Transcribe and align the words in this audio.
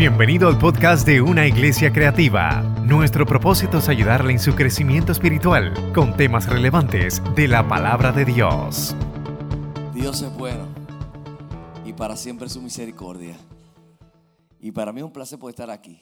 Bienvenido 0.00 0.48
al 0.48 0.56
podcast 0.56 1.06
de 1.06 1.20
Una 1.20 1.46
Iglesia 1.46 1.92
Creativa. 1.92 2.62
Nuestro 2.86 3.26
propósito 3.26 3.76
es 3.76 3.88
ayudarle 3.90 4.32
en 4.32 4.38
su 4.38 4.54
crecimiento 4.54 5.12
espiritual 5.12 5.92
con 5.92 6.16
temas 6.16 6.48
relevantes 6.48 7.22
de 7.36 7.46
la 7.46 7.68
palabra 7.68 8.10
de 8.10 8.24
Dios. 8.24 8.96
Dios 9.92 10.22
es 10.22 10.34
bueno 10.38 10.68
y 11.84 11.92
para 11.92 12.16
siempre 12.16 12.48
su 12.48 12.62
misericordia. 12.62 13.36
Y 14.58 14.72
para 14.72 14.90
mí 14.90 15.00
es 15.00 15.04
un 15.04 15.12
placer 15.12 15.38
poder 15.38 15.52
estar 15.52 15.70
aquí. 15.70 16.00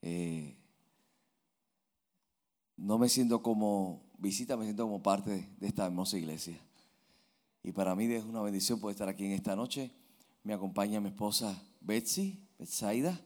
Eh, 0.00 0.56
no 2.76 2.98
me 2.98 3.08
siento 3.08 3.42
como 3.42 4.04
visita, 4.16 4.56
me 4.56 4.62
siento 4.62 4.84
como 4.84 5.02
parte 5.02 5.48
de 5.58 5.66
esta 5.66 5.86
hermosa 5.86 6.16
iglesia. 6.18 6.56
Y 7.64 7.72
para 7.72 7.96
mí 7.96 8.04
es 8.04 8.22
una 8.22 8.42
bendición 8.42 8.78
poder 8.78 8.94
estar 8.94 9.08
aquí 9.08 9.26
en 9.26 9.32
esta 9.32 9.56
noche. 9.56 9.90
Me 10.44 10.54
acompaña 10.54 11.00
mi 11.00 11.08
esposa 11.08 11.60
Betsy, 11.80 12.41
Betsaida. 12.62 13.20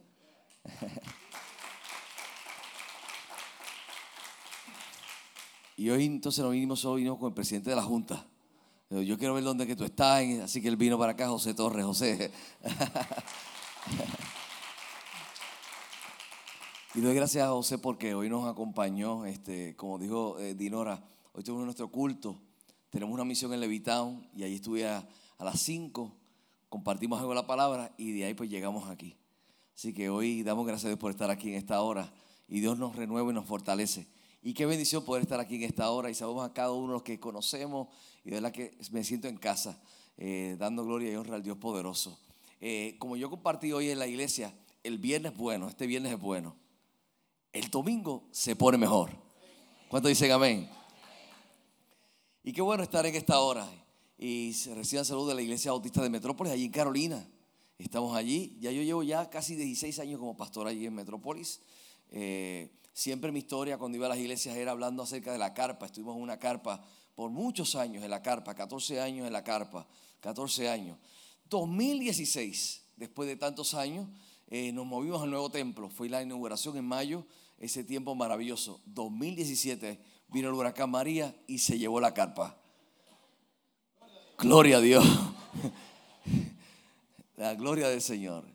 Y 5.75 5.91
hoy 5.91 6.07
entonces 6.07 6.43
nos 6.43 6.53
vinimos 6.53 6.79
solo 6.79 6.95
vinimos 6.95 7.19
con 7.19 7.27
el 7.27 7.35
presidente 7.35 7.69
de 7.69 7.75
la 7.75 7.83
Junta. 7.83 8.25
Yo 8.89 9.15
quiero 9.19 9.35
ver 9.35 9.43
dónde 9.43 9.67
que 9.67 9.75
tú 9.75 9.83
estás, 9.83 10.23
así 10.41 10.59
que 10.59 10.69
él 10.69 10.75
vino 10.75 10.97
para 10.97 11.11
acá, 11.11 11.29
José 11.29 11.53
Torres, 11.53 11.85
José. 11.85 12.31
Y 16.95 17.01
doy 17.01 17.13
gracias 17.13 17.45
a 17.45 17.49
José 17.49 17.77
porque 17.77 18.15
hoy 18.15 18.27
nos 18.27 18.47
acompañó, 18.47 19.27
este, 19.27 19.75
como 19.75 19.99
dijo 19.99 20.39
eh, 20.39 20.55
Dinora, 20.55 21.03
hoy 21.33 21.43
tuvimos 21.43 21.65
nuestro 21.65 21.91
culto, 21.91 22.41
tenemos 22.89 23.13
una 23.13 23.23
misión 23.23 23.53
en 23.53 23.59
Levitown 23.59 24.27
y 24.33 24.41
ahí 24.41 24.55
estuve 24.55 24.87
a, 24.87 25.07
a 25.37 25.45
las 25.45 25.59
5, 25.59 26.11
compartimos 26.69 27.19
algo 27.19 27.33
de 27.33 27.35
la 27.35 27.45
palabra 27.45 27.93
y 27.97 28.13
de 28.13 28.25
ahí 28.25 28.33
pues 28.33 28.49
llegamos 28.49 28.89
aquí. 28.89 29.15
Así 29.77 29.93
que 29.93 30.09
hoy 30.09 30.41
damos 30.41 30.65
gracias 30.65 30.85
a 30.85 30.87
Dios 30.87 30.99
por 30.99 31.11
estar 31.11 31.29
aquí 31.29 31.49
en 31.49 31.53
esta 31.53 31.79
hora 31.81 32.11
y 32.47 32.61
Dios 32.61 32.79
nos 32.79 32.95
renueva 32.95 33.29
y 33.29 33.35
nos 33.35 33.45
fortalece. 33.45 34.07
Y 34.41 34.55
qué 34.55 34.65
bendición 34.65 35.05
poder 35.05 35.21
estar 35.21 35.39
aquí 35.39 35.57
en 35.57 35.63
esta 35.65 35.91
hora 35.91 36.09
y 36.09 36.15
sabemos 36.15 36.49
a 36.49 36.51
cada 36.51 36.71
uno 36.71 36.93
los 36.93 37.03
que 37.03 37.19
conocemos 37.19 37.87
y 38.25 38.31
de 38.31 38.41
la 38.41 38.51
que 38.51 38.75
me 38.89 39.03
siento 39.03 39.27
en 39.27 39.37
casa, 39.37 39.79
eh, 40.17 40.55
dando 40.57 40.83
gloria 40.83 41.11
y 41.11 41.15
honra 41.15 41.35
al 41.35 41.43
Dios 41.43 41.59
poderoso. 41.59 42.19
Eh, 42.59 42.95
como 42.97 43.17
yo 43.17 43.29
compartí 43.29 43.71
hoy 43.71 43.91
en 43.91 43.99
la 43.99 44.07
iglesia, 44.07 44.51
el 44.81 44.97
viernes 44.97 45.33
es 45.33 45.37
bueno, 45.37 45.67
este 45.67 45.85
viernes 45.85 46.11
es 46.11 46.19
bueno. 46.19 46.55
El 47.53 47.69
domingo 47.69 48.23
se 48.31 48.55
pone 48.55 48.79
mejor. 48.79 49.11
¿Cuántos 49.89 50.09
dicen 50.09 50.31
amén? 50.31 50.67
Y 52.43 52.51
qué 52.51 52.63
bueno 52.63 52.81
estar 52.81 53.05
en 53.05 53.13
esta 53.13 53.39
hora. 53.39 53.69
Y 54.17 54.53
reciban 54.73 55.05
salud 55.05 55.29
de 55.29 55.35
la 55.35 55.43
Iglesia 55.43 55.69
Bautista 55.69 56.01
de 56.01 56.09
Metrópolis, 56.09 56.51
allí 56.51 56.65
en 56.65 56.71
Carolina. 56.71 57.27
Estamos 57.77 58.15
allí. 58.15 58.57
Ya 58.59 58.71
yo 58.71 58.81
llevo 58.81 59.03
ya 59.03 59.29
casi 59.29 59.55
16 59.55 59.99
años 59.99 60.19
como 60.19 60.35
pastor 60.35 60.67
allí 60.67 60.85
en 60.85 60.95
Metrópolis. 60.95 61.61
Eh, 62.09 62.71
siempre 62.93 63.31
mi 63.31 63.39
historia 63.39 63.77
cuando 63.77 63.97
iba 63.97 64.07
a 64.07 64.09
las 64.09 64.17
iglesias 64.17 64.55
era 64.55 64.71
hablando 64.71 65.03
acerca 65.03 65.31
de 65.31 65.37
la 65.37 65.53
carpa. 65.53 65.85
Estuvimos 65.85 66.15
en 66.15 66.23
una 66.23 66.39
carpa 66.39 66.83
por 67.15 67.29
muchos 67.29 67.75
años 67.75 68.03
en 68.03 68.09
la 68.09 68.21
carpa, 68.21 68.55
14 68.55 69.01
años 69.01 69.27
en 69.27 69.33
la 69.33 69.43
carpa, 69.43 69.87
14 70.21 70.69
años. 70.69 70.97
2016, 71.49 72.83
después 72.95 73.27
de 73.27 73.35
tantos 73.35 73.73
años, 73.73 74.07
eh, 74.49 74.71
nos 74.71 74.85
movimos 74.85 75.21
al 75.21 75.29
nuevo 75.29 75.49
templo. 75.49 75.89
Fue 75.89 76.09
la 76.09 76.21
inauguración 76.21 76.77
en 76.77 76.85
mayo, 76.85 77.25
ese 77.59 77.83
tiempo 77.83 78.15
maravilloso. 78.15 78.81
2017 78.85 79.99
vino 80.29 80.49
el 80.49 80.55
huracán 80.55 80.89
María 80.89 81.35
y 81.47 81.59
se 81.59 81.77
llevó 81.77 81.99
la 81.99 82.13
carpa. 82.13 82.57
Gloria 84.37 84.77
a 84.77 84.81
Dios. 84.81 85.05
La 87.37 87.53
gloria 87.53 87.87
del 87.87 88.01
Señor. 88.01 88.45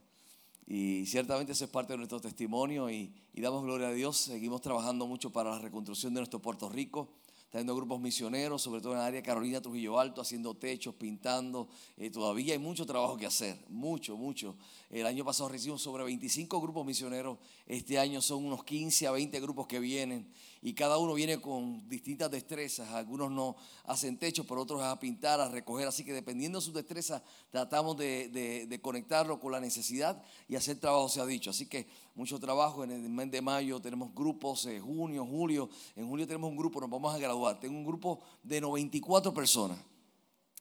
Y 0.66 1.06
ciertamente 1.06 1.52
eso 1.52 1.64
es 1.64 1.70
parte 1.70 1.92
de 1.92 1.98
nuestro 1.98 2.20
testimonio 2.20 2.91
y, 2.91 3.14
y 3.33 3.41
damos 3.41 3.62
gloria 3.62 3.86
a 3.86 3.92
Dios. 3.92 4.16
Seguimos 4.16 4.61
trabajando 4.61 5.06
mucho 5.06 5.30
para 5.30 5.50
la 5.50 5.61
reconstrucción 5.61 6.12
de 6.14 6.20
nuestro 6.20 6.42
Puerto 6.42 6.69
Rico 6.69 7.08
teniendo 7.52 7.77
grupos 7.77 8.01
misioneros, 8.01 8.62
sobre 8.62 8.80
todo 8.80 8.95
en 8.95 9.01
el 9.01 9.05
área 9.05 9.23
Carolina, 9.23 9.61
Trujillo 9.61 10.01
Alto, 10.01 10.23
haciendo 10.23 10.55
techos, 10.55 10.95
pintando. 10.95 11.68
Eh, 11.98 12.08
todavía 12.08 12.55
hay 12.55 12.58
mucho 12.58 12.86
trabajo 12.86 13.18
que 13.18 13.27
hacer, 13.27 13.62
mucho, 13.68 14.17
mucho. 14.17 14.57
El 14.89 15.05
año 15.05 15.23
pasado 15.23 15.51
recibimos 15.51 15.83
sobre 15.83 16.02
25 16.02 16.58
grupos 16.62 16.86
misioneros, 16.86 17.36
este 17.67 17.98
año 17.98 18.23
son 18.23 18.46
unos 18.46 18.64
15 18.64 19.07
a 19.07 19.11
20 19.11 19.39
grupos 19.40 19.67
que 19.67 19.78
vienen 19.80 20.33
y 20.64 20.74
cada 20.74 20.96
uno 20.98 21.14
viene 21.14 21.40
con 21.40 21.89
distintas 21.89 22.30
destrezas. 22.30 22.89
Algunos 22.90 23.33
no 23.33 23.56
hacen 23.84 24.17
techos, 24.17 24.46
pero 24.48 24.62
otros 24.62 24.80
a 24.80 24.98
pintar, 25.00 25.40
a 25.40 25.48
recoger. 25.48 25.89
Así 25.89 26.05
que 26.05 26.12
dependiendo 26.12 26.61
de 26.61 26.64
sus 26.64 26.73
destrezas, 26.73 27.20
tratamos 27.50 27.96
de, 27.96 28.28
de 28.68 28.80
conectarlo 28.80 29.40
con 29.40 29.51
la 29.51 29.58
necesidad 29.58 30.22
y 30.48 30.55
hacer 30.55 30.78
trabajo, 30.78 31.08
se 31.08 31.20
ha 31.20 31.27
dicho. 31.27 31.51
Así 31.51 31.67
que 31.67 31.89
mucho 32.14 32.39
trabajo. 32.39 32.84
En 32.84 32.92
el 32.92 33.08
mes 33.08 33.30
de 33.33 33.42
mayo 33.42 33.80
tenemos 33.80 34.14
grupos, 34.14 34.67
en 34.67 34.80
junio, 34.80 35.27
julio. 35.27 35.68
En 35.96 36.08
julio 36.08 36.27
tenemos 36.28 36.48
un 36.48 36.56
grupo, 36.56 36.80
nos 36.80 36.90
vamos 36.90 37.12
a 37.12 37.18
graduar. 37.18 37.58
Tengo 37.58 37.77
un 37.77 37.84
grupo 37.84 38.20
de 38.45 38.61
94 38.61 39.34
personas. 39.34 39.78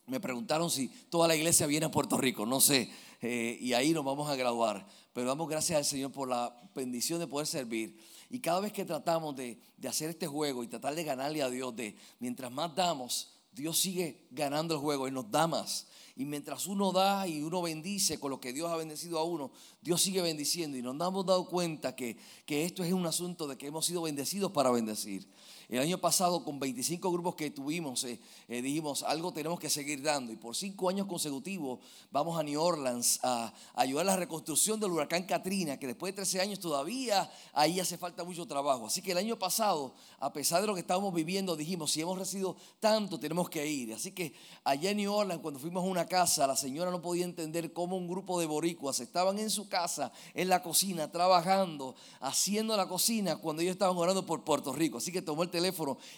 Me 0.06 0.18
preguntaron 0.18 0.68
si 0.68 0.88
toda 1.10 1.28
la 1.28 1.36
iglesia 1.36 1.66
viene 1.66 1.86
a 1.86 1.90
Puerto 1.90 2.16
Rico, 2.16 2.44
no 2.44 2.60
sé. 2.60 2.90
Eh, 3.20 3.56
y 3.60 3.72
ahí 3.72 3.92
nos 3.92 4.04
vamos 4.04 4.28
a 4.28 4.34
graduar. 4.34 4.84
Pero 5.12 5.28
damos 5.28 5.48
gracias 5.48 5.78
al 5.78 5.84
Señor 5.84 6.10
por 6.10 6.28
la 6.28 6.54
bendición 6.74 7.20
de 7.20 7.28
poder 7.28 7.46
servir. 7.46 7.96
Y 8.32 8.40
cada 8.40 8.60
vez 8.60 8.72
que 8.72 8.86
tratamos 8.86 9.36
de, 9.36 9.60
de 9.76 9.88
hacer 9.88 10.08
este 10.08 10.26
juego 10.26 10.64
y 10.64 10.66
tratar 10.66 10.94
de 10.94 11.04
ganarle 11.04 11.42
a 11.42 11.50
Dios, 11.50 11.76
de 11.76 11.94
mientras 12.18 12.50
más 12.50 12.74
damos, 12.74 13.28
Dios 13.52 13.78
sigue 13.78 14.26
ganando 14.30 14.72
el 14.72 14.80
juego 14.80 15.06
y 15.06 15.10
nos 15.10 15.30
da 15.30 15.46
más. 15.46 15.86
Y 16.16 16.24
mientras 16.24 16.66
uno 16.66 16.92
da 16.92 17.28
y 17.28 17.42
uno 17.42 17.60
bendice 17.60 18.18
con 18.18 18.30
lo 18.30 18.40
que 18.40 18.54
Dios 18.54 18.70
ha 18.70 18.76
bendecido 18.76 19.18
a 19.18 19.24
uno, 19.24 19.52
Dios 19.82 20.00
sigue 20.00 20.22
bendiciendo. 20.22 20.78
Y 20.78 20.82
nos 20.82 20.94
hemos 20.94 21.26
dado 21.26 21.46
cuenta 21.46 21.94
que, 21.94 22.16
que 22.46 22.64
esto 22.64 22.82
es 22.82 22.94
un 22.94 23.04
asunto 23.04 23.46
de 23.46 23.58
que 23.58 23.66
hemos 23.66 23.84
sido 23.84 24.00
bendecidos 24.00 24.50
para 24.50 24.70
bendecir. 24.70 25.28
El 25.72 25.78
año 25.78 25.96
pasado, 25.96 26.44
con 26.44 26.60
25 26.60 27.10
grupos 27.10 27.34
que 27.34 27.50
tuvimos, 27.50 28.04
eh, 28.04 28.20
eh, 28.46 28.60
dijimos, 28.60 29.02
algo 29.04 29.32
tenemos 29.32 29.58
que 29.58 29.70
seguir 29.70 30.02
dando. 30.02 30.30
Y 30.30 30.36
por 30.36 30.54
cinco 30.54 30.90
años 30.90 31.06
consecutivos 31.06 31.78
vamos 32.10 32.38
a 32.38 32.42
New 32.42 32.60
Orleans 32.60 33.18
a, 33.22 33.54
ayudar 33.74 34.02
a 34.02 34.10
la 34.10 34.16
reconstrucción 34.16 34.78
del 34.78 34.90
huracán 34.90 35.22
Katrina, 35.22 35.78
que 35.78 35.86
después 35.86 36.12
de 36.12 36.16
13 36.16 36.42
años 36.42 36.60
todavía 36.60 37.32
ahí 37.54 37.80
hace 37.80 37.96
falta 37.96 38.22
mucho 38.22 38.44
trabajo. 38.44 38.88
Así 38.88 39.00
que 39.00 39.12
el 39.12 39.16
año 39.16 39.38
pasado, 39.38 39.94
a 40.18 40.30
pesar 40.30 40.60
de 40.60 40.66
lo 40.66 40.74
que 40.74 40.80
estábamos 40.80 41.14
viviendo, 41.14 41.56
dijimos, 41.56 41.90
si 41.90 42.02
hemos 42.02 42.18
recibido 42.18 42.54
tanto, 42.78 43.18
tenemos 43.18 43.48
que 43.48 43.66
ir. 43.66 43.94
Así 43.94 44.12
que 44.12 44.34
allá 44.64 44.90
en 44.90 44.98
New 44.98 45.10
Orleans, 45.10 45.40
cuando 45.40 45.58
fuimos 45.58 45.84
a 45.84 45.86
una 45.86 46.04
casa, 46.04 46.46
la 46.46 46.54
señora 46.54 46.90
no 46.90 47.00
podía 47.00 47.24
entender 47.24 47.72
cómo 47.72 47.96
un 47.96 48.08
grupo 48.08 48.38
de 48.38 48.44
boricuas 48.44 49.00
estaban 49.00 49.38
en 49.38 49.48
su 49.48 49.70
casa, 49.70 50.12
en 50.34 50.50
la 50.50 50.62
cocina, 50.62 51.10
trabajando, 51.10 51.94
haciendo 52.20 52.76
la 52.76 52.86
cocina, 52.86 53.36
cuando 53.36 53.62
ellos 53.62 53.72
estaban 53.72 53.96
orando 53.96 54.26
por 54.26 54.44
Puerto 54.44 54.74
Rico. 54.74 54.98
Así 54.98 55.10
que 55.10 55.22
tomó 55.22 55.42
el 55.42 55.48
teléfono 55.48 55.61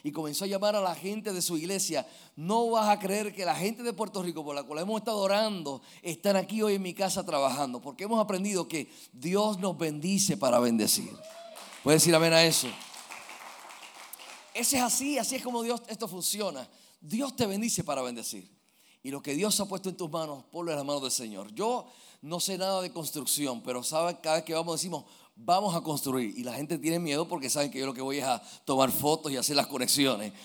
y 0.03 0.13
comenzó 0.13 0.45
a 0.45 0.49
llamar 0.49 0.77
a 0.77 0.81
la 0.81 0.95
gente 0.95 1.33
de 1.33 1.43
su 1.43 1.57
iglesia. 1.57 2.07
No 2.37 2.71
vas 2.71 2.89
a 2.89 2.99
creer 2.99 3.35
que 3.35 3.45
la 3.45 3.55
gente 3.55 3.83
de 3.83 3.93
Puerto 3.93 4.23
Rico, 4.23 4.45
por 4.45 4.55
la 4.55 4.63
cual 4.63 4.81
hemos 4.81 4.99
estado 5.01 5.19
orando, 5.19 5.83
están 6.03 6.37
aquí 6.37 6.63
hoy 6.63 6.75
en 6.75 6.83
mi 6.83 6.95
casa 6.95 7.25
trabajando, 7.25 7.81
porque 7.81 8.05
hemos 8.05 8.21
aprendido 8.21 8.69
que 8.69 8.91
Dios 9.13 9.59
nos 9.59 9.77
bendice 9.77 10.37
para 10.37 10.59
bendecir. 10.59 11.13
¿Puedes 11.83 12.03
decir 12.03 12.15
amén 12.15 12.33
a 12.33 12.45
eso? 12.45 12.69
Ese 14.55 14.77
es 14.77 14.83
así, 14.83 15.19
así 15.19 15.35
es 15.35 15.43
como 15.43 15.63
Dios 15.63 15.83
esto 15.89 16.07
funciona. 16.07 16.69
Dios 17.01 17.35
te 17.37 17.47
bendice 17.47 17.85
para 17.85 18.03
bendecir. 18.03 18.49
Y 19.03 19.11
lo 19.11 19.21
que 19.21 19.35
Dios 19.35 19.61
ha 19.61 19.67
puesto 19.67 19.91
en 19.91 19.97
tus 19.97 20.11
manos, 20.11 20.45
ponlo 20.51 20.71
en 20.71 20.79
las 20.79 20.87
manos 20.87 21.03
del 21.03 21.11
Señor. 21.11 21.53
Yo 21.53 21.87
no 22.23 22.41
sé 22.41 22.57
nada 22.57 22.81
de 22.81 22.91
construcción, 22.91 23.63
pero 23.63 23.83
sabe 23.83 24.19
cada 24.23 24.37
vez 24.37 24.45
que 24.47 24.55
vamos 24.55 24.81
decimos, 24.81 25.05
vamos 25.37 25.75
a 25.75 25.81
construir. 25.81 26.39
Y 26.39 26.45
la 26.45 26.55
gente 26.55 26.79
tiene 26.79 26.99
miedo 26.99 27.27
porque 27.27 27.51
saben 27.51 27.71
que 27.71 27.79
yo 27.79 27.87
lo 27.87 27.95
que 27.95 28.01
voy 28.01 28.19
es 28.19 28.25
a 28.25 28.43
tomar 28.65 28.91
fotos 28.91 29.33
y 29.33 29.37
hacer 29.37 29.57
las 29.57 29.67
conexiones. 29.67 30.33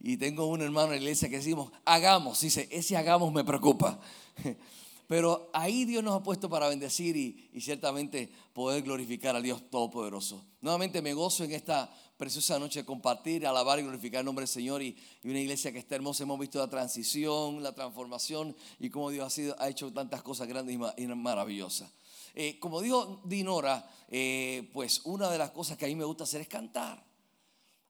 Y 0.00 0.16
tengo 0.16 0.46
un 0.46 0.62
hermano 0.62 0.86
en 0.86 0.90
la 0.90 0.96
iglesia 0.96 1.28
que 1.28 1.36
decimos, 1.36 1.70
hagamos. 1.84 2.40
Dice, 2.40 2.68
ese 2.70 2.96
hagamos 2.96 3.32
me 3.32 3.44
preocupa. 3.44 4.00
Pero 5.08 5.50
ahí 5.52 5.84
Dios 5.84 6.02
nos 6.02 6.14
ha 6.14 6.22
puesto 6.22 6.48
para 6.48 6.68
bendecir 6.68 7.16
y, 7.16 7.60
ciertamente 7.60 8.30
poder 8.54 8.82
glorificar 8.82 9.36
al 9.36 9.42
Dios 9.42 9.62
Todopoderoso. 9.70 10.42
Nuevamente 10.62 11.02
me 11.02 11.12
gozo 11.12 11.44
en 11.44 11.52
esta 11.52 11.92
preciosa 12.16 12.58
noche 12.58 12.80
de 12.80 12.86
compartir, 12.86 13.46
alabar 13.46 13.78
y 13.78 13.82
glorificar 13.82 14.20
el 14.20 14.24
nombre 14.24 14.44
del 14.44 14.48
Señor 14.48 14.82
y, 14.82 14.96
una 15.24 15.38
iglesia 15.38 15.70
que 15.70 15.78
está 15.78 15.96
hermosa. 15.96 16.22
Hemos 16.22 16.38
visto 16.38 16.58
la 16.58 16.68
transición, 16.68 17.62
la 17.62 17.74
transformación 17.74 18.56
y 18.80 18.88
cómo 18.88 19.10
Dios 19.10 19.26
ha, 19.26 19.30
sido, 19.30 19.56
ha 19.58 19.68
hecho 19.68 19.92
tantas 19.92 20.22
cosas 20.22 20.48
grandes 20.48 20.78
y 20.96 21.06
maravillosas. 21.06 21.90
Eh, 22.34 22.58
como 22.58 22.80
dijo 22.80 23.20
Dinora, 23.24 23.88
eh, 24.08 24.70
pues 24.72 25.02
una 25.04 25.30
de 25.30 25.38
las 25.38 25.50
cosas 25.50 25.76
que 25.76 25.84
a 25.84 25.88
mí 25.88 25.94
me 25.94 26.04
gusta 26.04 26.24
hacer 26.24 26.40
es 26.40 26.48
cantar. 26.48 27.04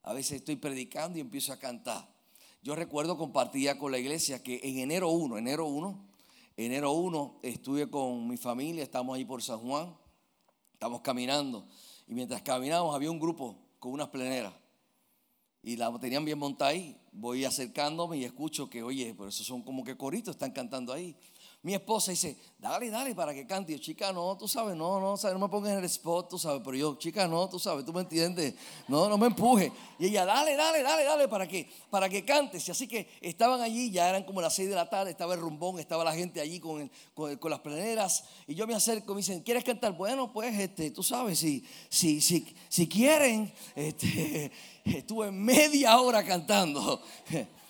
A 0.03 0.13
veces 0.13 0.39
estoy 0.39 0.57
predicando 0.57 1.19
y 1.19 1.21
empiezo 1.21 1.53
a 1.53 1.59
cantar. 1.59 2.09
Yo 2.63 2.75
recuerdo 2.75 3.17
compartía 3.17 3.79
con 3.79 3.93
la 3.93 3.99
iglesia 3.99 4.43
que 4.43 4.61
en 4.63 4.79
enero 4.79 5.11
1, 5.11 5.39
enero 5.39 5.67
1, 5.67 6.09
enero 6.57 6.93
1 6.93 7.41
estuve 7.43 7.91
con 7.91 8.29
mi 8.29 8.37
familia, 8.37 8.83
estamos 8.83 9.17
ahí 9.17 9.25
por 9.25 9.43
San 9.43 9.59
Juan, 9.59 9.97
estamos 10.73 11.01
caminando 11.01 11.67
y 12.07 12.15
mientras 12.15 12.43
caminábamos 12.43 12.95
había 12.95 13.11
un 13.11 13.19
grupo 13.19 13.57
con 13.79 13.93
unas 13.93 14.09
pleneras 14.09 14.55
y 15.63 15.77
la 15.77 15.97
tenían 15.99 16.25
bien 16.25 16.39
montada 16.39 16.73
ahí. 16.73 16.97
Voy 17.13 17.45
acercándome 17.45 18.19
y 18.19 18.25
escucho 18.25 18.69
que, 18.69 18.83
oye, 18.83 19.15
pero 19.17 19.29
eso 19.29 19.45
son 19.45 19.63
como 19.63 19.85
que 19.85 19.97
coritos, 19.97 20.35
están 20.35 20.51
cantando 20.51 20.93
ahí. 20.93 21.17
Mi 21.65 21.75
esposa 21.75 22.11
dice, 22.11 22.37
dale, 22.59 22.91
dale 22.91 23.15
para 23.15 23.33
que 23.33 23.47
cante. 23.47 23.71
Y 23.71 23.77
yo, 23.77 23.81
chica, 23.81 24.13
no, 24.13 24.37
tú 24.37 24.49
sabes, 24.49 24.75
no, 24.75 24.99
no, 24.99 25.15
no 25.17 25.39
me 25.39 25.49
pongas 25.49 25.71
en 25.71 25.79
el 25.79 25.85
spot, 25.85 26.29
tú 26.29 26.37
sabes. 26.37 26.61
Pero 26.65 26.77
yo, 26.77 26.97
chica, 26.97 27.29
no, 27.29 27.49
tú 27.49 27.61
sabes, 27.61 27.85
tú 27.85 27.93
me 27.93 28.01
entiendes. 28.01 28.55
No, 28.89 29.09
no 29.09 29.17
me 29.17 29.29
empuje. 29.29 29.71
Y 29.97 30.07
ella, 30.07 30.25
dale, 30.25 30.57
dale, 30.57 30.83
dale, 30.83 31.05
dale 31.05 31.29
para 31.29 31.47
que, 31.47 31.71
para 31.89 32.09
que 32.09 32.25
cantes. 32.25 32.67
Y 32.67 32.73
así 32.73 32.89
que 32.89 33.09
estaban 33.21 33.61
allí, 33.61 33.93
ya 33.93 34.09
eran 34.09 34.25
como 34.25 34.41
las 34.41 34.57
seis 34.57 34.69
de 34.69 34.75
la 34.75 34.91
tarde, 34.91 35.13
estaba 35.13 35.35
el 35.35 35.41
rumbón, 35.41 35.79
estaba 35.79 36.03
la 36.03 36.13
gente 36.13 36.41
allí 36.41 36.59
con, 36.59 36.91
con, 37.15 37.51
las 37.51 37.61
pleneras. 37.61 38.25
Y 38.49 38.57
yo 38.57 38.67
me 38.67 38.75
acerco, 38.75 39.15
me 39.15 39.19
dicen, 39.19 39.41
¿quieres 39.43 39.63
cantar? 39.63 39.93
Bueno, 39.93 40.33
pues, 40.33 40.59
este, 40.59 40.91
tú 40.91 41.05
sabes, 41.05 41.39
si, 41.39 41.65
si, 41.89 42.21
si, 42.21 42.57
si 42.69 42.89
quieren, 42.89 43.53
este, 43.77 44.51
estuve 44.85 45.31
media 45.31 46.01
hora 46.01 46.25
cantando. 46.25 47.01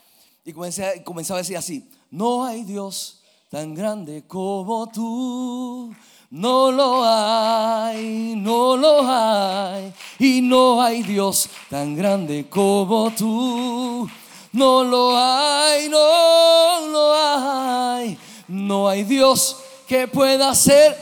Y 0.45 0.53
comencé, 0.53 1.05
comenzaba 1.05 1.39
a 1.39 1.43
decir 1.43 1.57
así, 1.57 1.89
no 2.11 2.45
hay 2.45 2.65
Dios 2.65 3.22
tan 3.53 3.75
grande 3.75 4.25
como 4.27 4.87
tú. 4.87 5.95
No 6.31 6.73
lo 6.73 7.05
hay, 7.05 8.33
no 8.35 8.79
lo 8.79 9.03
hay, 9.07 9.93
y 10.19 10.41
no 10.41 10.81
hay 10.81 11.03
Dios 11.03 11.51
tan 11.69 11.95
grande 11.95 12.47
como 12.49 13.11
tú. 13.11 14.09
No 14.53 14.85
lo 14.85 15.15
hay, 15.15 15.87
no 15.91 16.81
lo 16.89 17.15
hay, 17.15 18.19
no 18.49 18.89
hay 18.89 19.05
Dios 19.05 19.59
que 19.87 20.09
pueda 20.09 20.55
ser 20.55 20.97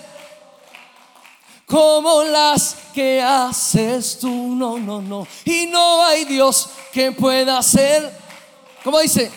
como 1.66 2.24
las 2.24 2.74
que 2.92 3.22
haces 3.22 4.18
tú. 4.18 4.56
No, 4.56 4.76
no, 4.76 5.00
no. 5.00 5.24
Y 5.44 5.66
no 5.66 6.02
hay 6.02 6.24
Dios 6.24 6.68
que 6.92 7.12
pueda 7.12 7.62
ser, 7.62 8.12
como 8.82 8.98
dice, 8.98 9.30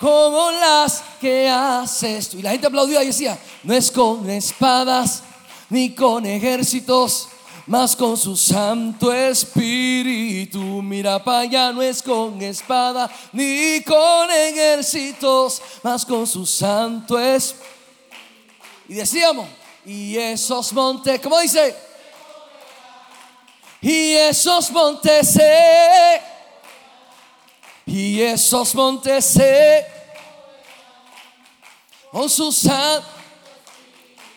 como 0.00 0.50
las 0.50 1.02
que 1.20 1.48
haces 1.48 2.30
tú. 2.30 2.38
Y 2.38 2.42
la 2.42 2.52
gente 2.52 2.66
aplaudía 2.66 3.02
y 3.02 3.08
decía, 3.08 3.38
no 3.62 3.74
es 3.74 3.90
con 3.90 4.28
espadas 4.30 5.22
ni 5.68 5.94
con 5.94 6.24
ejércitos, 6.24 7.28
más 7.66 7.94
con 7.94 8.16
su 8.16 8.36
Santo 8.36 9.12
Espíritu. 9.12 10.58
Mira 10.58 11.22
para 11.22 11.40
allá, 11.40 11.72
no 11.72 11.82
es 11.82 12.02
con 12.02 12.40
espada 12.40 13.10
ni 13.32 13.82
con 13.82 14.30
ejércitos, 14.30 15.60
más 15.82 16.06
con 16.06 16.26
su 16.26 16.46
Santo 16.46 17.18
Espíritu. 17.18 17.68
Y 18.88 18.94
decíamos, 18.94 19.46
y 19.84 20.16
esos 20.16 20.72
montes, 20.72 21.20
¿cómo 21.20 21.38
dice? 21.38 21.76
Y 23.82 24.12
esos 24.14 24.70
montes 24.72 25.30
se 25.30 26.20
y 27.92 28.20
esos 28.20 28.72
montes 28.76 29.24
se 29.24 29.84
con 32.12 32.28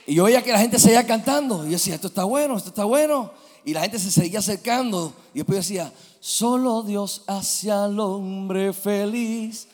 y 0.07 0.15
yo 0.15 0.23
oía 0.25 0.41
que 0.41 0.51
la 0.51 0.57
gente 0.57 0.79
seguía 0.79 1.05
cantando. 1.05 1.63
Y 1.63 1.67
yo 1.67 1.73
decía 1.73 1.95
esto 1.95 2.07
está 2.07 2.23
bueno 2.23 2.57
esto 2.57 2.69
está 2.69 2.83
bueno. 2.83 3.31
Y 3.63 3.73
la 3.73 3.81
gente 3.81 3.99
se 3.99 4.09
seguía 4.09 4.39
acercando. 4.39 5.13
Y 5.35 5.39
después 5.39 5.59
decía 5.59 5.93
solo 6.19 6.81
Dios 6.81 7.21
hace 7.27 7.71
al 7.71 7.99
hombre 7.99 8.73
feliz. 8.73 9.67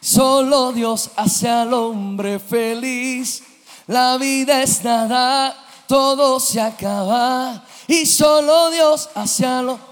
Solo 0.00 0.72
Dios 0.72 1.10
hace 1.16 1.48
al 1.48 1.74
hombre 1.74 2.38
feliz. 2.38 3.42
La 3.86 4.16
vida 4.16 4.62
es 4.62 4.82
nada 4.82 5.54
todo 5.86 6.40
se 6.40 6.60
acaba. 6.60 7.64
Y 7.86 8.06
solo 8.06 8.70
Dios 8.70 9.10
hace 9.14 9.44
al 9.44 9.70
hombre 9.70 9.89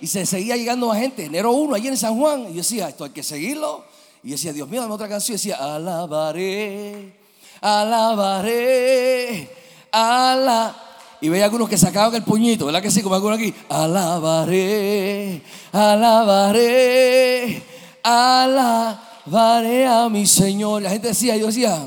y 0.00 0.06
se 0.06 0.24
seguía 0.26 0.56
llegando 0.56 0.92
a 0.92 0.96
gente. 0.96 1.24
Enero 1.24 1.52
1, 1.52 1.74
allí 1.74 1.88
en 1.88 1.96
San 1.96 2.18
Juan. 2.18 2.42
Y 2.42 2.50
yo 2.50 2.58
decía, 2.58 2.88
esto 2.88 3.04
hay 3.04 3.10
que 3.10 3.22
seguirlo. 3.22 3.84
Y 4.22 4.30
decía, 4.30 4.52
Dios 4.52 4.68
mío, 4.68 4.80
dame 4.80 4.94
otra 4.94 5.08
canción. 5.08 5.36
Decía, 5.36 5.56
alabaré, 5.56 7.14
alabaré, 7.60 9.50
alabaré. 9.90 10.88
Y 11.20 11.28
veía 11.28 11.46
algunos 11.46 11.68
que 11.68 11.76
sacaban 11.76 12.14
el 12.14 12.22
puñito, 12.22 12.66
¿verdad 12.66 12.80
que 12.80 12.92
sí? 12.92 13.02
Como 13.02 13.16
algunos 13.16 13.38
aquí. 13.38 13.52
Alabaré, 13.68 15.42
alabaré, 15.72 17.62
alabaré 18.04 19.86
a 19.86 20.08
mi 20.08 20.26
Señor. 20.26 20.82
La 20.82 20.90
gente 20.90 21.08
decía, 21.08 21.36
yo 21.36 21.46
decía, 21.46 21.86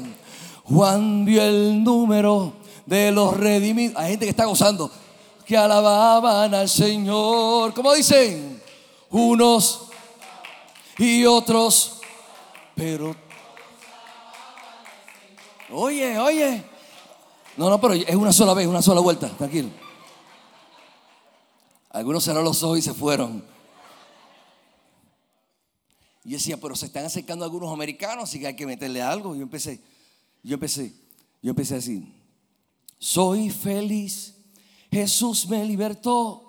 Juan 0.66 1.24
vio 1.24 1.42
el 1.44 1.82
número 1.82 2.52
de 2.86 3.12
los 3.12 3.38
redimidos. 3.38 3.96
Hay 3.98 4.12
gente 4.12 4.26
que 4.26 4.32
está 4.32 4.44
gozando 4.46 4.92
que 5.52 5.58
alababan 5.58 6.54
al 6.54 6.70
Señor. 6.70 7.74
¿Cómo 7.74 7.94
dicen? 7.94 8.64
Unos 9.10 9.90
y 10.98 11.26
otros, 11.26 12.00
pero... 12.74 13.14
Oye, 15.70 16.18
oye. 16.18 16.64
No, 17.58 17.70
no, 17.70 17.82
pero 17.82 17.96
es 17.96 18.16
una 18.16 18.32
sola 18.32 18.54
vez, 18.54 18.66
una 18.66 18.82
sola 18.82 19.02
vuelta, 19.02 19.28
tranquilo. 19.28 19.68
Algunos 21.90 22.24
cerraron 22.24 22.46
los 22.46 22.64
ojos 22.64 22.80
y 22.80 22.82
se 22.84 22.94
fueron. 22.94 23.44
Y 26.24 26.32
decía, 26.32 26.56
pero 26.62 26.78
se 26.78 26.86
están 26.86 27.04
acercando 27.04 27.44
algunos 27.44 27.74
americanos, 27.74 28.24
así 28.24 28.40
que 28.40 28.48
hay 28.48 28.56
que 28.56 28.66
meterle 28.66 29.02
algo. 29.02 29.36
Yo 29.36 29.42
empecé, 29.42 29.82
yo 30.44 30.54
empecé, 30.54 30.94
yo 31.42 31.50
empecé 31.50 31.74
a 31.74 31.78
decir, 31.78 32.04
soy 33.00 33.50
feliz 33.50 34.38
Jesús 34.92 35.48
me 35.48 35.64
libertó, 35.64 36.44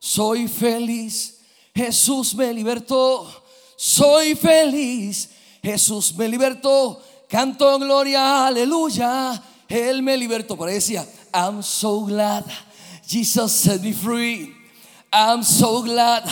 soy 0.00 0.48
feliz, 0.48 1.38
Jesús 1.72 2.34
me 2.34 2.52
libertó, 2.52 3.30
soy 3.76 4.34
feliz, 4.34 5.30
Jesús 5.62 6.12
me 6.16 6.28
libertó, 6.28 7.00
canto 7.28 7.78
gloria, 7.78 8.48
aleluya, 8.48 9.40
Él 9.68 10.02
me 10.02 10.16
libertó. 10.16 10.56
Por 10.56 10.68
decía, 10.68 11.06
I'm 11.32 11.62
so 11.62 12.00
glad, 12.00 12.44
Jesus 13.06 13.52
set 13.52 13.80
me 13.80 13.92
free, 13.92 14.52
I'm 15.12 15.44
so 15.44 15.80
glad, 15.82 16.24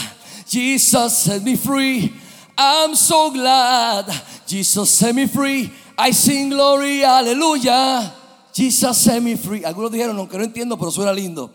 Jesus 0.49 1.13
set 1.13 1.43
me 1.45 1.57
free, 1.57 2.13
I'm 2.59 2.97
so 2.97 3.31
glad, 3.31 4.07
Jesus 4.45 4.91
set 4.91 5.15
me 5.15 5.29
free, 5.29 5.73
I 5.97 6.13
sing 6.13 6.51
glory, 6.51 7.05
aleluya. 7.05 8.24
Jesus 8.55 8.97
set 8.97 9.21
me 9.21 9.37
free. 9.37 9.65
Algunos 9.65 9.91
dijeron, 9.91 10.17
no, 10.17 10.29
que 10.29 10.39
no 10.39 10.45
entiendo, 10.45 10.79
pero 10.79 10.91
suena 10.91 11.13
lindo. 11.13 11.53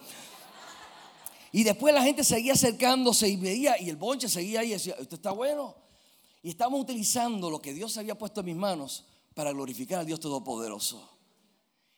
Y 1.52 1.64
después 1.64 1.94
la 1.94 2.04
gente 2.04 2.24
seguía 2.24 2.54
acercándose 2.54 3.28
y 3.28 3.38
veía, 3.38 3.82
y 3.82 3.90
el 3.90 3.96
bonche 3.96 4.28
seguía 4.28 4.60
ahí 4.60 4.70
y 4.70 4.74
decía, 4.74 4.96
esto 5.00 5.16
está 5.16 5.32
bueno. 5.32 5.76
Y 6.44 6.50
estamos 6.50 6.80
utilizando 6.80 7.50
lo 7.50 7.62
que 7.62 7.74
Dios 7.74 7.98
había 7.98 8.18
puesto 8.18 8.42
en 8.42 8.48
mis 8.48 8.56
manos 8.56 9.06
para 9.34 9.52
glorificar 9.52 10.00
al 10.00 10.06
Dios 10.06 10.20
Todopoderoso. 10.20 11.10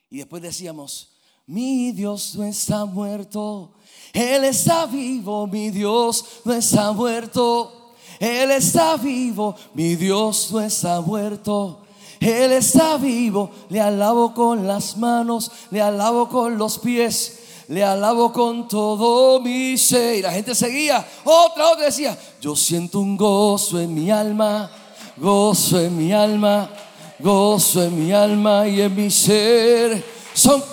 Y 0.10 0.18
después 0.18 0.42
decíamos, 0.42 1.14
mi 1.48 1.92
Dios 1.92 2.36
no 2.36 2.44
está 2.44 2.86
muerto, 2.86 3.74
Él 4.14 4.46
está 4.46 4.86
vivo, 4.86 5.48
mi 5.48 5.70
Dios 5.72 6.26
no 6.46 6.54
está 6.54 6.92
muerto, 6.92 7.94
Él 8.20 8.52
está 8.52 8.98
vivo, 8.98 9.56
mi 9.74 9.96
Dios 9.96 10.50
no 10.52 10.62
está 10.62 11.02
muerto. 11.02 11.81
Él 12.22 12.52
está 12.52 12.98
vivo, 12.98 13.50
le 13.70 13.82
alabo 13.82 14.32
con 14.32 14.68
las 14.68 14.96
manos, 14.96 15.52
le 15.72 15.82
alabo 15.82 16.30
con 16.30 16.56
los 16.56 16.78
pies, 16.78 17.40
le 17.68 17.84
alabo 17.84 18.32
con 18.32 18.68
todo 18.68 19.40
mi 19.40 19.76
ser. 19.76 20.20
Y 20.20 20.22
la 20.22 20.32
gente 20.32 20.54
seguía, 20.54 21.04
otra, 21.24 21.72
otra 21.72 21.86
decía, 21.86 22.16
yo 22.40 22.56
siento 22.56 23.00
un 23.00 23.18
gozo 23.18 23.80
en 23.80 23.96
mi 23.96 24.12
alma, 24.12 24.70
gozo 25.18 25.82
en 25.82 25.98
mi 25.98 26.14
alma, 26.14 26.70
gozo 27.18 27.84
en 27.86 28.06
mi 28.06 28.12
alma 28.12 28.68
y 28.68 28.82
en 28.82 28.96
mi 28.96 29.10
ser. 29.10 30.06
Son 30.36 30.64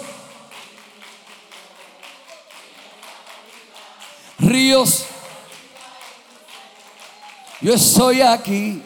ríos. 4.38 5.07
Yo 7.62 7.73
estoy 7.73 8.21
aquí, 8.21 8.83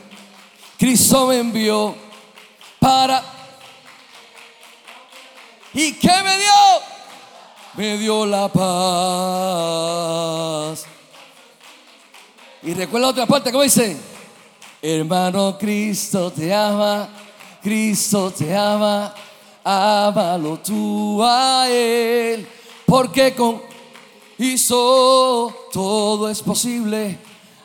Cristo 0.79 1.27
me 1.27 1.39
envió 1.39 2.02
para... 2.83 3.23
¿Y 5.73 5.93
qué 5.95 6.13
me 6.23 6.37
dio? 6.37 6.53
Me 7.75 7.97
dio 7.97 8.27
la 8.27 8.49
paz. 8.49 8.63
Y 12.63 12.75
recuerda 12.75 13.09
otra 13.09 13.25
parte, 13.27 13.51
¿cómo 13.53 13.63
dice? 13.63 13.97
Hermano, 14.83 15.57
Cristo 15.57 16.31
te 16.33 16.53
ama, 16.53 17.09
Cristo 17.63 18.31
te 18.33 18.55
ama, 18.55 19.15
ámalo 19.65 20.59
tú 20.59 21.23
a 21.25 21.69
Él, 21.71 22.47
porque 22.85 23.35
con 23.35 23.63
hizo 24.39 25.69
todo 25.73 26.29
es 26.29 26.43
posible, 26.43 27.19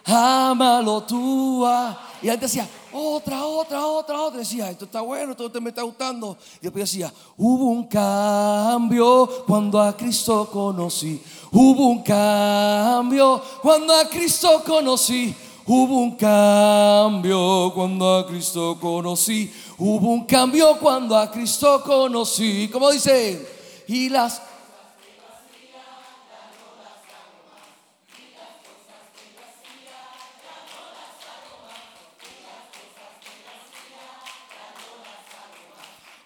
ámalo 0.05 1.01
tú 1.03 1.65
a... 1.65 2.03
Y 2.21 2.29
él 2.29 2.39
decía, 2.39 2.67
otra, 2.97 3.45
otra, 3.45 3.85
otra, 3.85 4.21
otra. 4.21 4.39
Decía, 4.39 4.69
esto 4.69 4.85
está 4.85 5.01
bueno, 5.01 5.31
esto 5.31 5.49
me 5.61 5.69
está 5.69 5.83
gustando. 5.83 6.37
Y 6.57 6.63
después 6.63 6.91
decía, 6.91 7.13
hubo 7.37 7.65
un 7.65 7.87
cambio 7.87 9.45
cuando 9.45 9.81
a 9.81 9.95
Cristo 9.95 10.49
conocí. 10.51 11.21
Hubo 11.51 11.87
un 11.87 12.03
cambio 12.03 13.41
cuando 13.61 13.93
a 13.93 14.09
Cristo 14.09 14.63
conocí. 14.65 15.35
Hubo 15.65 15.97
un 15.97 16.15
cambio 16.15 17.71
cuando 17.73 18.17
a 18.17 18.25
Cristo 18.25 18.77
conocí. 18.79 19.51
Hubo 19.77 20.09
un 20.09 20.25
cambio 20.25 20.77
cuando 20.79 21.17
a 21.17 21.29
Cristo 21.29 21.83
conocí. 21.83 22.69
¿Cómo 22.69 22.89
dice? 22.89 23.47
Y 23.87 24.09
las 24.09 24.41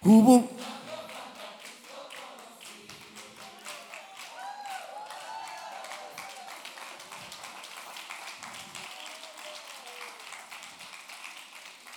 Hubo 0.03 0.49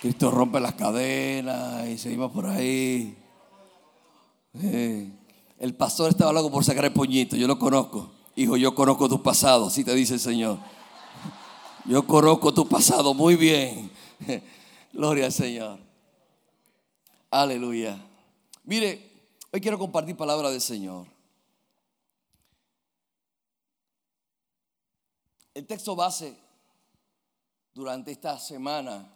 Cristo 0.01 0.29
rompe 0.29 0.59
las 0.59 0.75
cadenas 0.75 1.87
y 1.87 1.97
seguimos 1.97 2.31
por 2.31 2.45
ahí. 2.45 3.17
Eh, 4.61 5.11
el 5.57 5.73
pastor 5.73 6.11
estaba 6.11 6.31
loco 6.31 6.51
por 6.51 6.63
sacar 6.63 6.85
el 6.85 6.93
puñito, 6.93 7.35
yo 7.35 7.47
lo 7.47 7.57
conozco. 7.57 8.11
Hijo, 8.35 8.55
yo 8.55 8.75
conozco 8.75 9.09
tu 9.09 9.23
pasado, 9.23 9.65
así 9.65 9.83
te 9.83 9.95
dice 9.95 10.13
el 10.13 10.19
Señor. 10.19 10.59
Yo 11.85 12.05
conozco 12.05 12.53
tu 12.53 12.67
pasado 12.67 13.15
muy 13.15 13.35
bien. 13.35 13.89
Gloria 14.93 15.25
al 15.25 15.31
Señor. 15.31 15.84
Aleluya. 17.37 18.01
Mire, 18.63 19.11
hoy 19.51 19.59
quiero 19.59 19.77
compartir 19.77 20.15
palabra 20.15 20.49
del 20.49 20.61
Señor. 20.61 21.05
El 25.53 25.67
texto 25.67 25.97
base 25.97 26.33
durante 27.73 28.13
esta 28.13 28.39
semana 28.39 29.13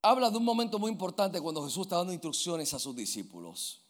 habla 0.00 0.30
de 0.30 0.36
un 0.36 0.44
momento 0.44 0.78
muy 0.78 0.92
importante 0.92 1.40
cuando 1.40 1.64
Jesús 1.64 1.86
estaba 1.86 2.02
dando 2.02 2.12
instrucciones 2.12 2.72
a 2.72 2.78
sus 2.78 2.94
discípulos. 2.94 3.80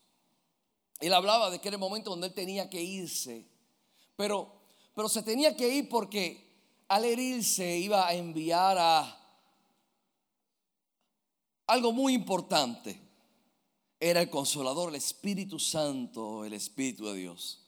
Él 1.00 1.12
hablaba 1.12 1.50
de 1.50 1.58
que 1.58 1.68
era 1.68 1.74
el 1.74 1.80
momento 1.80 2.08
donde 2.08 2.28
él 2.28 2.32
tenía 2.32 2.70
que 2.70 2.80
irse, 2.80 3.46
pero, 4.16 4.50
pero 4.94 5.10
se 5.10 5.22
tenía 5.22 5.54
que 5.54 5.68
ir 5.68 5.90
porque 5.90 6.50
al 6.88 7.04
herirse 7.04 7.76
iba 7.76 8.08
a 8.08 8.14
enviar 8.14 8.78
a 8.78 9.17
algo 11.68 11.92
muy 11.92 12.14
importante. 12.14 13.00
Era 14.00 14.20
el 14.20 14.30
consolador, 14.30 14.88
el 14.88 14.96
Espíritu 14.96 15.58
Santo, 15.58 16.44
el 16.44 16.54
Espíritu 16.54 17.06
de 17.06 17.14
Dios. 17.14 17.64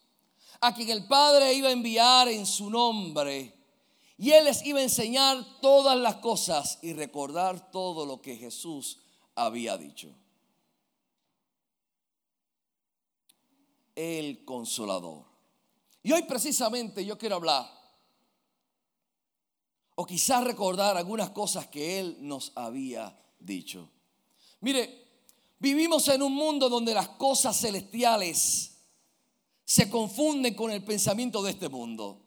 A 0.61 0.75
quien 0.75 0.91
el 0.91 1.07
Padre 1.07 1.53
iba 1.55 1.69
a 1.69 1.73
enviar 1.73 2.29
en 2.29 2.45
su 2.47 2.69
nombre 2.71 3.55
y 4.17 4.33
Él 4.33 4.45
les 4.45 4.65
iba 4.67 4.81
a 4.81 4.83
enseñar 4.83 5.61
todas 5.61 5.97
las 5.97 6.17
cosas 6.17 6.79
y 6.83 6.93
recordar 6.93 7.71
todo 7.71 8.05
lo 8.05 8.21
que 8.21 8.37
Jesús 8.37 8.99
había 9.35 9.77
dicho. 9.79 10.15
El 13.95 14.45
consolador. 14.45 15.25
Y 16.03 16.13
hoy 16.13 16.23
precisamente 16.23 17.05
yo 17.05 17.19
quiero 17.19 17.37
hablar, 17.37 17.71
o 19.95 20.07
quizás 20.07 20.45
recordar 20.45 20.97
algunas 20.97 21.31
cosas 21.31 21.67
que 21.67 21.99
Él 22.01 22.17
nos 22.21 22.53
había 22.55 23.09
dicho. 23.09 23.30
Mire, 24.61 25.07
vivimos 25.59 26.09
en 26.09 26.23
un 26.23 26.35
mundo 26.35 26.69
donde 26.69 26.95
las 26.95 27.09
cosas 27.11 27.59
celestiales 27.59 28.71
se 29.65 29.89
confunden 29.89 30.55
con 30.55 30.71
el 30.71 30.85
pensamiento 30.85 31.43
de 31.43 31.53
este 31.53 31.69
mundo. 31.69 32.21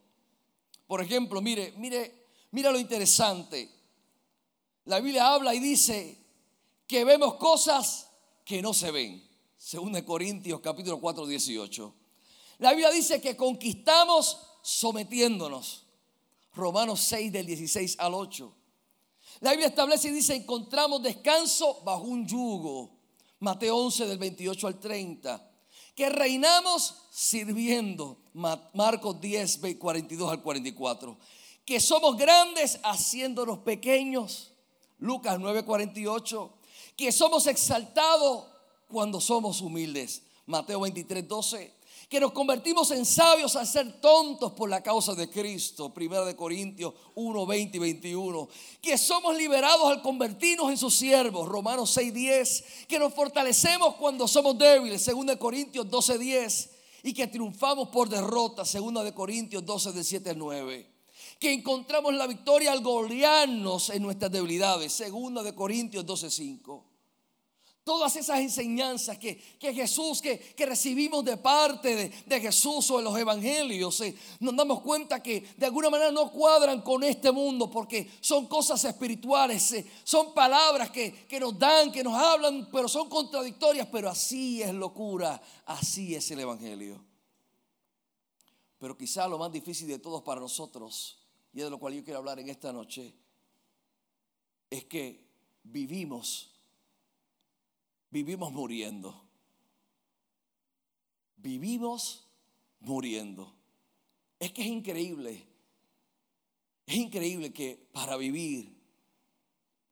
Por 0.88 1.02
ejemplo, 1.02 1.42
mire, 1.42 1.74
mire, 1.78 2.28
mira 2.52 2.72
lo 2.72 2.80
interesante. 2.80 3.70
La 4.86 5.00
Biblia 5.00 5.34
habla 5.34 5.54
y 5.54 5.60
dice 5.60 6.18
que 6.88 7.04
vemos 7.04 7.36
cosas 7.36 8.10
que 8.46 8.62
no 8.62 8.74
se 8.74 8.92
ven. 8.92 9.28
Según 9.58 9.94
de 9.94 10.04
Corintios 10.04 10.60
capítulo 10.60 11.00
4, 11.00 11.26
18. 11.26 11.94
La 12.60 12.72
Biblia 12.72 12.92
dice 12.92 13.22
que 13.22 13.36
conquistamos 13.36 14.40
sometiéndonos. 14.62 15.86
Romanos 16.54 17.00
6 17.02 17.32
del 17.32 17.46
16 17.46 17.96
al 18.00 18.14
8. 18.14 18.54
La 19.44 19.52
Biblia 19.52 19.68
establece 19.68 20.08
y 20.08 20.12
dice, 20.12 20.36
encontramos 20.36 21.04
descanso 21.04 21.82
bajo 21.84 22.04
un 22.04 22.26
yugo. 22.26 22.92
Mateo 23.42 23.76
11 23.76 24.08
del 24.08 24.18
28 24.18 24.68
al 24.68 24.80
30 24.80 25.50
que 25.96 26.10
reinamos 26.10 26.96
sirviendo. 27.12 28.22
Marcos 28.32 29.20
10, 29.20 29.60
42 29.78 30.32
al 30.32 30.42
44. 30.42 31.18
Que 31.66 31.82
somos 31.82 32.16
grandes 32.16 32.80
haciéndonos 32.84 33.60
pequeños. 33.60 34.54
Lucas 34.98 35.38
9, 35.38 35.66
48. 35.66 36.54
Que 36.96 37.12
somos 37.12 37.46
exaltados 37.48 38.46
cuando 38.88 39.20
somos 39.20 39.60
humildes. 39.60 40.22
Mateo 40.46 40.80
23, 40.80 41.28
12 41.28 41.83
que 42.14 42.20
nos 42.20 42.32
convertimos 42.32 42.92
en 42.92 43.08
sabios 43.08 43.56
al 43.56 43.66
ser 43.66 44.00
tontos 44.00 44.52
por 44.52 44.70
la 44.70 44.84
causa 44.84 45.16
de 45.16 45.32
Cristo. 45.32 45.92
Primera 45.92 46.24
de 46.24 46.36
Corintios 46.36 46.94
1, 47.16 47.46
20 47.48 47.78
y 47.78 47.80
21. 47.80 48.50
Que 48.80 49.00
somos 49.00 49.36
liberados 49.36 49.88
al 49.88 50.04
convertirnos 50.04 50.70
en 50.70 50.78
sus 50.78 50.94
siervos. 50.94 51.48
Romanos 51.48 51.90
6, 51.90 52.14
10. 52.14 52.64
Que 52.88 53.00
nos 53.00 53.16
fortalecemos 53.16 53.96
cuando 53.96 54.28
somos 54.28 54.56
débiles. 54.60 55.02
Segunda 55.02 55.34
de 55.34 55.40
Corintios 55.40 55.90
12, 55.90 56.20
10. 56.20 56.70
Y 57.02 57.16
que 57.16 57.26
triunfamos 57.26 57.90
por 57.90 58.08
derrota. 58.08 58.64
Segunda 58.64 59.04
de 59.04 59.16
Corintios 59.16 59.66
12, 59.66 59.92
de 59.92 60.04
7 60.04 60.30
al 60.30 60.38
9 60.38 60.94
que 61.40 61.52
encontramos 61.52 62.14
la 62.14 62.28
victoria 62.28 62.72
al 62.72 62.82
golearnos 62.82 63.90
en 63.90 64.04
nuestras 64.04 64.32
debilidades. 64.32 64.94
Segunda 64.94 65.42
de 65.42 65.56
Corintios 65.56 66.06
12, 66.06 66.30
5 66.30 66.93
Todas 67.84 68.16
esas 68.16 68.40
enseñanzas 68.40 69.18
que, 69.18 69.36
Jesús, 69.60 70.22
que, 70.22 70.56
recibimos 70.66 71.26
de 71.26 71.36
parte 71.36 72.14
de, 72.26 72.40
Jesús 72.40 72.90
o 72.90 72.98
de 72.98 73.04
los 73.04 73.18
evangelios, 73.18 74.00
eh, 74.00 74.16
nos 74.40 74.56
damos 74.56 74.80
cuenta 74.80 75.22
que 75.22 75.42
de 75.58 75.66
alguna 75.66 75.90
manera 75.90 76.10
no 76.10 76.32
cuadran 76.32 76.82
con 76.82 77.04
este 77.04 77.30
mundo 77.34 77.70
porque 77.70 78.10
son 78.22 78.48
cosas 78.48 78.86
espirituales, 78.86 79.74
eh, 79.74 79.86
son 80.06 80.34
palabras 80.34 80.92
que, 80.92 81.26
que 81.28 81.42
nos 81.42 81.60
dan, 81.60 81.92
que 81.92 82.06
nos 82.06 82.14
hablan, 82.14 82.70
pero 82.72 82.88
son 82.88 83.10
contradictorias, 83.10 83.88
pero 83.92 84.10
así 84.10 84.62
es 84.62 84.74
locura, 84.74 85.42
así 85.66 86.16
es 86.16 86.32
el 86.32 86.40
evangelio. 86.40 87.04
Pero 88.80 88.98
quizá 88.98 89.28
lo 89.28 89.38
más 89.38 89.52
difícil 89.52 89.90
de 89.90 90.00
todos 90.00 90.22
para 90.22 90.40
nosotros, 90.40 91.18
y 91.52 91.60
es 91.60 91.66
de 91.66 91.70
lo 91.70 91.80
cual 91.80 91.96
yo 91.96 92.04
quiero 92.04 92.20
hablar 92.20 92.40
en 92.40 92.48
esta 92.48 92.72
noche, 92.72 93.14
es 94.70 94.86
que 94.86 95.28
vivimos 95.64 96.53
vivimos 98.14 98.52
muriendo. 98.52 99.28
Vivimos 101.36 102.30
muriendo. 102.80 103.56
Es 104.40 104.52
que 104.52 104.62
es 104.62 104.68
increíble. 104.68 105.48
Es 106.86 106.96
increíble 106.96 107.52
que 107.52 107.90
para 107.92 108.16
vivir, 108.16 108.80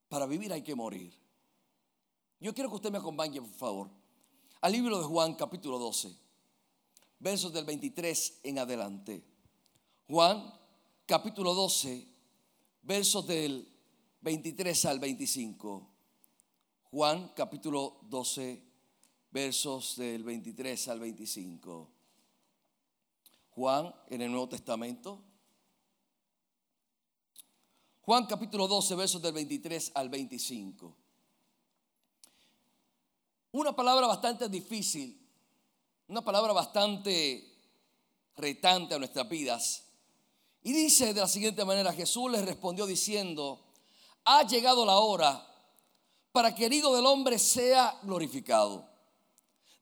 para 0.07 0.27
vivir 0.27 0.53
hay 0.53 0.61
que 0.61 0.75
morir. 0.75 1.11
Yo 2.39 2.53
quiero 2.53 2.69
que 2.69 2.75
usted 2.75 2.91
me 2.91 2.99
acompañe, 2.99 3.41
por 3.41 3.53
favor, 3.53 3.89
al 4.61 4.71
libro 4.71 4.99
de 4.99 5.05
Juan 5.05 5.33
capítulo 5.33 5.79
12, 5.79 6.15
versos 7.19 7.51
del 7.51 7.65
23 7.65 8.41
en 8.43 8.59
adelante. 8.59 9.23
Juan 10.07 10.53
capítulo 11.07 11.55
12, 11.55 12.07
versos 12.83 13.25
del 13.25 13.67
23 14.21 14.85
al 14.85 14.99
25. 14.99 15.90
Juan 16.93 17.29
capítulo 17.33 17.99
12, 18.09 18.61
versos 19.31 19.95
del 19.95 20.25
23 20.25 20.89
al 20.89 20.99
25. 20.99 21.89
Juan 23.51 23.95
en 24.09 24.21
el 24.21 24.29
Nuevo 24.29 24.49
Testamento. 24.49 25.23
Juan 28.01 28.25
capítulo 28.25 28.67
12, 28.67 28.95
versos 28.95 29.21
del 29.21 29.31
23 29.31 29.93
al 29.95 30.09
25. 30.09 30.93
Una 33.53 33.73
palabra 33.73 34.07
bastante 34.07 34.49
difícil, 34.49 35.17
una 36.09 36.21
palabra 36.25 36.51
bastante 36.51 37.55
retante 38.35 38.95
a 38.95 38.99
nuestras 38.99 39.29
vidas. 39.29 39.85
Y 40.61 40.73
dice 40.73 41.13
de 41.13 41.21
la 41.21 41.29
siguiente 41.29 41.63
manera, 41.63 41.93
Jesús 41.93 42.29
les 42.29 42.43
respondió 42.43 42.85
diciendo, 42.85 43.63
ha 44.25 44.45
llegado 44.45 44.85
la 44.85 44.97
hora 44.97 45.47
para 46.31 46.55
que 46.55 46.65
el 46.65 46.73
Hijo 46.73 46.95
del 46.95 47.05
Hombre 47.05 47.37
sea 47.39 47.99
glorificado. 48.03 48.89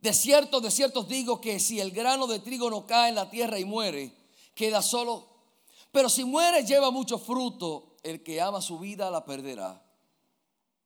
De 0.01 0.13
cierto, 0.13 0.61
de 0.61 0.71
cierto 0.71 1.03
digo 1.03 1.41
que 1.41 1.59
si 1.59 1.79
el 1.79 1.91
grano 1.91 2.25
de 2.27 2.39
trigo 2.39 2.69
no 2.69 2.85
cae 2.87 3.09
en 3.09 3.15
la 3.15 3.29
tierra 3.29 3.59
y 3.59 3.65
muere, 3.65 4.13
queda 4.55 4.81
solo. 4.81 5.27
Pero 5.91 6.09
si 6.09 6.23
muere, 6.23 6.65
lleva 6.65 6.91
mucho 6.91 7.19
fruto. 7.19 7.97
El 8.01 8.23
que 8.23 8.39
ama 8.39 8.61
su 8.61 8.79
vida 8.79 9.11
la 9.11 9.25
perderá. 9.25 9.83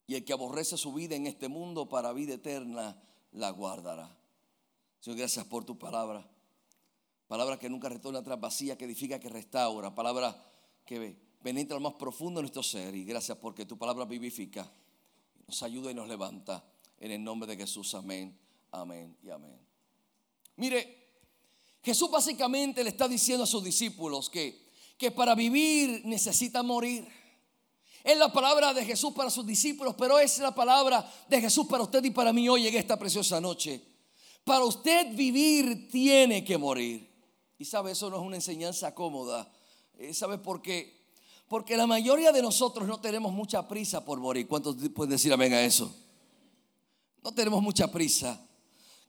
Y 0.07 0.15
el 0.15 0.25
que 0.25 0.33
aborrece 0.33 0.77
su 0.77 0.93
vida 0.93 1.15
en 1.15 1.27
este 1.27 1.47
mundo 1.47 1.87
para 1.87 2.11
vida 2.11 2.33
eterna 2.33 3.01
la 3.31 3.51
guardará. 3.51 4.17
Señor, 4.99 5.19
gracias 5.19 5.45
por 5.45 5.63
tu 5.63 5.77
palabra. 5.77 6.27
Palabra 7.27 7.59
que 7.59 7.69
nunca 7.69 7.87
retorna 7.87 8.19
atrás 8.19 8.39
vacía, 8.39 8.77
que 8.77 8.85
edifica, 8.85 9.19
que 9.19 9.29
restaura. 9.29 9.93
Palabra 9.93 10.35
que 10.85 11.15
penetra 11.41 11.75
lo 11.75 11.81
más 11.81 11.93
profundo 11.93 12.39
de 12.39 12.43
nuestro 12.43 12.63
ser. 12.63 12.95
Y 12.95 13.05
gracias 13.05 13.37
porque 13.37 13.65
tu 13.65 13.77
palabra 13.77 14.05
vivifica 14.05 14.69
nos 15.47 15.63
ayuda 15.63 15.91
y 15.91 15.93
nos 15.93 16.07
levanta. 16.07 16.63
En 16.99 17.11
el 17.11 17.23
nombre 17.23 17.47
de 17.47 17.57
Jesús, 17.57 17.93
amén, 17.95 18.37
amén 18.71 19.17
y 19.23 19.29
amén. 19.29 19.59
Mire, 20.55 21.03
Jesús 21.83 22.09
básicamente 22.09 22.83
le 22.83 22.89
está 22.91 23.07
diciendo 23.07 23.43
a 23.43 23.47
sus 23.47 23.63
discípulos 23.63 24.29
que, 24.29 24.67
que 24.97 25.11
para 25.11 25.35
vivir 25.35 26.01
necesita 26.05 26.63
morir. 26.63 27.07
Es 28.03 28.17
la 28.17 28.31
palabra 28.31 28.73
de 28.73 28.85
Jesús 28.85 29.13
para 29.13 29.29
sus 29.29 29.45
discípulos, 29.45 29.95
pero 29.97 30.19
es 30.19 30.37
la 30.39 30.53
palabra 30.53 31.09
de 31.27 31.41
Jesús 31.41 31.67
para 31.67 31.83
usted 31.83 32.03
y 32.03 32.11
para 32.11 32.33
mí 32.33 32.47
hoy 32.47 32.67
en 32.67 32.75
esta 32.75 32.97
preciosa 32.97 33.39
noche. 33.39 33.81
Para 34.43 34.65
usted 34.65 35.15
vivir 35.15 35.89
tiene 35.89 36.43
que 36.43 36.57
morir. 36.57 37.09
Y 37.57 37.65
sabe, 37.65 37.91
eso 37.91 38.09
no 38.09 38.17
es 38.17 38.21
una 38.23 38.35
enseñanza 38.35 38.93
cómoda. 38.93 39.49
Eh, 39.97 40.13
¿Sabe 40.13 40.37
por 40.37 40.61
qué? 40.61 41.02
Porque 41.47 41.77
la 41.77 41.87
mayoría 41.87 42.31
de 42.31 42.41
nosotros 42.41 42.87
no 42.87 42.99
tenemos 42.99 43.31
mucha 43.31 43.67
prisa 43.67 44.03
por 44.03 44.19
morir. 44.19 44.47
¿Cuántos 44.47 44.75
pueden 44.93 45.11
decir 45.11 45.31
amén 45.31 45.53
a 45.53 45.61
eso? 45.61 45.93
No 47.23 47.33
tenemos 47.33 47.61
mucha 47.61 47.91
prisa. 47.91 48.39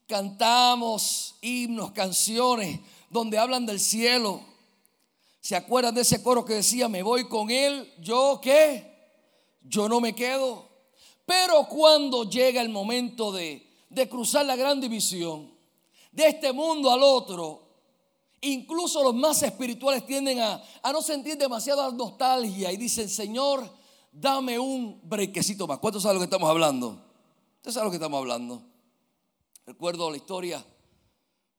Cantamos 0.07 1.35
himnos, 1.41 1.91
canciones 1.91 2.79
donde 3.09 3.37
hablan 3.37 3.65
del 3.65 3.79
cielo 3.79 4.55
¿Se 5.45 5.55
acuerdan 5.55 5.93
de 5.93 6.01
ese 6.01 6.23
coro 6.23 6.43
que 6.43 6.55
decía, 6.55 6.89
me 6.89 7.03
voy 7.03 7.27
con 7.27 7.51
él? 7.51 7.93
¿Yo 7.99 8.39
qué? 8.41 8.83
Yo 9.61 9.87
no 9.87 10.01
me 10.01 10.15
quedo. 10.15 10.67
Pero 11.23 11.67
cuando 11.67 12.23
llega 12.23 12.63
el 12.63 12.69
momento 12.69 13.31
de, 13.31 13.71
de 13.91 14.09
cruzar 14.09 14.43
la 14.47 14.55
gran 14.55 14.81
división, 14.81 15.53
de 16.11 16.29
este 16.29 16.51
mundo 16.51 16.89
al 16.89 17.03
otro, 17.03 17.61
incluso 18.51 19.03
los 19.03 19.13
más 19.13 19.41
espirituales 19.43 20.05
tienden 20.05 20.39
a, 20.39 20.61
no 20.91 21.01
sentir 21.01 21.37
demasiada 21.37 21.91
nostalgia 21.91 22.71
y 22.71 22.77
dicen, 22.77 23.09
Señor, 23.09 23.69
dame 24.11 24.57
un 24.57 24.99
brequecito 25.03 25.67
más. 25.67 25.79
¿Cuántos 25.79 26.03
saben 26.03 26.15
lo 26.15 26.21
que 26.21 26.25
estamos 26.25 26.49
hablando? 26.49 27.01
¿Ustedes 27.57 27.73
saben 27.73 27.85
lo 27.85 27.91
que 27.91 27.97
estamos 27.97 28.17
hablando? 28.17 28.61
Recuerdo 29.65 30.09
la 30.09 30.17
historia 30.17 30.65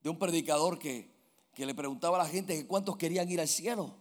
de 0.02 0.10
un 0.10 0.18
predicador 0.18 0.78
que 0.78 1.16
que 1.56 1.64
le 1.64 1.74
preguntaba 1.74 2.20
a 2.20 2.24
la 2.24 2.28
gente 2.28 2.54
que 2.54 2.66
cuántos 2.66 2.98
querían 2.98 3.30
ir 3.30 3.40
al 3.40 3.48
cielo. 3.48 3.94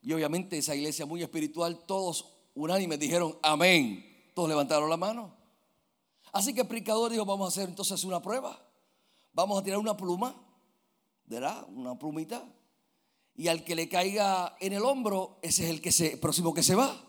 Y 0.00 0.14
obviamente 0.14 0.56
esa 0.56 0.74
iglesia 0.74 1.04
muy 1.04 1.22
espiritual, 1.22 1.84
todos 1.84 2.38
unánimes 2.54 2.98
dijeron 2.98 3.38
amén. 3.42 4.02
Todos 4.34 4.48
levantaron 4.48 4.88
la 4.88 4.96
mano. 4.96 5.36
Así 6.32 6.54
que 6.54 6.62
el 6.62 6.66
predicador 6.66 7.12
dijo, 7.12 7.26
vamos 7.26 7.44
a 7.44 7.48
hacer 7.48 7.68
entonces 7.68 8.02
una 8.02 8.22
prueba. 8.22 8.58
Vamos 9.34 9.60
a 9.60 9.62
tirar 9.62 9.78
una 9.78 9.94
pluma, 9.94 10.34
¿verdad? 11.30 11.64
Una 11.74 11.98
plumita. 11.98 12.44
Y 13.36 13.48
al 13.48 13.64
que 13.64 13.74
le 13.74 13.88
caiga 13.88 14.56
en 14.60 14.72
el 14.72 14.82
hombro, 14.82 15.38
ese 15.40 15.64
es 15.64 15.70
el 15.70 15.80
que 15.80 15.92
se, 15.92 16.16
próximo 16.16 16.52
que 16.52 16.62
se 16.62 16.74
va. 16.74 17.00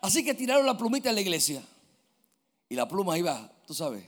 Así 0.00 0.24
que 0.24 0.34
tiraron 0.34 0.66
la 0.66 0.76
plumita 0.76 1.08
en 1.08 1.14
la 1.14 1.20
iglesia. 1.20 1.62
Y 2.68 2.74
la 2.74 2.88
pluma 2.88 3.16
iba, 3.16 3.50
tú 3.66 3.72
sabes, 3.72 4.04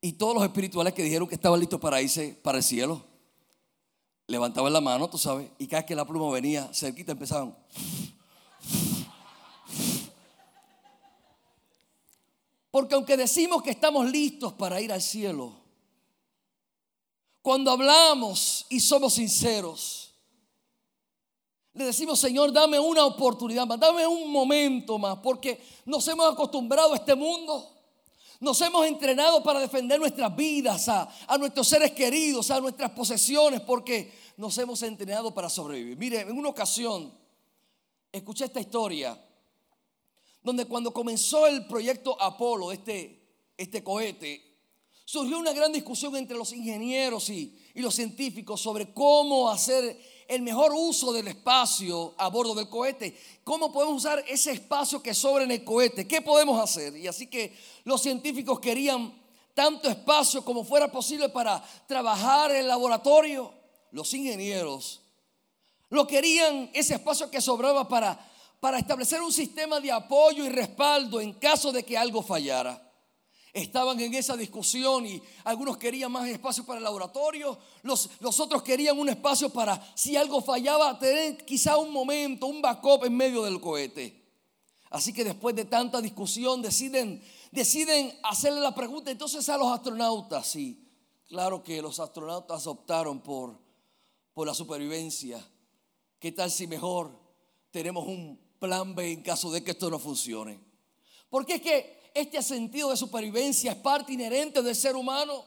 y 0.00 0.12
todos 0.14 0.34
los 0.34 0.42
espirituales 0.42 0.94
que 0.94 1.02
dijeron 1.04 1.28
que 1.28 1.36
estaban 1.36 1.60
listos 1.60 1.80
para 1.80 2.02
irse 2.02 2.36
para 2.42 2.58
el 2.58 2.64
cielo, 2.64 3.04
levantaban 4.26 4.72
la 4.72 4.80
mano, 4.80 5.08
tú 5.08 5.18
sabes, 5.18 5.48
y 5.58 5.66
cada 5.66 5.82
vez 5.82 5.86
que 5.86 5.94
la 5.94 6.04
pluma 6.04 6.28
venía 6.32 6.68
cerquita 6.72 7.12
empezaban. 7.12 7.56
Porque 12.70 12.94
aunque 12.94 13.16
decimos 13.16 13.62
que 13.62 13.70
estamos 13.70 14.10
listos 14.10 14.52
para 14.54 14.80
ir 14.80 14.92
al 14.92 15.02
cielo, 15.02 15.61
cuando 17.42 17.72
hablamos 17.72 18.66
y 18.68 18.80
somos 18.80 19.14
sinceros, 19.14 20.14
le 21.74 21.86
decimos, 21.86 22.20
Señor, 22.20 22.52
dame 22.52 22.78
una 22.78 23.04
oportunidad 23.04 23.66
más, 23.66 23.80
dame 23.80 24.06
un 24.06 24.30
momento 24.30 24.98
más, 24.98 25.18
porque 25.18 25.60
nos 25.86 26.06
hemos 26.06 26.32
acostumbrado 26.32 26.92
a 26.92 26.96
este 26.96 27.14
mundo. 27.14 27.68
Nos 28.40 28.60
hemos 28.60 28.84
entrenado 28.86 29.42
para 29.42 29.60
defender 29.60 29.98
nuestras 30.00 30.34
vidas, 30.34 30.88
a, 30.88 31.08
nuestros 31.38 31.66
seres 31.68 31.92
queridos, 31.92 32.50
a 32.50 32.60
nuestras 32.60 32.90
posesiones, 32.90 33.60
porque 33.60 34.12
nos 34.36 34.58
hemos 34.58 34.82
entrenado 34.82 35.32
para 35.32 35.48
sobrevivir. 35.48 35.96
Mire, 35.96 36.20
en 36.22 36.36
una 36.36 36.48
ocasión 36.48 37.12
escuché 38.10 38.44
esta 38.44 38.60
historia, 38.60 39.18
donde 40.42 40.66
cuando 40.66 40.92
comenzó 40.92 41.46
el 41.46 41.66
proyecto 41.66 42.20
Apolo, 42.20 42.72
este, 42.72 43.46
este 43.56 43.82
cohete, 43.82 44.51
surgió 45.12 45.38
una 45.38 45.52
gran 45.52 45.70
discusión 45.70 46.16
entre 46.16 46.38
los 46.38 46.54
ingenieros 46.54 47.28
y, 47.28 47.58
los 47.74 47.94
científicos 47.94 48.62
sobre 48.62 48.94
cómo 48.94 49.50
hacer 49.50 50.00
el 50.26 50.40
mejor 50.40 50.72
uso 50.74 51.12
del 51.12 51.28
espacio 51.28 52.14
a 52.16 52.28
bordo 52.28 52.54
del 52.54 52.70
cohete. 52.70 53.14
¿Cómo 53.44 53.70
podemos 53.70 53.96
usar 53.96 54.24
ese 54.26 54.52
espacio 54.52 55.02
que 55.02 55.12
sobra 55.12 55.44
en 55.44 55.50
el 55.50 55.64
cohete? 55.64 56.08
¿Qué 56.08 56.22
podemos 56.22 56.58
hacer? 56.58 56.96
Y 56.96 57.06
así 57.08 57.26
que 57.26 57.54
los 57.84 58.00
científicos 58.00 58.58
querían 58.58 59.12
tanto 59.52 59.90
espacio 59.90 60.42
como 60.42 60.64
fuera 60.64 60.90
posible 60.90 61.28
para 61.28 61.62
trabajar 61.86 62.50
en 62.50 62.58
el 62.58 62.68
laboratorio. 62.68 63.52
Los 63.90 64.14
ingenieros 64.14 65.02
lo 65.90 66.06
querían 66.06 66.70
ese 66.72 66.94
espacio 66.94 67.30
que 67.30 67.42
sobraba 67.42 67.86
para, 67.86 68.18
para 68.60 68.78
establecer 68.78 69.20
un 69.20 69.32
sistema 69.32 69.78
de 69.78 69.92
apoyo 69.92 70.42
y 70.46 70.48
respaldo 70.48 71.20
en 71.20 71.34
caso 71.34 71.70
de 71.70 71.82
que 71.82 71.98
algo 71.98 72.22
fallara. 72.22 72.91
Estaban 73.52 74.00
en 74.00 74.14
esa 74.14 74.34
discusión 74.34 75.04
y 75.04 75.22
algunos 75.44 75.76
querían 75.76 76.10
más 76.10 76.26
espacio 76.26 76.64
para 76.64 76.78
el 76.78 76.84
laboratorio, 76.84 77.58
los, 77.82 78.08
otros 78.40 78.62
querían 78.62 78.98
un 78.98 79.10
espacio 79.10 79.50
para, 79.50 79.92
si 79.94 80.16
algo 80.16 80.40
fallaba, 80.40 80.98
tener 80.98 81.44
quizá 81.44 81.76
un 81.76 81.92
momento, 81.92 82.46
un 82.46 82.62
backup 82.62 83.04
en 83.04 83.14
medio 83.14 83.42
del 83.42 83.60
cohete. 83.60 84.22
Así 84.88 85.12
que 85.12 85.24
después 85.24 85.54
de 85.54 85.66
tanta 85.66 86.00
discusión 86.00 86.62
deciden, 86.62 87.22
deciden 87.50 88.18
hacerle 88.22 88.60
la 88.60 88.74
pregunta 88.74 89.10
entonces 89.10 89.46
a 89.50 89.58
los 89.58 89.68
astronautas. 89.68 90.56
Y 90.56 90.86
claro 91.28 91.62
que 91.62 91.82
los 91.82 92.00
astronautas 92.00 92.66
optaron 92.66 93.20
por, 93.20 93.58
por 94.32 94.46
la 94.46 94.54
supervivencia. 94.54 95.46
¿Qué 96.18 96.32
tal 96.32 96.50
si 96.50 96.66
mejor 96.66 97.18
tenemos 97.70 98.06
un 98.06 98.38
plan 98.58 98.94
B 98.94 99.12
en 99.12 99.22
caso 99.22 99.50
de 99.50 99.62
que 99.62 99.72
esto 99.72 99.90
no 99.90 99.98
funcione? 99.98 100.58
Porque 101.28 101.54
es 101.54 101.62
que 101.62 102.01
este 102.14 102.42
sentido 102.42 102.90
de 102.90 102.96
supervivencia 102.96 103.72
es 103.72 103.78
parte 103.78 104.12
inherente 104.12 104.62
del 104.62 104.76
ser 104.76 104.96
humano. 104.96 105.44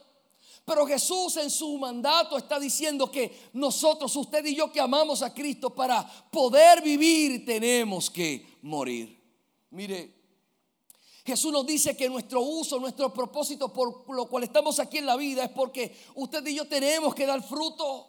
Pero 0.64 0.84
Jesús 0.84 1.36
en 1.36 1.48
su 1.48 1.78
mandato 1.78 2.36
está 2.36 2.58
diciendo 2.58 3.08
que 3.08 3.50
nosotros, 3.52 4.14
usted 4.16 4.44
y 4.46 4.56
yo 4.56 4.72
que 4.72 4.80
amamos 4.80 5.22
a 5.22 5.32
Cristo, 5.32 5.70
para 5.70 6.04
poder 6.30 6.82
vivir 6.82 7.46
tenemos 7.46 8.10
que 8.10 8.58
morir. 8.62 9.16
Mire, 9.70 10.16
Jesús 11.24 11.52
nos 11.52 11.64
dice 11.64 11.96
que 11.96 12.08
nuestro 12.08 12.40
uso, 12.40 12.80
nuestro 12.80 13.12
propósito 13.12 13.72
por 13.72 14.12
lo 14.12 14.26
cual 14.26 14.42
estamos 14.42 14.80
aquí 14.80 14.98
en 14.98 15.06
la 15.06 15.16
vida 15.16 15.44
es 15.44 15.50
porque 15.50 15.96
usted 16.16 16.44
y 16.46 16.56
yo 16.56 16.66
tenemos 16.66 17.14
que 17.14 17.26
dar 17.26 17.42
fruto. 17.42 18.08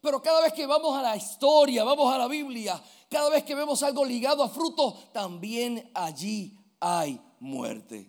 Pero 0.00 0.20
cada 0.20 0.40
vez 0.40 0.52
que 0.52 0.66
vamos 0.66 0.96
a 0.96 1.02
la 1.02 1.16
historia, 1.16 1.84
vamos 1.84 2.12
a 2.12 2.18
la 2.18 2.26
Biblia, 2.26 2.82
cada 3.08 3.30
vez 3.30 3.44
que 3.44 3.54
vemos 3.54 3.80
algo 3.84 4.04
ligado 4.04 4.42
a 4.42 4.48
fruto, 4.48 4.98
también 5.12 5.88
allí 5.94 6.58
hay 6.80 7.20
muerte. 7.42 8.08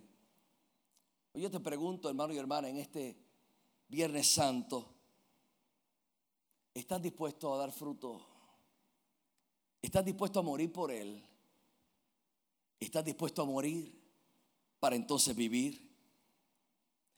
Yo 1.33 1.49
te 1.49 1.59
pregunto, 1.59 2.07
hermano 2.07 2.33
y 2.33 2.37
hermana, 2.37 2.69
en 2.69 2.77
este 2.77 3.17
Viernes 3.87 4.31
Santo, 4.31 4.93
¿estás 6.73 7.01
dispuesto 7.01 7.53
a 7.53 7.57
dar 7.57 7.71
fruto? 7.71 8.25
¿Estás 9.81 10.05
dispuesto 10.05 10.39
a 10.39 10.43
morir 10.43 10.71
por 10.71 10.91
Él? 10.91 11.21
¿Estás 12.79 13.03
dispuesto 13.03 13.41
a 13.41 13.45
morir 13.45 13.99
para 14.79 14.95
entonces 14.95 15.35
vivir? 15.35 15.91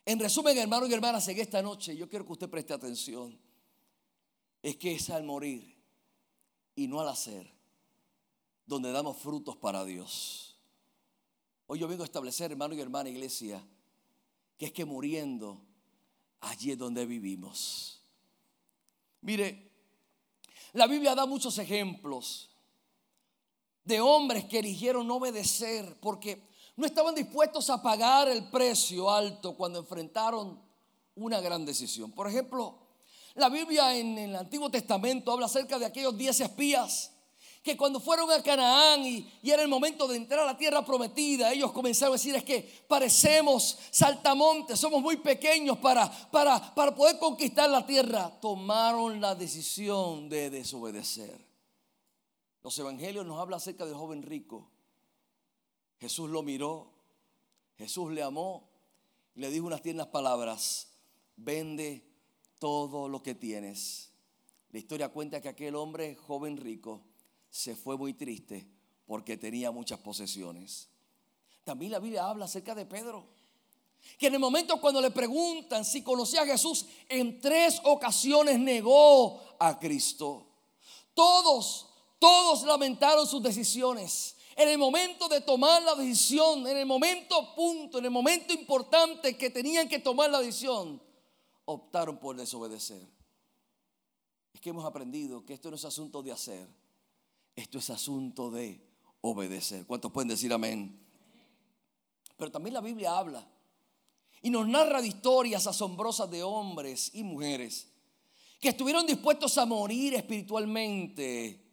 En 0.05 0.17
resumen, 0.17 0.57
hermano 0.57 0.87
y 0.87 0.93
hermanas, 0.93 1.27
en 1.27 1.37
esta 1.39 1.61
noche 1.61 1.97
yo 1.97 2.07
quiero 2.07 2.25
que 2.25 2.31
usted 2.31 2.49
preste 2.49 2.73
atención. 2.73 3.37
Es 4.61 4.77
que 4.77 4.93
es 4.93 5.09
al 5.09 5.23
morir 5.23 5.77
y 6.75 6.87
no 6.87 7.01
al 7.01 7.09
hacer 7.09 7.53
donde 8.65 8.91
damos 8.91 9.17
frutos 9.17 9.57
para 9.57 9.83
Dios. 9.83 10.54
Hoy 11.67 11.79
yo 11.79 11.87
vengo 11.87 12.03
a 12.03 12.05
establecer, 12.05 12.51
hermano 12.51 12.75
y 12.75 12.81
hermana 12.81 13.09
iglesia, 13.09 13.65
que 14.57 14.67
es 14.67 14.71
que 14.71 14.85
muriendo, 14.85 15.61
allí 16.41 16.71
es 16.71 16.77
donde 16.77 17.05
vivimos. 17.05 18.01
Mire, 19.21 19.71
la 20.73 20.85
Biblia 20.85 21.15
da 21.15 21.25
muchos 21.25 21.57
ejemplos 21.57 22.51
de 23.83 23.99
hombres 23.99 24.45
que 24.45 24.59
eligieron 24.59 25.07
no 25.07 25.15
obedecer 25.15 25.97
porque 25.99 26.47
no 26.75 26.85
estaban 26.85 27.15
dispuestos 27.15 27.69
a 27.71 27.81
pagar 27.81 28.27
el 28.27 28.49
precio 28.49 29.09
alto 29.09 29.55
cuando 29.55 29.79
enfrentaron 29.79 30.61
una 31.15 31.41
gran 31.41 31.65
decisión. 31.65 32.11
Por 32.11 32.27
ejemplo, 32.27 32.77
la 33.33 33.49
Biblia 33.49 33.95
en 33.95 34.17
el 34.19 34.35
Antiguo 34.35 34.69
Testamento 34.69 35.31
habla 35.31 35.47
acerca 35.47 35.79
de 35.79 35.85
aquellos 35.85 36.15
diez 36.15 36.39
espías 36.41 37.14
que 37.65 37.75
cuando 37.75 37.99
fueron 37.99 38.31
a 38.31 38.43
Canaán 38.43 39.03
y, 39.03 39.27
era 39.41 39.63
el 39.63 39.67
momento 39.67 40.07
de 40.07 40.17
entrar 40.17 40.41
a 40.41 40.45
la 40.45 40.55
tierra 40.55 40.85
prometida, 40.85 41.51
ellos 41.51 41.71
comenzaron 41.71 42.13
a 42.13 42.17
decir 42.17 42.35
es 42.35 42.43
que 42.43 42.61
parecemos 42.87 43.79
saltamontes, 43.89 44.79
somos 44.79 45.01
muy 45.01 45.17
pequeños 45.17 45.79
para, 45.79 46.07
para, 46.29 46.75
para 46.75 46.93
poder 46.93 47.17
conquistar 47.17 47.67
la 47.67 47.83
tierra. 47.83 48.39
Tomaron 48.39 49.19
la 49.19 49.33
decisión 49.33 50.29
de 50.29 50.51
desobedecer. 50.51 51.43
Los 52.61 52.77
evangelios 52.77 53.25
nos 53.25 53.39
hablan 53.39 53.57
acerca 53.57 53.83
del 53.83 53.95
joven 53.95 54.21
rico 54.21 54.69
Jesús 55.99 56.29
lo 56.29 56.43
miró, 56.43 56.91
Jesús 57.79 58.11
le 58.11 58.21
amó 58.21 58.69
y 59.33 59.39
le 59.39 59.49
dijo 59.49 59.65
unas 59.65 59.81
tiernas 59.81 60.07
palabras, 60.07 60.89
vende 61.35 62.05
todo 62.59 63.09
lo 63.09 63.23
que 63.23 63.33
tienes. 63.33 64.11
La 64.69 64.77
historia 64.77 65.09
cuenta 65.09 65.41
que 65.41 65.49
aquel 65.49 65.75
hombre 65.75 66.13
joven 66.13 66.57
rico 66.57 67.01
se 67.55 67.73
fue 67.73 67.97
muy 67.97 68.13
triste 68.13 68.67
porque 69.05 69.37
tenía 69.37 69.71
muchas 69.71 69.97
posesiones. 69.99 70.89
También 71.63 71.93
la 71.93 71.99
Biblia 71.99 72.27
habla 72.27 72.45
acerca 72.45 72.75
de 72.75 72.85
Pedro, 72.85 73.29
que 74.19 74.27
en 74.27 74.33
el 74.33 74.41
momento 74.41 74.81
cuando 74.81 74.99
le 74.99 75.09
preguntan 75.09 75.85
si 75.85 76.03
conocía 76.03 76.41
a 76.41 76.45
Jesús, 76.45 76.85
en 77.07 77.39
tres 77.39 77.79
ocasiones 77.85 78.59
negó 78.59 79.41
a 79.57 79.79
Cristo. 79.79 80.47
Todos, 81.13 81.87
todos 82.19 82.63
lamentaron 82.63 83.25
sus 83.25 83.41
decisiones. 83.41 84.35
En 84.57 84.67
el 84.67 84.77
momento 84.77 85.29
de 85.29 85.39
tomar 85.39 85.81
la 85.81 85.95
decisión, 85.95 86.67
en 86.67 86.75
el 86.75 86.85
momento 86.85 87.55
punto, 87.55 87.99
en 87.99 88.05
el 88.05 88.11
momento 88.11 88.53
importante 88.53 89.37
que 89.37 89.49
tenían 89.49 89.87
que 89.87 89.99
tomar 89.99 90.29
la 90.29 90.41
decisión, 90.41 91.01
optaron 91.63 92.17
por 92.17 92.35
desobedecer. 92.35 93.07
Es 94.53 94.59
que 94.59 94.71
hemos 94.71 94.83
aprendido 94.83 95.45
que 95.45 95.53
esto 95.53 95.69
no 95.69 95.77
es 95.77 95.85
asunto 95.85 96.21
de 96.21 96.33
hacer, 96.33 96.67
esto 97.55 97.77
es 97.77 97.89
asunto 97.89 98.51
de 98.51 98.81
obedecer. 99.21 99.85
¿Cuántos 99.85 100.11
pueden 100.11 100.29
decir 100.29 100.51
amén? 100.51 101.01
Pero 102.37 102.51
también 102.51 102.73
la 102.73 102.81
Biblia 102.81 103.17
habla 103.17 103.47
y 104.41 104.49
nos 104.49 104.67
narra 104.67 105.01
de 105.01 105.07
historias 105.07 105.65
asombrosas 105.65 106.29
de 106.29 106.43
hombres 106.43 107.11
y 107.13 107.23
mujeres 107.23 107.87
que 108.59 108.69
estuvieron 108.69 109.05
dispuestos 109.05 109.57
a 109.57 109.65
morir 109.65 110.13
espiritualmente 110.13 111.65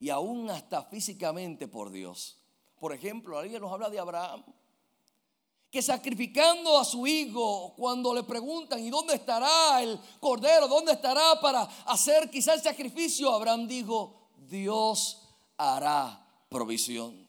y 0.00 0.10
aún 0.10 0.50
hasta 0.50 0.82
físicamente 0.84 1.68
por 1.68 1.90
Dios. 1.90 2.38
Por 2.78 2.92
ejemplo, 2.92 3.40
la 3.40 3.58
nos 3.60 3.72
habla 3.72 3.88
de 3.88 3.98
Abraham, 3.98 4.44
que 5.70 5.80
sacrificando 5.80 6.78
a 6.78 6.84
su 6.84 7.06
hijo, 7.06 7.74
cuando 7.76 8.12
le 8.12 8.24
preguntan, 8.24 8.80
¿y 8.80 8.90
dónde 8.90 9.14
estará 9.14 9.80
el 9.82 9.98
cordero? 10.18 10.66
¿Dónde 10.66 10.92
estará 10.92 11.40
para 11.40 11.62
hacer 11.86 12.28
quizá 12.30 12.54
el 12.54 12.62
sacrificio? 12.62 13.30
Abraham 13.30 13.68
dijo, 13.68 14.21
Dios 14.52 15.22
hará 15.56 16.24
provisión. 16.50 17.26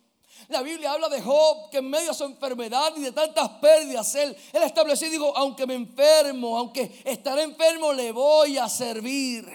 La 0.49 0.61
Biblia 0.61 0.91
habla 0.91 1.07
de 1.07 1.21
Job 1.21 1.69
que 1.71 1.77
en 1.77 1.89
medio 1.89 2.09
de 2.09 2.13
su 2.13 2.25
enfermedad 2.25 2.93
y 2.97 3.01
de 3.01 3.13
tantas 3.13 3.47
pérdidas, 3.61 4.13
él, 4.15 4.35
él 4.51 4.63
estableció 4.63 5.07
y 5.07 5.11
dijo, 5.11 5.35
aunque 5.37 5.65
me 5.65 5.73
enfermo, 5.73 6.57
aunque 6.57 7.01
estaré 7.05 7.43
enfermo, 7.43 7.93
le 7.93 8.11
voy 8.11 8.57
a 8.57 8.67
servir. 8.67 9.47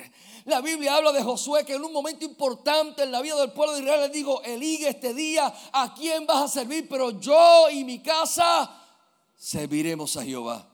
La 0.46 0.62
Biblia 0.62 0.96
habla 0.96 1.12
de 1.12 1.22
Josué 1.22 1.66
que 1.66 1.74
en 1.74 1.84
un 1.84 1.92
momento 1.92 2.24
importante 2.24 3.02
en 3.02 3.12
la 3.12 3.20
vida 3.20 3.36
del 3.36 3.52
pueblo 3.52 3.74
de 3.74 3.82
Israel 3.82 4.00
le 4.00 4.08
dijo, 4.08 4.42
eligue 4.44 4.88
este 4.88 5.12
día 5.12 5.52
a 5.72 5.92
quién 5.92 6.26
vas 6.26 6.44
a 6.44 6.48
servir, 6.48 6.88
pero 6.88 7.20
yo 7.20 7.68
y 7.70 7.84
mi 7.84 7.98
casa 7.98 8.82
serviremos 9.36 10.16
a 10.16 10.24
Jehová. 10.24 10.66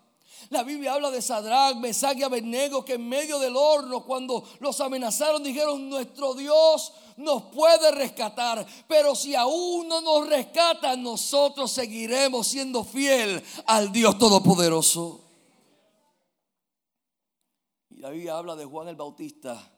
La 0.50 0.62
Biblia 0.62 0.94
habla 0.94 1.11
de 1.11 1.22
Sadrach, 1.22 1.76
Mesach 1.76 2.16
y 2.16 2.22
Abednego 2.22 2.85
que 2.85 2.94
en 2.94 3.09
medio 3.09 3.38
del 3.38 3.57
horno 3.57 4.04
cuando 4.04 4.44
los 4.61 4.80
amenazaron 4.80 5.42
dijeron, 5.42 5.88
nuestro 5.88 6.35
Dios 6.35 6.92
nos 7.16 7.44
puede 7.44 7.90
rescatar, 7.92 8.66
pero 8.88 9.14
si 9.14 9.35
aún 9.35 9.88
no 9.88 10.00
nos 10.00 10.28
rescata, 10.28 10.96
nosotros 10.96 11.70
seguiremos 11.70 12.46
siendo 12.48 12.85
fiel 12.85 13.42
al 13.66 13.92
Dios 13.92 14.18
Todopoderoso. 14.18 15.20
La 17.90 18.11
Biblia 18.11 18.37
habla 18.37 18.57
de 18.57 18.64
Juan 18.64 18.88
el 18.88 18.96
Bautista 18.96 19.70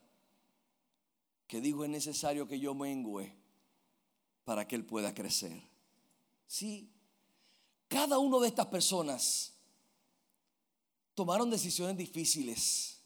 que 1.47 1.61
dijo 1.61 1.85
es 1.85 1.91
necesario 1.91 2.49
que 2.49 2.59
yo 2.59 2.75
mengüe 2.75 3.33
para 4.45 4.67
que 4.67 4.77
él 4.77 4.85
pueda 4.85 5.15
crecer. 5.15 5.63
Sí, 6.47 6.93
cada 7.89 8.19
una 8.19 8.39
de 8.39 8.49
estas 8.49 8.67
personas 8.67 9.56
tomaron 11.17 11.51
decisiones 11.51 11.97
difíciles 11.97 13.01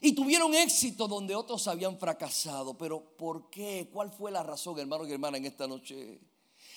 y 0.00 0.12
tuvieron 0.12 0.52
éxito 0.54 1.06
donde 1.06 1.36
otros 1.36 1.68
habían 1.68 1.96
fracasado. 1.98 2.76
Pero 2.76 3.16
¿por 3.16 3.48
qué? 3.48 3.88
¿Cuál 3.90 4.10
fue 4.10 4.30
la 4.30 4.42
razón, 4.42 4.78
hermano 4.78 5.06
y 5.06 5.12
hermana, 5.12 5.38
en 5.38 5.46
esta 5.46 5.66
noche? 5.66 6.20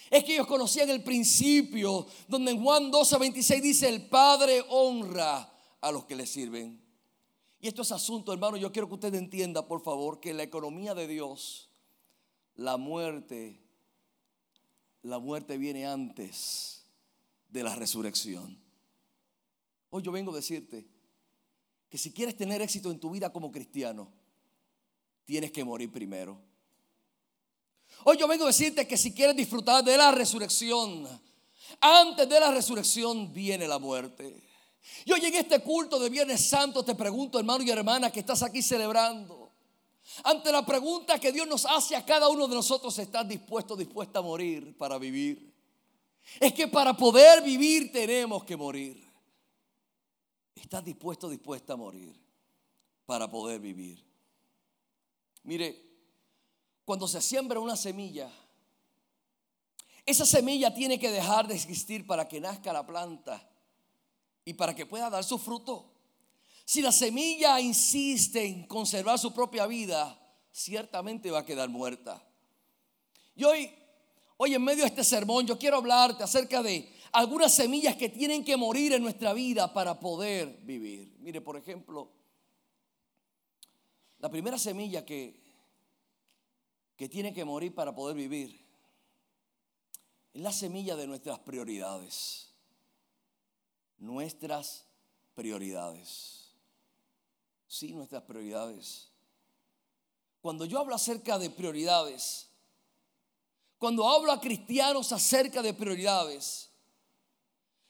Es 0.09 0.23
que 0.23 0.35
ellos 0.35 0.45
conocían 0.45 0.89
el 0.91 1.03
principio 1.03 2.05
donde 2.27 2.51
en 2.51 2.63
Juan 2.63 2.91
12, 2.91 3.17
26 3.17 3.61
dice, 3.63 3.89
el 3.89 4.07
Padre 4.07 4.63
honra 4.69 5.51
a 5.81 5.91
los 5.91 6.05
que 6.05 6.15
le 6.15 6.27
sirven. 6.27 6.79
Y 7.59 7.67
esto 7.67 7.81
es 7.81 7.91
asunto, 7.91 8.31
hermano, 8.31 8.57
yo 8.57 8.71
quiero 8.71 8.87
que 8.87 8.93
usted 8.93 9.15
entienda, 9.15 9.67
por 9.67 9.81
favor, 9.81 10.19
que 10.19 10.35
la 10.35 10.43
economía 10.43 10.93
de 10.93 11.07
Dios, 11.07 11.71
la 12.53 12.77
muerte, 12.77 13.59
la 15.01 15.17
muerte 15.17 15.57
viene 15.57 15.87
antes 15.87 16.85
de 17.49 17.63
la 17.63 17.73
resurrección. 17.73 18.64
Hoy 19.89 20.03
yo 20.03 20.11
vengo 20.11 20.31
a 20.31 20.35
decirte 20.35 20.87
que 21.89 21.97
si 21.97 22.11
quieres 22.11 22.35
tener 22.35 22.61
éxito 22.61 22.91
en 22.91 22.99
tu 22.99 23.09
vida 23.11 23.31
como 23.31 23.51
cristiano, 23.51 24.11
tienes 25.25 25.51
que 25.51 25.63
morir 25.63 25.91
primero. 25.91 26.41
Hoy 28.03 28.17
yo 28.17 28.27
vengo 28.27 28.43
a 28.43 28.47
decirte 28.47 28.87
que 28.87 28.97
si 28.97 29.13
quieres 29.13 29.35
disfrutar 29.35 29.83
de 29.83 29.97
la 29.97 30.11
resurrección, 30.11 31.07
antes 31.79 32.27
de 32.27 32.39
la 32.39 32.51
resurrección 32.51 33.33
viene 33.33 33.67
la 33.67 33.79
muerte. 33.79 34.43
Y 35.05 35.11
hoy 35.11 35.25
en 35.25 35.35
este 35.35 35.59
culto 35.59 35.99
de 35.99 36.09
Viernes 36.09 36.47
Santo 36.47 36.83
te 36.83 36.95
pregunto, 36.95 37.39
hermano 37.39 37.63
y 37.63 37.69
hermana, 37.69 38.11
que 38.11 38.19
estás 38.19 38.43
aquí 38.43 38.61
celebrando. 38.61 39.51
Ante 40.23 40.51
la 40.51 40.65
pregunta 40.65 41.19
que 41.19 41.31
Dios 41.31 41.47
nos 41.47 41.65
hace 41.65 41.95
a 41.95 42.05
cada 42.05 42.29
uno 42.29 42.47
de 42.47 42.55
nosotros, 42.55 42.97
¿estás 42.99 43.27
dispuesto, 43.27 43.75
dispuesta 43.75 44.19
a 44.19 44.21
morir 44.21 44.77
para 44.77 44.97
vivir? 44.97 45.53
Es 46.39 46.53
que 46.53 46.67
para 46.67 46.95
poder 46.95 47.41
vivir 47.43 47.91
tenemos 47.91 48.43
que 48.43 48.55
morir. 48.55 49.03
¿Estás 50.55 50.83
dispuesto, 50.83 51.29
dispuesta 51.29 51.73
a 51.73 51.75
morir 51.75 52.15
para 53.05 53.29
poder 53.29 53.59
vivir? 53.59 54.03
Mire, 55.43 55.85
cuando 56.85 57.07
se 57.07 57.21
siembra 57.21 57.59
una 57.59 57.75
semilla, 57.75 58.31
esa 60.05 60.25
semilla 60.25 60.73
tiene 60.73 60.97
que 60.99 61.11
dejar 61.11 61.47
de 61.47 61.55
existir 61.55 62.07
para 62.07 62.27
que 62.27 62.39
nazca 62.39 62.71
la 62.71 62.85
planta 62.85 63.47
y 64.43 64.53
para 64.53 64.75
que 64.75 64.85
pueda 64.85 65.09
dar 65.09 65.23
su 65.23 65.37
fruto. 65.37 65.91
Si 66.63 66.81
la 66.81 66.91
semilla 66.91 67.59
insiste 67.59 68.43
en 68.43 68.67
conservar 68.67 69.19
su 69.19 69.33
propia 69.33 69.67
vida, 69.67 70.19
ciertamente 70.51 71.29
va 71.29 71.39
a 71.39 71.45
quedar 71.45 71.69
muerta. 71.69 72.23
Y 73.35 73.43
hoy, 73.43 73.71
hoy 74.37 74.53
en 74.53 74.63
medio 74.63 74.83
de 74.83 74.89
este 74.89 75.03
sermón, 75.03 75.45
yo 75.45 75.59
quiero 75.59 75.77
hablarte 75.77 76.23
acerca 76.23 76.63
de 76.63 76.94
algunas 77.15 77.53
semillas 77.53 77.95
que 77.95 78.09
tienen 78.09 78.43
que 78.43 78.57
morir 78.57 78.93
en 78.93 79.01
nuestra 79.01 79.33
vida 79.33 79.73
para 79.73 79.99
poder 79.99 80.59
vivir. 80.63 81.15
Mire, 81.19 81.41
por 81.41 81.57
ejemplo, 81.57 82.11
la 84.19 84.29
primera 84.29 84.57
semilla 84.57 85.05
que, 85.05 85.41
que 86.95 87.09
tiene 87.09 87.33
que 87.33 87.45
morir 87.45 87.73
para 87.73 87.93
poder 87.95 88.15
vivir 88.15 88.65
es 90.33 90.41
la 90.41 90.51
semilla 90.51 90.95
de 90.95 91.07
nuestras 91.07 91.39
prioridades 91.39 92.45
nuestras 93.97 94.85
prioridades. 95.33 96.49
Sí, 97.67 97.93
nuestras 97.93 98.23
prioridades. 98.23 99.09
Cuando 100.41 100.65
yo 100.65 100.79
hablo 100.79 100.95
acerca 100.95 101.39
de 101.39 101.49
prioridades, 101.49 102.47
cuando 103.77 104.07
hablo 104.07 104.31
a 104.31 104.39
cristianos 104.39 105.11
acerca 105.11 105.61
de 105.61 105.73
prioridades, 105.73 106.69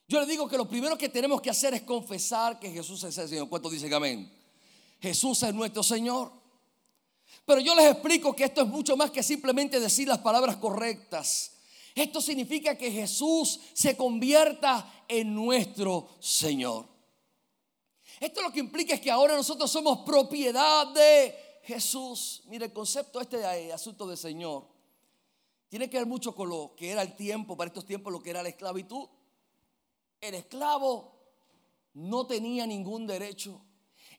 yo 0.07 0.19
les 0.19 0.27
digo 0.27 0.47
que 0.47 0.57
lo 0.57 0.67
primero 0.67 0.97
que 0.97 1.09
tenemos 1.09 1.41
que 1.41 1.49
hacer 1.49 1.73
es 1.73 1.81
confesar 1.81 2.59
que 2.59 2.71
Jesús 2.71 3.03
es 3.03 3.17
el 3.17 3.27
Señor. 3.27 3.49
¿Cuántos 3.49 3.71
dicen 3.71 3.93
amén? 3.93 4.31
Jesús 5.01 5.41
es 5.43 5.53
nuestro 5.53 5.81
Señor. 5.81 6.31
Pero 7.45 7.59
yo 7.59 7.75
les 7.75 7.91
explico 7.91 8.35
que 8.35 8.45
esto 8.45 8.61
es 8.61 8.67
mucho 8.67 8.95
más 8.95 9.11
que 9.11 9.23
simplemente 9.23 9.79
decir 9.79 10.07
las 10.07 10.19
palabras 10.19 10.57
correctas. 10.57 11.53
Esto 11.95 12.21
significa 12.21 12.77
que 12.77 12.91
Jesús 12.91 13.59
se 13.73 13.95
convierta 13.95 15.05
en 15.07 15.33
nuestro 15.33 16.09
Señor. 16.19 16.85
Esto 18.19 18.41
lo 18.41 18.51
que 18.51 18.59
implica 18.59 18.93
es 18.93 19.01
que 19.01 19.11
ahora 19.11 19.35
nosotros 19.35 19.71
somos 19.71 19.99
propiedad 19.99 20.87
de 20.87 21.35
Jesús. 21.63 22.43
Mire, 22.45 22.65
el 22.65 22.73
concepto 22.73 23.19
este 23.19 23.37
de 23.37 23.73
asunto 23.73 24.07
de 24.07 24.17
Señor 24.17 24.67
tiene 25.67 25.89
que 25.89 25.97
ver 25.97 26.05
mucho 26.05 26.35
con 26.35 26.49
lo 26.49 26.75
que 26.77 26.91
era 26.91 27.01
el 27.01 27.15
tiempo, 27.15 27.57
para 27.57 27.69
estos 27.69 27.85
tiempos, 27.85 28.13
lo 28.13 28.21
que 28.21 28.29
era 28.29 28.43
la 28.43 28.49
esclavitud. 28.49 29.07
El 30.27 30.35
esclavo 30.35 31.13
no 31.93 32.25
tenía 32.27 32.65
ningún 32.65 33.07
derecho. 33.07 33.61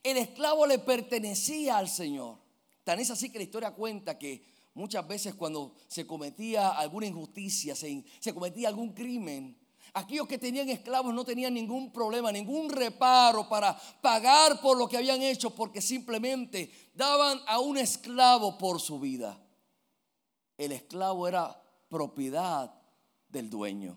El 0.03 0.17
esclavo 0.17 0.67
le 0.67 0.79
pertenecía 0.79 1.79
al 1.79 1.89
Señor. 1.89 2.39
Tan 2.85 3.01
es 3.01 3.11
así 3.11 3.31
que 3.31 3.39
la 3.39 3.45
historia 3.45 3.73
cuenta 3.73 4.19
que 4.19 4.57
Muchas 4.77 5.09
veces 5.09 5.35
cuando 5.35 5.75
se 5.89 6.07
cometía 6.07 6.69
alguna 6.69 7.07
injusticia, 7.07 7.75
se, 7.75 8.35
cometía 8.35 8.69
algún 8.69 8.93
crimen, 8.93 9.59
aquellos 9.95 10.29
que 10.29 10.37
tenían 10.37 10.69
esclavos 10.69 11.15
no 11.15 11.25
tenían 11.25 11.55
ningún 11.55 11.91
problema, 11.91 12.31
ningún 12.31 12.69
reparo 12.69 13.49
para 13.49 13.75
pagar 14.03 14.61
por 14.61 14.77
lo 14.77 14.87
que 14.87 14.99
habían 14.99 15.23
hecho, 15.23 15.55
porque 15.55 15.81
simplemente 15.81 16.91
daban 16.93 17.41
a 17.47 17.59
un 17.59 17.79
esclavo 17.79 18.59
por 18.59 18.79
su 18.79 19.01
vida. 19.01 19.43
El 20.59 20.73
esclavo 20.73 21.27
era 21.27 21.59
propiedad 21.89 22.79
del 23.31 23.49
dueño. 23.49 23.97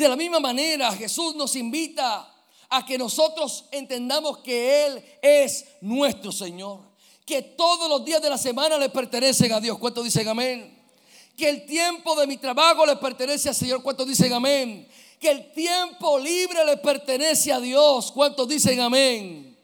De 0.00 0.08
la 0.08 0.16
misma 0.16 0.40
manera, 0.40 0.90
Jesús 0.92 1.34
nos 1.34 1.54
invita 1.56 2.26
a 2.70 2.86
que 2.86 2.96
nosotros 2.96 3.66
entendamos 3.70 4.38
que 4.38 4.86
Él 4.86 5.04
es 5.20 5.76
nuestro 5.82 6.32
Señor. 6.32 6.80
Que 7.26 7.42
todos 7.42 7.86
los 7.86 8.02
días 8.02 8.22
de 8.22 8.30
la 8.30 8.38
semana 8.38 8.78
le 8.78 8.88
pertenecen 8.88 9.52
a 9.52 9.60
Dios. 9.60 9.78
¿Cuántos 9.78 10.02
dicen 10.02 10.26
amén? 10.26 10.90
Que 11.36 11.50
el 11.50 11.66
tiempo 11.66 12.18
de 12.18 12.26
mi 12.26 12.38
trabajo 12.38 12.86
le 12.86 12.96
pertenece 12.96 13.50
al 13.50 13.54
Señor. 13.54 13.82
¿Cuántos 13.82 14.08
dicen 14.08 14.32
amén? 14.32 14.88
Que 15.20 15.32
el 15.32 15.52
tiempo 15.52 16.18
libre 16.18 16.64
le 16.64 16.78
pertenece 16.78 17.52
a 17.52 17.60
Dios. 17.60 18.10
¿Cuántos 18.10 18.48
dicen 18.48 18.80
amén? 18.80 19.54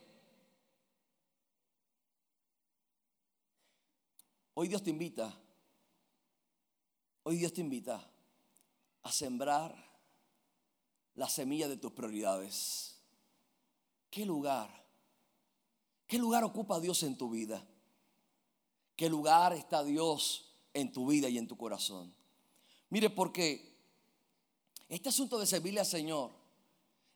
Hoy 4.53 4.69
Dios 4.69 4.83
te 4.83 4.91
invita. 4.91 5.35
Hoy 7.23 7.39
Dios 7.39 7.55
te 7.55 7.63
invita 7.63 8.07
a 9.03 9.11
sembrar 9.11 9.86
la 11.17 11.29
semilla 11.29 11.69
de 11.69 11.77
tus 11.77 11.93
prioridades. 11.93 12.99
¿Qué 14.11 14.25
lugar? 14.25 14.87
¿Qué 16.07 16.19
lugar 16.19 16.45
ocupa 16.45 16.79
Dios 16.79 17.03
en 17.03 17.19
tu 17.19 17.31
vida? 17.31 17.67
¿Qué 18.95 19.11
lugar 19.11 19.53
está 19.53 19.83
Dios 19.83 20.55
en 20.73 20.93
tu 20.93 21.07
vida 21.09 21.29
y 21.29 21.39
en 21.39 21.49
tu 21.49 21.57
corazón? 21.57 22.15
Mire, 22.91 23.11
porque 23.11 23.77
este 24.89 25.09
asunto 25.09 25.39
de 25.39 25.47
servirle 25.47 25.81
al 25.81 25.87
Señor 25.87 26.31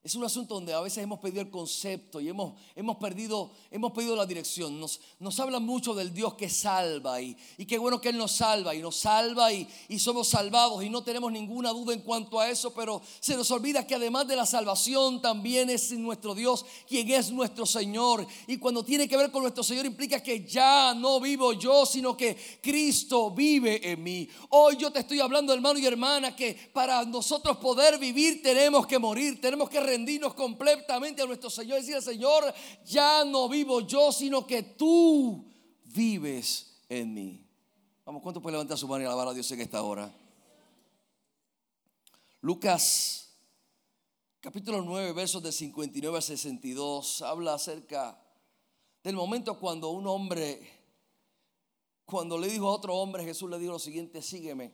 es 0.02 0.14
un 0.14 0.24
asunto 0.24 0.54
donde 0.54 0.72
a 0.72 0.80
veces 0.80 1.04
hemos 1.04 1.18
perdido 1.18 1.42
el 1.42 1.50
concepto 1.50 2.22
y 2.22 2.28
hemos, 2.30 2.54
hemos, 2.74 2.96
perdido, 2.96 3.50
hemos 3.70 3.92
perdido 3.92 4.16
la 4.16 4.24
dirección. 4.24 4.80
Nos, 4.80 4.98
nos 5.18 5.38
habla 5.38 5.60
mucho 5.60 5.94
del 5.94 6.14
Dios 6.14 6.34
que 6.34 6.48
salva 6.48 7.20
y, 7.20 7.36
y 7.58 7.66
qué 7.66 7.76
bueno 7.76 8.00
que 8.00 8.08
Él 8.08 8.16
nos 8.16 8.32
salva 8.32 8.74
y 8.74 8.80
nos 8.80 8.96
salva 8.96 9.52
y, 9.52 9.68
y 9.90 9.98
somos 9.98 10.28
salvados 10.28 10.82
y 10.82 10.88
no 10.88 11.04
tenemos 11.04 11.30
ninguna 11.30 11.70
duda 11.72 11.92
en 11.92 12.00
cuanto 12.00 12.40
a 12.40 12.48
eso, 12.48 12.72
pero 12.72 13.02
se 13.20 13.36
nos 13.36 13.50
olvida 13.50 13.86
que 13.86 13.94
además 13.94 14.26
de 14.26 14.36
la 14.36 14.46
salvación 14.46 15.20
también 15.20 15.68
es 15.68 15.92
nuestro 15.92 16.34
Dios 16.34 16.64
quien 16.88 17.10
es 17.10 17.30
nuestro 17.30 17.66
Señor. 17.66 18.26
Y 18.46 18.56
cuando 18.56 18.82
tiene 18.82 19.06
que 19.06 19.18
ver 19.18 19.30
con 19.30 19.42
nuestro 19.42 19.62
Señor 19.62 19.84
implica 19.84 20.22
que 20.22 20.46
ya 20.46 20.94
no 20.94 21.20
vivo 21.20 21.52
yo, 21.52 21.84
sino 21.84 22.16
que 22.16 22.38
Cristo 22.62 23.32
vive 23.32 23.90
en 23.92 24.02
mí. 24.02 24.26
Hoy 24.48 24.78
yo 24.78 24.90
te 24.90 25.00
estoy 25.00 25.20
hablando, 25.20 25.52
hermano 25.52 25.78
y 25.78 25.84
hermana, 25.84 26.34
que 26.34 26.54
para 26.72 27.04
nosotros 27.04 27.58
poder 27.58 27.98
vivir 27.98 28.42
tenemos 28.42 28.86
que 28.86 28.98
morir, 28.98 29.38
tenemos 29.42 29.68
que 29.68 29.89
rendirnos 29.90 30.34
completamente 30.34 31.22
a 31.22 31.26
nuestro 31.26 31.50
Señor 31.50 31.78
y 31.78 31.82
decir, 31.82 32.00
Señor, 32.02 32.52
ya 32.84 33.24
no 33.24 33.48
vivo 33.48 33.80
yo, 33.80 34.12
sino 34.12 34.46
que 34.46 34.62
tú 34.62 35.44
vives 35.84 36.80
en 36.88 37.12
mí. 37.14 37.46
Vamos, 38.04 38.22
¿cuánto 38.22 38.40
puede 38.40 38.54
levantar 38.54 38.78
su 38.78 38.88
mano 38.88 39.02
y 39.02 39.06
alabar 39.06 39.28
a 39.28 39.34
Dios 39.34 39.50
en 39.52 39.60
esta 39.60 39.82
hora? 39.82 40.12
Lucas 42.40 43.20
capítulo 44.40 44.80
9, 44.80 45.12
versos 45.12 45.42
de 45.42 45.52
59 45.52 46.16
a 46.16 46.22
62, 46.22 47.20
habla 47.20 47.52
acerca 47.52 48.18
del 49.04 49.14
momento 49.14 49.58
cuando 49.58 49.90
un 49.90 50.06
hombre, 50.06 50.66
cuando 52.06 52.38
le 52.38 52.48
dijo 52.48 52.66
a 52.66 52.72
otro 52.72 52.94
hombre, 52.96 53.24
Jesús 53.24 53.50
le 53.50 53.58
dijo 53.58 53.72
lo 53.72 53.78
siguiente, 53.78 54.22
sígueme. 54.22 54.72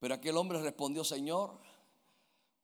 Pero 0.00 0.14
aquel 0.14 0.36
hombre 0.36 0.60
respondió, 0.60 1.02
Señor, 1.02 1.60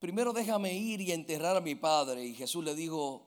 primero 0.06 0.32
déjame 0.32 0.72
ir 0.72 1.00
y 1.00 1.10
enterrar 1.10 1.56
a 1.56 1.60
mi 1.60 1.74
padre. 1.74 2.24
Y 2.24 2.32
Jesús 2.32 2.64
le 2.64 2.76
dijo, 2.76 3.26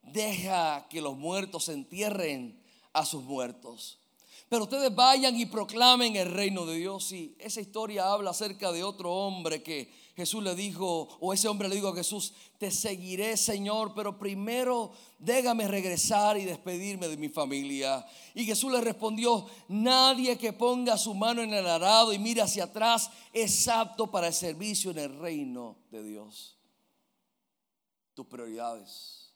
deja 0.00 0.86
que 0.88 1.00
los 1.00 1.16
muertos 1.16 1.68
entierren 1.68 2.56
a 2.92 3.04
sus 3.04 3.24
muertos. 3.24 3.98
Pero 4.48 4.64
ustedes 4.64 4.94
vayan 4.94 5.38
y 5.38 5.46
proclamen 5.46 6.16
el 6.16 6.30
reino 6.32 6.66
de 6.66 6.76
Dios. 6.76 7.12
Y 7.12 7.36
esa 7.38 7.60
historia 7.60 8.12
habla 8.12 8.30
acerca 8.30 8.72
de 8.72 8.82
otro 8.82 9.12
hombre 9.12 9.62
que 9.62 9.90
Jesús 10.20 10.42
le 10.42 10.54
dijo, 10.54 11.08
o 11.18 11.32
ese 11.32 11.48
hombre 11.48 11.68
le 11.68 11.76
dijo 11.76 11.88
a 11.88 11.94
Jesús, 11.94 12.34
te 12.58 12.70
seguiré 12.70 13.38
Señor, 13.38 13.94
pero 13.94 14.18
primero 14.18 14.92
déjame 15.18 15.66
regresar 15.66 16.36
y 16.36 16.44
despedirme 16.44 17.08
de 17.08 17.16
mi 17.16 17.30
familia. 17.30 18.04
Y 18.34 18.44
Jesús 18.44 18.70
le 18.70 18.82
respondió, 18.82 19.46
nadie 19.68 20.36
que 20.36 20.52
ponga 20.52 20.98
su 20.98 21.14
mano 21.14 21.40
en 21.40 21.54
el 21.54 21.66
arado 21.66 22.12
y 22.12 22.18
mire 22.18 22.42
hacia 22.42 22.64
atrás 22.64 23.10
es 23.32 23.66
apto 23.68 24.10
para 24.10 24.26
el 24.26 24.34
servicio 24.34 24.90
en 24.90 24.98
el 24.98 25.18
reino 25.18 25.78
de 25.90 26.02
Dios. 26.02 26.58
Tus 28.12 28.26
prioridades. 28.26 29.32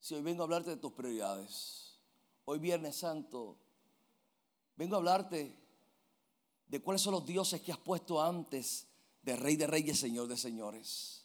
Si 0.00 0.14
hoy 0.14 0.20
vengo 0.20 0.42
a 0.42 0.44
hablarte 0.44 0.68
de 0.68 0.76
tus 0.76 0.92
prioridades, 0.92 1.98
hoy 2.44 2.58
Viernes 2.58 2.96
Santo, 2.96 3.56
vengo 4.82 4.96
a 4.96 4.98
hablarte 4.98 5.54
de 6.66 6.82
cuáles 6.82 7.02
son 7.02 7.12
los 7.12 7.24
dioses 7.24 7.60
que 7.60 7.70
has 7.70 7.78
puesto 7.78 8.20
antes 8.20 8.88
de 9.22 9.36
Rey 9.36 9.54
de 9.54 9.68
Reyes, 9.68 10.00
Señor 10.00 10.26
de 10.26 10.36
Señores. 10.36 11.24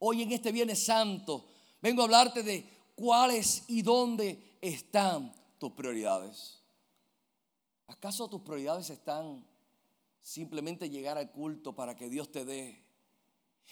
Hoy 0.00 0.20
en 0.20 0.30
este 0.30 0.52
Viernes 0.52 0.84
Santo 0.84 1.48
vengo 1.80 2.02
a 2.02 2.04
hablarte 2.04 2.42
de 2.42 2.68
cuáles 2.94 3.64
y 3.68 3.80
dónde 3.80 4.58
están 4.60 5.32
tus 5.58 5.72
prioridades. 5.72 6.58
¿Acaso 7.86 8.28
tus 8.28 8.42
prioridades 8.42 8.90
están 8.90 9.42
simplemente 10.20 10.90
llegar 10.90 11.16
al 11.16 11.32
culto 11.32 11.74
para 11.74 11.96
que 11.96 12.10
Dios 12.10 12.30
te 12.30 12.44
dé? 12.44 12.84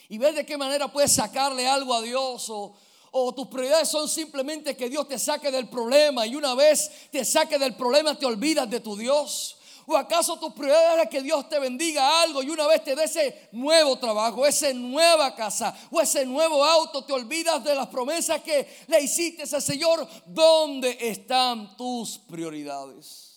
Y 0.09 0.16
ver 0.16 0.35
de 0.35 0.46
qué 0.46 0.56
manera 0.56 0.90
puedes 0.90 1.12
sacarle 1.12 1.68
algo 1.68 1.92
a 1.92 2.00
Dios 2.00 2.48
o, 2.48 2.74
o 3.12 3.35
tus 3.35 3.49
prioridades 3.49 3.88
son 3.88 4.09
simplemente 4.09 4.77
que 4.77 4.88
Dios 4.88 5.09
te 5.09 5.18
saque 5.18 5.51
del 5.51 5.68
problema 5.68 6.27
y 6.27 6.37
una 6.37 6.55
vez 6.55 6.90
te 7.11 7.25
saque 7.25 7.59
del 7.59 7.75
problema 7.75 8.18
te 8.18 8.27
olvidas 8.27 8.68
de 8.70 8.81
tu 8.81 8.96
Dios. 8.96 9.57
¿O 9.87 9.96
acaso 9.96 10.38
tu 10.38 10.55
prioridad 10.55 11.01
es 11.01 11.09
que 11.09 11.20
Dios 11.20 11.49
te 11.49 11.59
bendiga 11.59 12.23
algo 12.23 12.42
y 12.42 12.51
una 12.51 12.66
vez 12.68 12.85
te 12.85 12.94
dé 12.94 13.05
ese 13.05 13.49
nuevo 13.51 13.99
trabajo, 13.99 14.46
esa 14.46 14.73
nueva 14.73 15.35
casa 15.35 15.77
o 15.90 16.01
ese 16.01 16.25
nuevo 16.25 16.64
auto, 16.64 17.05
te 17.05 17.12
olvidas 17.12 17.64
de 17.64 17.75
las 17.75 17.88
promesas 17.88 18.40
que 18.42 18.68
le 18.87 19.01
hiciste 19.01 19.42
al 19.42 19.62
Señor? 19.62 20.07
¿Dónde 20.27 20.96
están 21.01 21.77
tus 21.77 22.18
prioridades? 22.18 23.29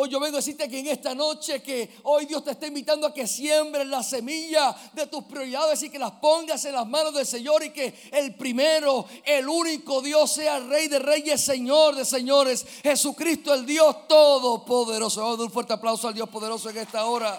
Hoy 0.00 0.10
yo 0.10 0.20
vengo 0.20 0.36
a 0.36 0.38
decirte 0.38 0.68
que 0.68 0.78
en 0.78 0.86
esta 0.86 1.12
noche 1.12 1.60
que 1.60 1.98
hoy 2.04 2.26
Dios 2.26 2.44
te 2.44 2.52
está 2.52 2.68
invitando 2.68 3.04
a 3.04 3.12
que 3.12 3.26
siembres 3.26 3.84
la 3.84 4.00
semilla 4.04 4.72
de 4.92 5.08
tus 5.08 5.24
prioridades 5.24 5.82
y 5.82 5.90
que 5.90 5.98
las 5.98 6.12
pongas 6.12 6.64
en 6.66 6.74
las 6.74 6.86
manos 6.86 7.12
del 7.14 7.26
Señor 7.26 7.64
y 7.64 7.70
que 7.70 8.08
el 8.12 8.36
primero, 8.36 9.06
el 9.24 9.48
único 9.48 10.00
Dios 10.00 10.30
sea 10.30 10.60
Rey 10.60 10.86
de 10.86 11.00
Reyes, 11.00 11.40
Señor 11.40 11.96
de 11.96 12.04
Señores, 12.04 12.64
Jesucristo 12.80 13.52
el 13.52 13.66
Dios 13.66 14.06
Todopoderoso. 14.06 15.20
Vamos 15.20 15.34
a 15.34 15.38
dar 15.38 15.46
un 15.46 15.52
fuerte 15.52 15.72
aplauso 15.72 16.06
al 16.06 16.14
Dios 16.14 16.28
poderoso 16.28 16.70
en 16.70 16.76
esta 16.76 17.04
hora. 17.04 17.36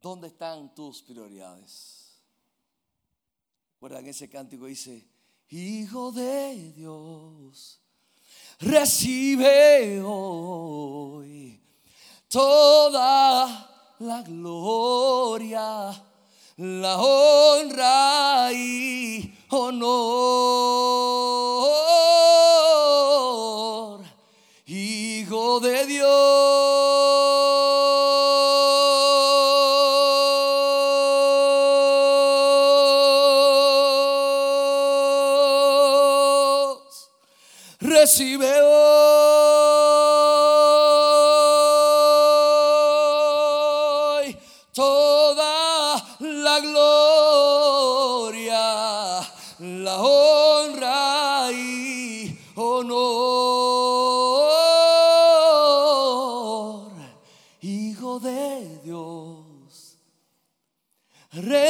¿Dónde 0.00 0.26
están 0.26 0.74
tus 0.74 1.02
prioridades? 1.02 1.97
En 3.80 4.06
ese 4.08 4.28
cántico 4.28 4.66
dice, 4.66 5.06
Hijo 5.50 6.12
de 6.12 6.72
Dios, 6.72 7.80
recibe 8.60 10.02
hoy 10.04 11.58
toda 12.28 13.94
la 14.00 14.22
gloria, 14.22 16.04
la 16.56 17.00
honra 17.00 18.52
y 18.52 19.32
honor. 19.50 20.08
Hijo 24.66 25.60
de 25.60 25.86
Dios. 25.86 27.17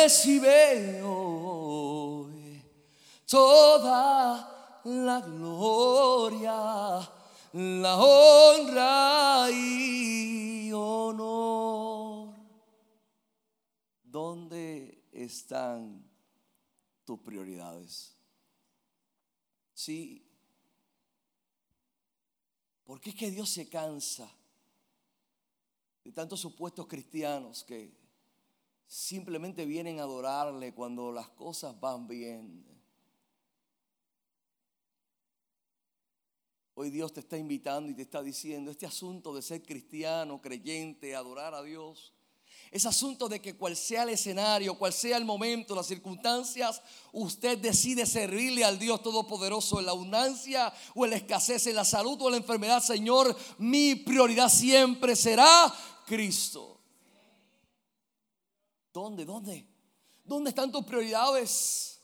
Recibe 0.09 1.03
hoy 1.03 2.63
toda 3.27 4.81
la 4.85 5.21
gloria, 5.21 7.07
la 7.53 7.97
honra 7.99 9.51
y 9.51 10.73
honor. 10.73 12.35
¿Dónde 14.03 15.05
están 15.13 16.11
tus 17.05 17.21
prioridades? 17.21 18.17
Sí, 19.75 20.25
¿Por 22.83 22.99
qué 22.99 23.11
es 23.11 23.17
que 23.17 23.31
Dios 23.31 23.51
se 23.51 23.69
cansa 23.69 24.27
de 26.03 26.11
tantos 26.13 26.41
supuestos 26.41 26.87
cristianos 26.87 27.63
que 27.63 28.08
simplemente 28.89 29.67
vienen 29.67 30.01
a 30.01 30.05
adorarle 30.05 30.75
cuando 30.75 31.13
las 31.13 31.29
cosas 31.29 31.79
van 31.79 32.09
bien? 32.09 32.65
Hoy 36.75 36.91
Dios 36.91 37.13
te 37.13 37.21
está 37.21 37.37
invitando 37.37 37.91
y 37.91 37.95
te 37.95 38.03
está 38.03 38.23
diciendo, 38.23 38.71
este 38.71 38.87
asunto 38.87 39.35
de 39.35 39.43
ser 39.43 39.63
cristiano, 39.63 40.41
creyente, 40.41 41.15
adorar 41.15 41.55
a 41.55 41.63
Dios, 41.63 42.15
es 42.71 42.87
asunto 42.87 43.29
de 43.29 43.41
que 43.41 43.57
cual 43.57 43.77
sea 43.77 44.03
el 44.03 44.11
escenario, 44.11 44.79
cual 44.79 44.93
sea 44.93 45.17
el 45.17 45.25
momento, 45.25 45.75
las 45.75 45.87
circunstancias, 45.87 46.83
usted 47.13 47.59
decide 47.59 48.05
servirle 48.07 48.65
al 48.65 48.79
Dios 48.79 49.03
Todopoderoso 49.03 49.81
en 49.81 49.87
la 49.87 49.93
abundancia 49.93 50.73
o 50.95 51.05
en 51.05 51.13
la 51.13 51.17
escasez, 51.17 51.67
en 51.67 51.77
la 51.77 51.85
salud 51.85 52.21
o 52.21 52.27
en 52.27 52.33
la 52.33 52.37
enfermedad. 52.39 52.83
Señor, 52.83 53.35
mi 53.59 53.95
prioridad 53.95 54.51
siempre 54.51 55.17
será 55.17 55.75
Cristo. 56.07 56.78
¿Dónde? 58.93 59.25
¿Dónde? 59.25 59.67
¿Dónde 60.25 60.51
están 60.51 60.71
tus 60.71 60.85
prioridades? 60.85 61.99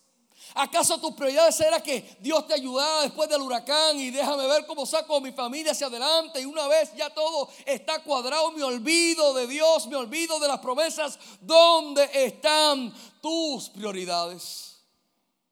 ¿Acaso 0.54 1.00
tus 1.00 1.14
prioridades 1.14 1.58
era 1.60 1.82
que 1.82 2.16
Dios 2.20 2.46
te 2.46 2.54
ayudara 2.54 3.02
después 3.02 3.28
del 3.28 3.40
huracán 3.40 3.98
y 3.98 4.10
déjame 4.10 4.46
ver 4.46 4.66
cómo 4.66 4.84
saco 4.84 5.16
a 5.16 5.20
mi 5.20 5.32
familia 5.32 5.72
hacia 5.72 5.86
adelante 5.86 6.40
y 6.40 6.44
una 6.44 6.68
vez 6.68 6.94
ya 6.94 7.12
todo 7.12 7.48
está 7.64 8.02
cuadrado, 8.02 8.52
me 8.52 8.62
olvido 8.62 9.32
de 9.34 9.46
Dios, 9.46 9.86
me 9.86 9.96
olvido 9.96 10.38
de 10.38 10.48
las 10.48 10.60
promesas? 10.60 11.18
¿Dónde 11.40 12.08
están 12.12 12.92
tus 13.20 13.70
prioridades? 13.70 14.82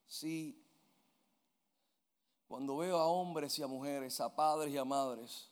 Sí. 0.06 0.58
Cuando 2.46 2.76
veo 2.76 2.98
a 2.98 3.06
hombres 3.06 3.58
y 3.58 3.62
a 3.62 3.66
mujeres, 3.66 4.20
a 4.20 4.34
padres 4.34 4.74
y 4.74 4.76
a 4.76 4.84
madres 4.84 5.48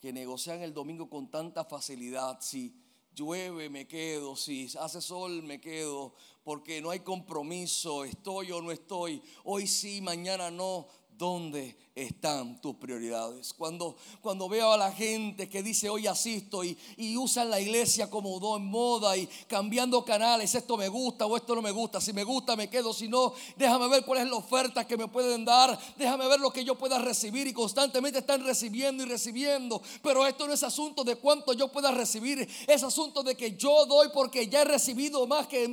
que 0.00 0.12
negocian 0.12 0.62
el 0.62 0.74
domingo 0.74 1.08
con 1.08 1.30
tanta 1.30 1.64
facilidad, 1.64 2.38
si 2.40 2.79
llueve 3.14 3.68
me 3.68 3.86
quedo, 3.86 4.36
si 4.36 4.68
hace 4.78 5.00
sol 5.00 5.42
me 5.42 5.60
quedo, 5.60 6.14
porque 6.42 6.80
no 6.80 6.90
hay 6.90 7.00
compromiso, 7.00 8.04
estoy 8.04 8.52
o 8.52 8.62
no 8.62 8.72
estoy, 8.72 9.22
hoy 9.44 9.66
sí, 9.66 10.00
mañana 10.00 10.50
no, 10.50 10.86
¿dónde 11.10 11.76
están 11.94 12.60
tus 12.60 12.76
prioridades? 12.76 13.52
Cuando, 13.52 13.96
cuando 14.20 14.48
veo 14.48 14.72
a 14.72 14.76
la 14.76 14.92
gente 14.92 15.48
que 15.48 15.62
dice 15.62 15.88
hoy 15.88 16.06
asisto 16.06 16.64
y, 16.64 16.76
y 16.96 17.16
usan 17.16 17.50
la 17.50 17.60
iglesia 17.60 18.08
como 18.10 18.38
do 18.40 18.56
en 18.56 18.66
moda 18.66 19.16
y 19.16 19.26
cambiando 19.48 20.04
canales, 20.04 20.54
esto 20.54 20.76
me 20.76 20.88
gusta 20.88 21.26
o 21.26 21.36
esto 21.36 21.54
no 21.54 21.62
me 21.62 21.70
gusta, 21.70 22.00
si 22.00 22.12
me 22.12 22.24
gusta 22.24 22.56
me 22.56 22.68
quedo, 22.68 22.92
si 22.92 23.08
no, 23.08 23.34
déjame 23.56 23.88
ver 23.88 24.04
cuál 24.04 24.20
es 24.20 24.30
la 24.30 24.36
oferta 24.36 24.86
que 24.86 24.96
me 24.96 25.08
pueden 25.08 25.44
dar, 25.44 25.78
déjame 25.96 26.28
ver 26.28 26.40
lo 26.40 26.52
que 26.52 26.64
yo 26.64 26.76
pueda 26.76 26.98
recibir 26.98 27.46
y 27.46 27.52
constantemente 27.52 28.20
están 28.20 28.44
recibiendo 28.44 29.02
y 29.02 29.06
recibiendo, 29.06 29.82
pero 30.02 30.26
esto 30.26 30.46
no 30.46 30.52
es 30.52 30.62
asunto 30.62 31.04
de 31.04 31.16
cuánto 31.16 31.52
yo 31.52 31.68
pueda 31.68 31.90
recibir, 31.90 32.48
es 32.66 32.82
asunto 32.82 33.22
de 33.22 33.36
que 33.36 33.56
yo 33.56 33.86
doy 33.86 34.08
porque 34.12 34.48
ya 34.48 34.62
he 34.62 34.64
recibido 34.64 35.26
más 35.26 35.46
que 35.46 35.68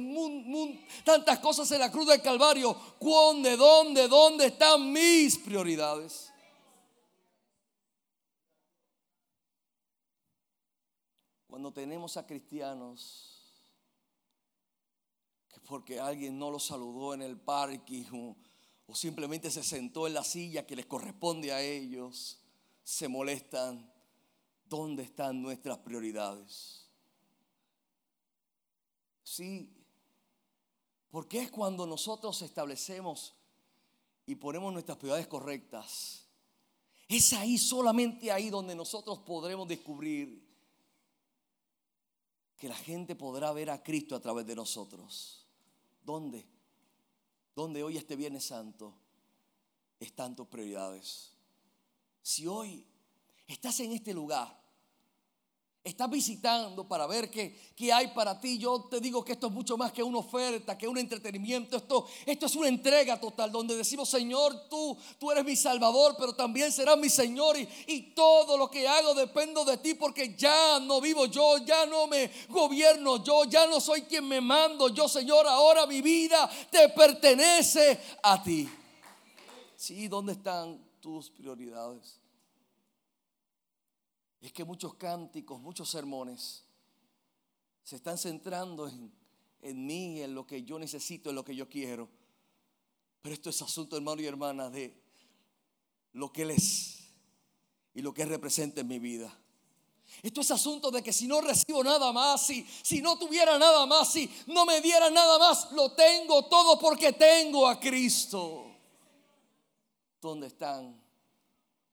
tantas 1.03 1.39
cosas 1.39 1.69
en 1.71 1.79
la 1.79 1.91
cruz 1.91 2.07
del 2.07 2.21
Calvario. 2.21 2.75
¿Dónde, 2.99 3.57
dónde, 3.57 4.07
dónde 4.07 4.47
están 4.47 4.91
mis 4.91 5.37
prioridades? 5.37 6.16
Cuando 11.57 11.73
tenemos 11.73 12.17
a 12.17 12.27
cristianos 12.27 13.51
que 15.49 15.59
porque 15.61 15.99
alguien 15.99 16.37
no 16.37 16.51
los 16.51 16.67
saludó 16.67 17.15
en 17.15 17.23
el 17.23 17.35
parque 17.35 18.05
o, 18.13 18.35
o 18.85 18.93
simplemente 18.93 19.49
se 19.49 19.63
sentó 19.63 20.05
en 20.05 20.13
la 20.13 20.23
silla 20.23 20.67
que 20.67 20.75
les 20.75 20.85
corresponde 20.85 21.51
a 21.51 21.59
ellos, 21.59 22.37
se 22.83 23.07
molestan. 23.07 23.91
¿Dónde 24.69 25.01
están 25.01 25.41
nuestras 25.41 25.79
prioridades? 25.79 26.85
Sí, 29.23 29.67
porque 31.09 31.41
es 31.41 31.49
cuando 31.49 31.87
nosotros 31.87 32.39
establecemos 32.43 33.33
y 34.27 34.35
ponemos 34.35 34.71
nuestras 34.71 34.99
prioridades 34.99 35.25
correctas. 35.25 36.23
Es 37.07 37.33
ahí, 37.33 37.57
solamente 37.57 38.31
ahí 38.31 38.51
donde 38.51 38.75
nosotros 38.75 39.17
podremos 39.25 39.67
descubrir 39.67 40.46
que 42.57 42.67
la 42.67 42.75
gente 42.75 43.15
podrá 43.15 43.51
ver 43.53 43.69
a 43.69 43.83
Cristo 43.83 44.15
a 44.15 44.19
través 44.19 44.45
de 44.45 44.55
nosotros. 44.55 45.45
¿Dónde? 46.03 46.45
¿Dónde 47.55 47.83
hoy 47.83 47.97
este 47.97 48.15
Viernes 48.15 48.45
Santo 48.45 48.95
están 49.99 50.35
tus 50.35 50.47
prioridades? 50.47 51.33
Si 52.21 52.47
hoy 52.47 52.85
estás 53.47 53.79
en 53.79 53.91
este 53.91 54.13
lugar 54.13 54.66
estás 55.87 56.09
visitando 56.09 56.87
para 56.87 57.07
ver 57.07 57.31
qué, 57.31 57.71
qué, 57.75 57.93
hay 57.93 58.07
para 58.09 58.39
ti, 58.39 58.57
yo 58.57 58.87
te 58.89 58.99
digo 58.99 59.23
que 59.23 59.31
esto 59.31 59.47
es 59.47 59.53
mucho 59.53 59.77
más 59.77 59.91
que 59.93 60.03
una 60.03 60.17
oferta, 60.17 60.77
que 60.77 60.87
un 60.87 60.97
entretenimiento. 60.97 61.77
Esto, 61.77 62.05
esto 62.25 62.45
es 62.45 62.55
una 62.55 62.67
entrega 62.67 63.19
total 63.19 63.51
donde 63.51 63.75
decimos, 63.75 64.09
Señor, 64.09 64.67
tú, 64.69 64.97
tú 65.17 65.31
eres 65.31 65.45
mi 65.45 65.55
Salvador, 65.55 66.15
pero 66.19 66.33
también 66.33 66.71
serás 66.71 66.97
mi 66.97 67.09
Señor. 67.09 67.57
Y, 67.57 67.67
y 67.87 68.01
todo 68.13 68.57
lo 68.57 68.69
que 68.69 68.87
hago 68.87 69.13
dependo 69.13 69.63
de 69.63 69.77
ti 69.77 69.93
porque 69.93 70.35
ya 70.35 70.79
no 70.81 70.99
vivo 70.99 71.25
yo, 71.25 71.57
ya 71.59 71.85
no 71.85 72.07
me 72.07 72.29
gobierno 72.49 73.23
yo, 73.23 73.45
ya 73.45 73.65
no 73.65 73.79
soy 73.79 74.01
quien 74.01 74.27
me 74.27 74.41
mando. 74.41 74.89
Yo, 74.89 75.07
Señor, 75.07 75.47
ahora 75.47 75.85
mi 75.85 76.01
vida 76.01 76.49
te 76.69 76.89
pertenece 76.89 77.99
a 78.23 78.43
ti. 78.43 78.69
Sí, 79.77 80.07
¿dónde 80.07 80.33
están 80.33 80.83
tus 80.99 81.29
prioridades? 81.29 82.19
Es 84.41 84.51
que 84.53 84.63
muchos 84.63 84.95
cánticos, 84.95 85.59
muchos 85.59 85.89
sermones 85.89 86.63
se 87.83 87.95
están 87.95 88.17
centrando 88.17 88.87
en, 89.61 89.85
mí, 89.85 90.21
en 90.21 90.35
lo 90.35 90.45
que 90.45 90.63
yo 90.63 90.77
necesito, 90.77 91.29
en 91.29 91.35
lo 91.35 91.43
que 91.43 91.55
yo 91.55 91.67
quiero. 91.69 92.09
Pero 93.21 93.33
esto 93.33 93.49
es 93.49 93.61
asunto, 93.61 93.95
hermano 93.95 94.21
y 94.21 94.25
hermana, 94.25 94.69
de 94.69 95.01
lo 96.13 96.31
que 96.31 96.43
Él 96.43 96.51
es 96.51 96.99
y 97.93 98.01
lo 98.01 98.13
que 98.13 98.23
Él 98.23 98.29
representa 98.29 98.81
en 98.81 98.87
mi 98.87 98.99
vida. 98.99 99.35
Esto 100.21 100.41
es 100.41 100.51
asunto 100.51 100.91
de 100.91 101.03
que 101.03 101.11
si 101.11 101.27
no 101.27 101.41
recibo 101.41 101.83
nada 101.83 102.11
más, 102.11 102.45
si, 102.45 102.65
si 102.83 103.01
no 103.01 103.17
tuviera 103.17 103.57
nada 103.57 103.85
más, 103.85 104.11
si 104.11 104.29
no 104.47 104.65
me 104.65 104.81
diera 104.81 105.09
nada 105.09 105.37
más, 105.37 105.71
lo 105.71 105.91
tengo 105.93 106.45
todo 106.45 106.79
porque 106.79 107.13
tengo 107.13 107.67
a 107.67 107.79
Cristo. 107.79 108.65
¿Dónde 110.21 110.47
están? 110.47 110.99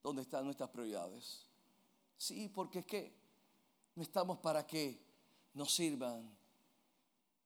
¿Dónde 0.02 0.22
están 0.22 0.44
nuestras 0.44 0.70
prioridades? 0.70 1.44
Sí, 2.24 2.48
porque 2.48 2.78
es 2.78 2.86
que 2.86 3.12
no 3.96 4.02
estamos 4.02 4.38
para 4.38 4.66
que 4.66 4.98
nos 5.52 5.74
sirvan, 5.74 6.34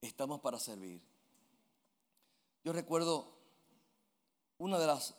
estamos 0.01 0.39
para 0.39 0.61
servir. 0.61 1.03
Yo 2.63 2.73
recuerdo 2.73 3.35
una 4.57 4.79
de 4.79 4.87
las, 4.87 5.17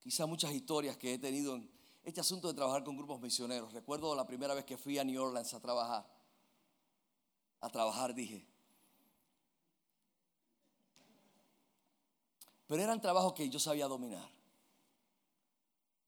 quizá 0.00 0.24
muchas 0.24 0.52
historias 0.52 0.96
que 0.96 1.12
he 1.12 1.18
tenido 1.18 1.54
en 1.54 1.70
este 2.02 2.22
asunto 2.22 2.48
de 2.48 2.54
trabajar 2.54 2.82
con 2.82 2.96
grupos 2.96 3.20
misioneros. 3.20 3.74
Recuerdo 3.74 4.14
la 4.14 4.26
primera 4.26 4.54
vez 4.54 4.64
que 4.64 4.78
fui 4.78 4.98
a 4.98 5.04
New 5.04 5.22
Orleans 5.22 5.52
a 5.52 5.60
trabajar. 5.60 6.10
A 7.60 7.68
trabajar, 7.68 8.14
dije. 8.14 8.48
Pero 12.66 12.82
eran 12.82 13.02
trabajos 13.02 13.34
que 13.34 13.50
yo 13.50 13.58
sabía 13.58 13.86
dominar. 13.86 14.30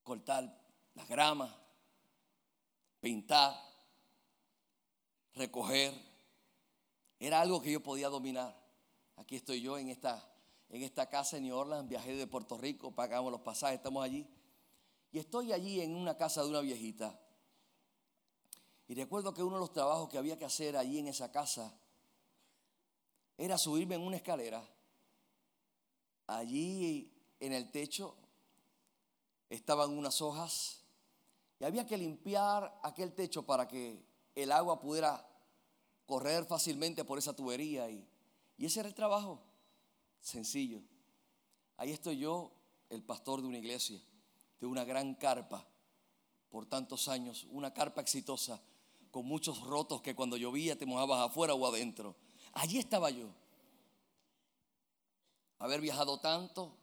Cortar 0.02 0.58
la 0.94 1.04
grama, 1.04 1.61
pintar, 3.02 3.60
recoger. 5.34 5.92
Era 7.18 7.40
algo 7.40 7.60
que 7.60 7.72
yo 7.72 7.82
podía 7.82 8.08
dominar. 8.08 8.56
Aquí 9.16 9.36
estoy 9.36 9.60
yo 9.60 9.76
en 9.76 9.90
esta, 9.90 10.26
en 10.70 10.82
esta 10.82 11.08
casa 11.08 11.36
en 11.36 11.42
New 11.42 11.56
Orleans, 11.56 11.88
viajé 11.88 12.14
de 12.14 12.26
Puerto 12.26 12.56
Rico, 12.56 12.92
pagamos 12.92 13.30
los 13.30 13.42
pasajes, 13.42 13.76
estamos 13.76 14.02
allí. 14.02 14.26
Y 15.10 15.18
estoy 15.18 15.52
allí 15.52 15.80
en 15.80 15.94
una 15.94 16.16
casa 16.16 16.42
de 16.42 16.48
una 16.48 16.60
viejita. 16.60 17.18
Y 18.88 18.94
recuerdo 18.94 19.34
que 19.34 19.42
uno 19.42 19.56
de 19.56 19.60
los 19.60 19.72
trabajos 19.72 20.08
que 20.08 20.18
había 20.18 20.38
que 20.38 20.44
hacer 20.44 20.76
allí 20.76 20.98
en 20.98 21.08
esa 21.08 21.30
casa 21.30 21.74
era 23.36 23.58
subirme 23.58 23.96
en 23.96 24.02
una 24.02 24.16
escalera. 24.16 24.64
Allí 26.28 27.12
en 27.40 27.52
el 27.52 27.70
techo 27.70 28.14
estaban 29.50 29.90
unas 29.90 30.20
hojas 30.22 30.81
y 31.62 31.64
había 31.64 31.86
que 31.86 31.96
limpiar 31.96 32.76
aquel 32.82 33.12
techo 33.12 33.46
para 33.46 33.68
que 33.68 34.04
el 34.34 34.50
agua 34.50 34.80
pudiera 34.80 35.24
correr 36.06 36.44
fácilmente 36.44 37.04
por 37.04 37.18
esa 37.18 37.36
tubería. 37.36 37.88
Y, 37.88 38.04
ese 38.58 38.80
era 38.80 38.88
el 38.88 38.96
trabajo, 38.96 39.40
sencillo. 40.20 40.82
Ahí 41.76 41.92
estoy 41.92 42.18
yo, 42.18 42.50
el 42.90 43.04
pastor 43.04 43.42
de 43.42 43.46
una 43.46 43.58
iglesia, 43.58 44.02
de 44.58 44.66
una 44.66 44.82
gran 44.84 45.14
carpa, 45.14 45.64
por 46.48 46.66
tantos 46.66 47.06
años, 47.06 47.46
una 47.52 47.72
carpa 47.72 48.00
exitosa, 48.00 48.60
con 49.12 49.24
muchos 49.24 49.60
rotos 49.60 50.02
que 50.02 50.16
cuando 50.16 50.36
llovía 50.36 50.76
te 50.76 50.84
mojabas 50.84 51.30
afuera 51.30 51.54
o 51.54 51.64
adentro. 51.64 52.16
Allí 52.54 52.80
estaba 52.80 53.08
yo. 53.10 53.28
Haber 55.60 55.80
viajado 55.80 56.18
tanto 56.18 56.76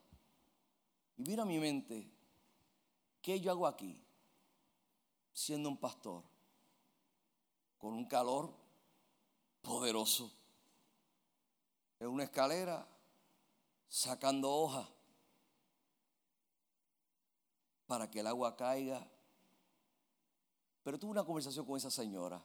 y 1.18 1.24
mira 1.24 1.44
mi 1.44 1.60
mente, 1.60 2.10
¿qué 3.22 3.42
yo 3.42 3.52
hago 3.52 3.68
aquí? 3.68 4.06
Siendo 5.34 5.70
un 5.70 5.78
pastor, 5.78 6.24
con 7.78 7.94
un 7.94 8.06
calor 8.06 8.54
poderoso, 9.62 10.32
en 12.00 12.08
una 12.08 12.24
escalera, 12.24 12.88
sacando 13.88 14.52
hojas 14.52 14.88
para 17.88 18.10
que 18.10 18.20
el 18.20 18.28
agua 18.28 18.56
caiga. 18.56 19.06
Pero 20.84 21.00
tuve 21.00 21.12
una 21.12 21.26
conversación 21.26 21.66
con 21.66 21.76
esa 21.76 21.90
señora. 21.90 22.44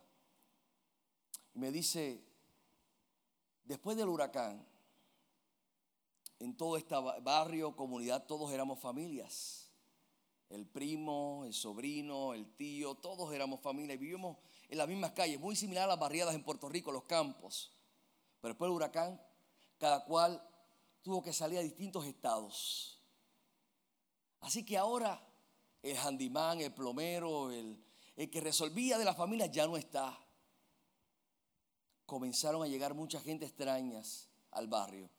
Y 1.54 1.58
me 1.58 1.70
dice, 1.70 2.24
después 3.64 3.96
del 3.96 4.08
huracán, 4.08 4.66
en 6.38 6.56
todo 6.56 6.76
este 6.76 6.94
barrio, 7.22 7.76
comunidad, 7.76 8.26
todos 8.26 8.50
éramos 8.52 8.80
familias. 8.80 9.63
El 10.54 10.66
primo, 10.66 11.42
el 11.44 11.52
sobrino, 11.52 12.32
el 12.32 12.54
tío, 12.54 12.94
todos 12.94 13.34
éramos 13.34 13.60
familia. 13.60 13.94
Y 13.94 13.98
vivimos 13.98 14.38
en 14.68 14.78
las 14.78 14.86
mismas 14.86 15.10
calles, 15.10 15.40
muy 15.40 15.56
similar 15.56 15.84
a 15.84 15.88
las 15.88 15.98
barriadas 15.98 16.32
en 16.32 16.44
Puerto 16.44 16.68
Rico, 16.68 16.92
los 16.92 17.04
campos. 17.04 17.72
Pero 18.40 18.54
después 18.54 18.68
del 18.68 18.76
huracán, 18.76 19.20
cada 19.78 20.04
cual 20.04 20.40
tuvo 21.02 21.22
que 21.22 21.32
salir 21.32 21.58
a 21.58 21.62
distintos 21.62 22.06
estados. 22.06 23.02
Así 24.40 24.64
que 24.64 24.78
ahora 24.78 25.20
el 25.82 25.96
handimán, 25.96 26.60
el 26.60 26.72
plomero, 26.72 27.50
el, 27.50 27.84
el 28.14 28.30
que 28.30 28.40
resolvía 28.40 28.96
de 28.96 29.04
la 29.04 29.14
familia 29.14 29.46
ya 29.46 29.66
no 29.66 29.76
está. 29.76 30.16
Comenzaron 32.06 32.62
a 32.62 32.68
llegar 32.68 32.94
mucha 32.94 33.20
gente 33.20 33.44
extrañas 33.44 34.28
al 34.52 34.68
barrio. 34.68 35.10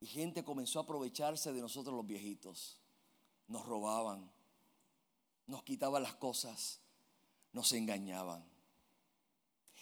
Y 0.00 0.06
gente 0.06 0.42
comenzó 0.42 0.78
a 0.78 0.82
aprovecharse 0.84 1.52
de 1.52 1.60
nosotros 1.60 1.94
los 1.94 2.06
viejitos. 2.06 2.79
Nos 3.50 3.66
robaban, 3.66 4.30
nos 5.48 5.64
quitaban 5.64 6.04
las 6.04 6.14
cosas, 6.14 6.80
nos 7.52 7.72
engañaban. 7.72 8.44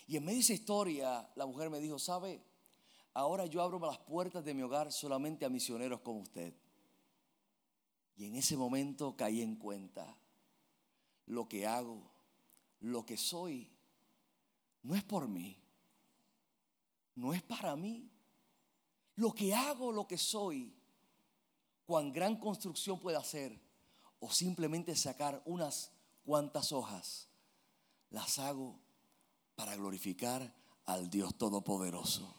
Y 0.07 0.17
en 0.17 0.25
medio 0.25 0.39
de 0.39 0.43
esa 0.43 0.55
historia, 0.55 1.31
la 1.37 1.45
mujer 1.45 1.69
me 1.69 1.79
dijo, 1.79 1.99
¿sabe? 1.99 2.43
Ahora 3.13 3.45
yo 3.45 3.61
abro 3.61 3.79
las 3.79 3.99
puertas 3.99 4.43
de 4.43 4.55
mi 4.55 4.63
hogar 4.63 4.91
solamente 4.91 5.45
a 5.45 5.51
misioneros 5.51 6.01
como 6.01 6.21
usted. 6.21 6.55
Y 8.17 8.25
en 8.25 8.37
ese 8.37 8.57
momento 8.57 9.15
caí 9.15 9.43
en 9.43 9.57
cuenta, 9.57 10.17
lo 11.27 11.47
que 11.47 11.67
hago, 11.67 12.11
lo 12.81 13.05
que 13.05 13.19
soy, 13.19 13.71
no 14.83 14.95
es 14.95 15.05
por 15.05 15.29
mí, 15.29 15.63
no 17.17 17.35
es 17.35 17.43
para 17.43 17.77
mí, 17.77 18.11
lo 19.17 19.35
que 19.35 19.55
hago, 19.55 19.93
lo 19.93 20.09
que 20.09 20.17
soy, 20.17 20.75
cuán 21.89 22.13
gran 22.13 22.37
construcción 22.37 23.01
puede 23.01 23.17
hacer, 23.17 23.59
o 24.21 24.31
simplemente 24.31 24.95
sacar 24.95 25.41
unas 25.47 25.91
cuantas 26.23 26.71
hojas, 26.71 27.31
las 28.11 28.39
hago 28.39 28.79
para 29.55 29.75
glorificar 29.75 30.55
al 30.85 31.09
Dios 31.09 31.39
Todopoderoso. 31.39 32.31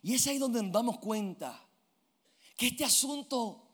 Y 0.00 0.14
es 0.14 0.26
ahí 0.26 0.38
donde 0.38 0.62
nos 0.62 0.72
damos 0.72 0.98
cuenta 0.98 1.62
que 2.56 2.68
este 2.68 2.86
asunto 2.86 3.68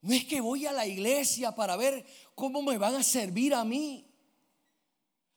no 0.00 0.14
es 0.14 0.24
que 0.24 0.40
voy 0.40 0.64
a 0.64 0.72
la 0.72 0.86
iglesia 0.86 1.54
para 1.54 1.76
ver 1.76 2.06
cómo 2.34 2.62
me 2.62 2.78
van 2.78 2.94
a 2.94 3.02
servir 3.02 3.52
a 3.52 3.62
mí. 3.62 4.07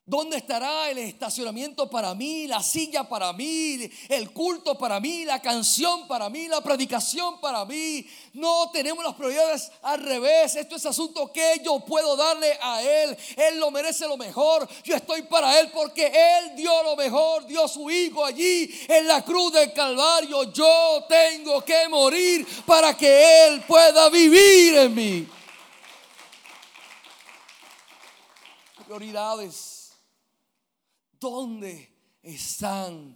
¿Dónde 0.03 0.37
estará 0.37 0.89
el 0.89 0.97
estacionamiento 0.97 1.87
para 1.87 2.15
mí, 2.15 2.47
la 2.47 2.63
silla 2.63 3.07
para 3.07 3.31
mí, 3.33 3.87
el 4.09 4.33
culto 4.33 4.75
para 4.75 4.99
mí, 4.99 5.25
la 5.25 5.39
canción 5.39 6.07
para 6.07 6.27
mí, 6.27 6.47
la 6.47 6.59
predicación 6.59 7.39
para 7.39 7.63
mí? 7.65 8.07
No 8.33 8.71
tenemos 8.71 9.05
las 9.05 9.13
prioridades 9.13 9.71
al 9.83 10.01
revés. 10.01 10.55
Esto 10.55 10.75
es 10.75 10.87
asunto 10.87 11.31
que 11.31 11.61
yo 11.63 11.79
puedo 11.85 12.15
darle 12.15 12.57
a 12.59 12.81
Él. 12.81 13.15
Él 13.37 13.59
lo 13.59 13.69
merece 13.69 14.07
lo 14.07 14.17
mejor. 14.17 14.67
Yo 14.83 14.95
estoy 14.95 15.21
para 15.21 15.59
Él 15.59 15.69
porque 15.71 16.07
Él 16.07 16.55
dio 16.55 16.81
lo 16.81 16.95
mejor, 16.95 17.45
dio 17.45 17.67
su 17.67 17.89
Hijo 17.91 18.25
allí 18.25 18.71
en 18.87 19.07
la 19.07 19.23
cruz 19.23 19.53
del 19.53 19.71
Calvario. 19.71 20.51
Yo 20.51 21.05
tengo 21.07 21.63
que 21.63 21.87
morir 21.89 22.47
para 22.65 22.97
que 22.97 23.45
Él 23.45 23.61
pueda 23.67 24.09
vivir 24.09 24.77
en 24.77 24.95
mí. 24.95 25.27
Prioridades 28.87 29.80
¿Dónde 31.21 31.87
están 32.23 33.15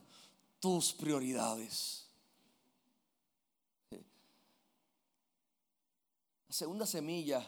tus 0.60 0.94
prioridades? 0.94 2.08
La 6.48 6.54
segunda 6.54 6.86
semilla 6.86 7.44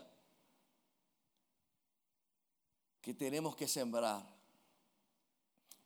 que 2.99 3.13
tenemos 3.13 3.55
que 3.55 3.67
sembrar 3.67 4.27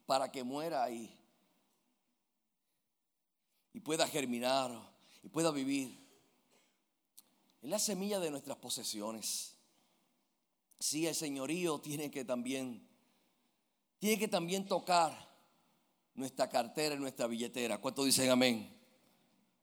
para 0.06 0.32
que 0.32 0.42
muera 0.42 0.84
ahí 0.84 1.20
y 3.74 3.82
pueda 3.82 4.08
germinar 4.08 4.72
y 5.22 5.28
pueda 5.28 5.52
vivir 5.52 6.00
es 7.62 7.70
la 7.70 7.78
semilla 7.78 8.22
de 8.22 8.32
nuestras 8.32 8.56
posesiones. 8.56 9.54
Sí, 10.80 11.08
el 11.08 11.14
señorío 11.14 11.78
tiene 11.82 12.10
que 12.10 12.24
también 12.24 12.91
tiene 14.02 14.18
que 14.18 14.28
también 14.28 14.66
tocar 14.66 15.16
nuestra 16.16 16.50
cartera 16.50 16.96
y 16.96 16.98
nuestra 16.98 17.28
billetera. 17.28 17.78
¿Cuántos 17.78 18.04
dicen 18.04 18.32
amén? 18.32 18.76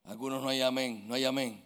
Algunos 0.03 0.41
no 0.41 0.47
hay 0.47 0.61
amén, 0.61 1.05
no 1.09 1.13
hay 1.13 1.25
amén. 1.25 1.61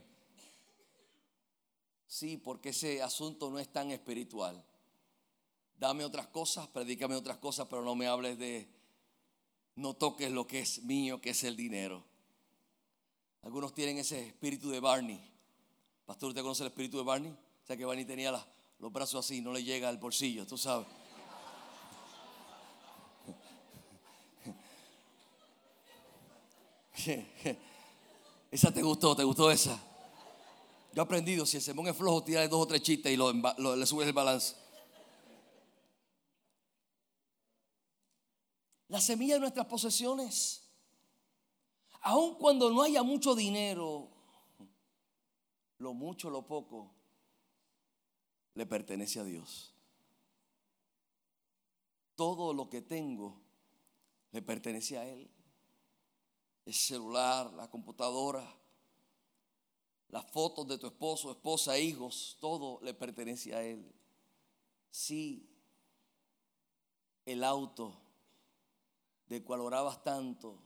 Sí, 2.08 2.38
porque 2.38 2.70
ese 2.70 3.04
asunto 3.04 3.52
no 3.52 3.60
es 3.60 3.72
tan 3.72 3.92
espiritual. 3.92 4.66
Dame 5.78 6.04
otras 6.04 6.26
cosas, 6.26 6.68
predícame 6.68 7.14
otras 7.14 7.38
cosas, 7.38 7.68
pero 7.70 7.84
no 7.84 7.94
me 7.94 8.08
hables 8.08 8.40
de, 8.40 8.68
no 9.76 9.94
toques 9.94 10.32
lo 10.32 10.48
que 10.48 10.62
es 10.62 10.82
mío, 10.82 11.22
que 11.22 11.30
es 11.30 11.44
el 11.44 11.56
dinero. 11.56 12.04
Algunos 13.44 13.76
tienen 13.76 14.00
ese 14.00 14.30
espíritu 14.30 14.72
de 14.72 14.80
Barney. 14.80 15.22
Pastor, 16.08 16.30
¿usted 16.30 16.42
conoce 16.42 16.64
el 16.64 16.70
espíritu 16.70 16.98
de 16.98 17.04
Barney? 17.04 17.30
O 17.32 17.68
sea 17.68 17.78
que 17.78 17.86
Barney 17.86 18.06
tenía 18.06 18.32
los 18.80 18.92
brazos 18.92 19.24
así, 19.24 19.42
no 19.42 19.54
le 19.54 19.64
llega 19.64 19.90
al 19.90 20.00
bolsillo, 20.00 20.48
tú 20.48 20.58
sabes. 20.58 20.88
Esa 28.52 28.72
te 28.72 28.82
gustó, 28.82 29.16
te 29.16 29.24
gustó 29.24 29.50
esa. 29.50 29.82
Yo 30.94 31.02
he 31.02 31.06
aprendido, 31.06 31.46
si 31.46 31.58
el 31.58 31.64
sermón 31.64 31.88
es 31.88 31.98
flojo, 31.98 32.24
tira 32.24 32.48
dos 32.48 32.62
o 32.62 32.68
tres 32.68 32.84
chistes 32.84 33.12
y 33.12 33.18
le 33.18 33.86
subes 33.86 34.08
el 34.08 34.14
balance. 34.14 34.56
La 38.90 39.02
semilla 39.02 39.36
de 39.36 39.40
nuestras 39.40 39.66
posesiones, 39.66 40.70
aun 42.02 42.36
cuando 42.36 42.70
no 42.70 42.84
haya 42.84 43.02
mucho 43.02 43.34
dinero, 43.34 44.08
lo 45.80 45.96
mucho, 45.96 46.30
lo 46.30 46.46
poco, 46.46 46.94
le 48.54 48.68
pertenece 48.68 49.20
a 49.20 49.24
Dios. 49.24 49.74
Todo 52.16 52.54
lo 52.54 52.70
que 52.70 52.84
tengo 52.84 53.42
le 54.32 54.44
pertenece 54.44 55.00
a 55.00 55.08
Él 55.08 55.28
el 56.66 56.74
celular, 56.74 57.52
la 57.54 57.70
computadora, 57.70 58.44
las 60.10 60.30
fotos 60.32 60.68
de 60.68 60.78
tu 60.78 60.88
esposo, 60.88 61.32
esposa, 61.32 61.78
hijos, 61.78 62.38
todo 62.40 62.80
le 62.82 62.94
pertenece 62.94 63.54
a 63.56 63.64
él. 63.64 63.92
Sí, 64.92 65.50
el 67.26 67.44
auto 67.44 68.00
del 69.28 69.44
cual 69.44 69.62
orabas 69.62 70.04
tanto 70.04 70.60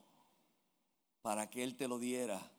para 1.22 1.50
que 1.50 1.64
él 1.64 1.78
te 1.78 1.88
lo 1.88 1.98
diera, 1.98 2.52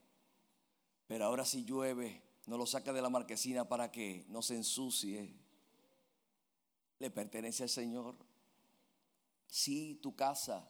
pero 1.07 1.27
ahora 1.27 1.45
si 1.45 1.65
llueve, 1.65 2.23
no 2.47 2.57
lo 2.57 2.67
saca 2.67 2.93
de 2.93 3.03
la 3.03 3.11
marquesina 3.11 3.69
para 3.69 3.93
que 3.93 4.25
no 4.29 4.43
se 4.43 4.57
ensucie. 4.57 5.35
Le 6.99 7.11
pertenece 7.11 7.63
al 7.63 7.69
Señor. 7.69 8.17
Sí, 9.47 9.99
tu 10.03 10.17
casa 10.17 10.67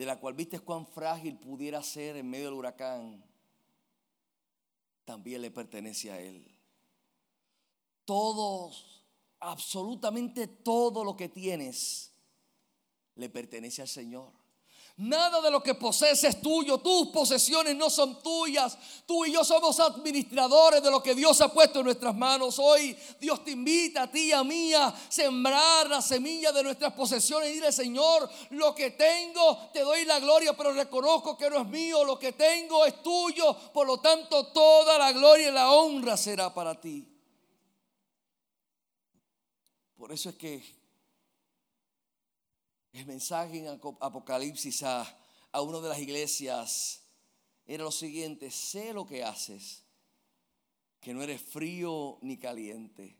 de 0.00 0.06
la 0.06 0.18
cual 0.18 0.32
viste 0.32 0.58
cuán 0.58 0.86
frágil 0.86 1.36
pudiera 1.36 1.82
ser 1.82 2.16
en 2.16 2.30
medio 2.30 2.46
del 2.46 2.54
huracán, 2.54 3.22
también 5.04 5.42
le 5.42 5.50
pertenece 5.50 6.10
a 6.10 6.18
Él. 6.18 6.50
Todos, 8.06 9.04
absolutamente 9.40 10.46
todo 10.46 11.04
lo 11.04 11.18
que 11.18 11.28
tienes, 11.28 12.14
le 13.14 13.28
pertenece 13.28 13.82
al 13.82 13.88
Señor. 13.88 14.32
Nada 15.00 15.40
de 15.40 15.50
lo 15.50 15.62
que 15.62 15.74
posees 15.74 16.24
es 16.24 16.42
tuyo. 16.42 16.76
Tus 16.76 17.08
posesiones 17.08 17.74
no 17.74 17.88
son 17.88 18.22
tuyas. 18.22 18.76
Tú 19.06 19.24
y 19.24 19.32
yo 19.32 19.42
somos 19.44 19.80
administradores 19.80 20.82
de 20.82 20.90
lo 20.90 21.02
que 21.02 21.14
Dios 21.14 21.40
ha 21.40 21.50
puesto 21.50 21.78
en 21.78 21.86
nuestras 21.86 22.14
manos. 22.14 22.58
Hoy 22.58 22.94
Dios 23.18 23.42
te 23.42 23.52
invita 23.52 24.02
a 24.02 24.10
ti 24.10 24.26
y 24.26 24.32
a 24.32 24.44
mí 24.44 24.74
a 24.74 24.94
sembrar 25.08 25.88
la 25.88 26.02
semilla 26.02 26.52
de 26.52 26.62
nuestras 26.62 26.92
posesiones 26.92 27.48
y 27.48 27.54
dile, 27.54 27.72
Señor, 27.72 28.28
lo 28.50 28.74
que 28.74 28.90
tengo 28.90 29.70
te 29.72 29.80
doy 29.80 30.04
la 30.04 30.20
gloria, 30.20 30.54
pero 30.54 30.74
reconozco 30.74 31.34
que 31.34 31.48
no 31.48 31.62
es 31.62 31.66
mío. 31.68 32.04
Lo 32.04 32.18
que 32.18 32.34
tengo 32.34 32.84
es 32.84 33.02
tuyo. 33.02 33.56
Por 33.72 33.86
lo 33.86 34.00
tanto, 34.00 34.48
toda 34.48 34.98
la 34.98 35.12
gloria 35.12 35.48
y 35.48 35.52
la 35.52 35.72
honra 35.72 36.18
será 36.18 36.52
para 36.52 36.78
ti. 36.78 37.08
Por 39.96 40.12
eso 40.12 40.28
es 40.28 40.34
que 40.34 40.79
el 42.92 43.06
mensaje 43.06 43.58
en 43.58 43.68
Apocalipsis 43.68 44.82
a, 44.82 45.18
a 45.52 45.62
una 45.62 45.80
de 45.80 45.88
las 45.88 45.98
iglesias 45.98 47.02
era 47.66 47.84
lo 47.84 47.92
siguiente, 47.92 48.50
sé 48.50 48.92
lo 48.92 49.06
que 49.06 49.22
haces, 49.22 49.84
que 51.00 51.14
no 51.14 51.22
eres 51.22 51.40
frío 51.40 52.18
ni 52.22 52.36
caliente. 52.36 53.16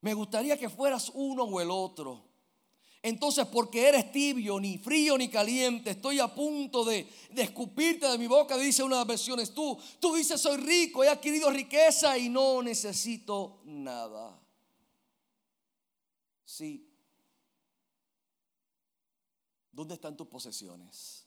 Me 0.00 0.14
gustaría 0.14 0.58
que 0.58 0.70
fueras 0.70 1.10
uno 1.14 1.44
o 1.44 1.60
el 1.60 1.70
otro. 1.70 2.24
Entonces, 3.02 3.46
porque 3.46 3.88
eres 3.88 4.12
tibio, 4.12 4.60
ni 4.60 4.78
frío 4.78 5.18
ni 5.18 5.28
caliente, 5.28 5.90
estoy 5.90 6.20
a 6.20 6.28
punto 6.28 6.84
de, 6.84 7.06
de, 7.30 7.42
escupirte 7.42 8.08
de 8.08 8.16
mi 8.16 8.28
boca, 8.28 8.56
dice 8.56 8.82
una 8.82 8.96
de 8.96 9.00
las 9.00 9.08
versiones. 9.08 9.52
Tú, 9.52 9.76
tú 10.00 10.14
dices, 10.14 10.40
soy 10.40 10.56
rico, 10.58 11.02
he 11.02 11.08
adquirido 11.08 11.50
riqueza 11.50 12.16
y 12.16 12.28
no 12.28 12.62
necesito 12.62 13.60
nada. 13.64 14.40
Sí. 16.44 16.91
¿Dónde 19.82 19.94
están 19.94 20.16
tus 20.16 20.28
posesiones? 20.28 21.24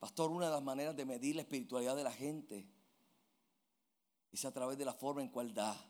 Pastor, 0.00 0.32
una 0.32 0.46
de 0.46 0.52
las 0.54 0.62
maneras 0.64 0.96
de 0.96 1.04
medir 1.04 1.36
la 1.36 1.42
espiritualidad 1.42 1.94
de 1.94 2.02
la 2.02 2.10
gente 2.10 2.66
es 4.32 4.44
a 4.44 4.50
través 4.52 4.76
de 4.76 4.84
la 4.84 4.92
forma 4.92 5.22
en 5.22 5.28
cual 5.28 5.54
da. 5.54 5.88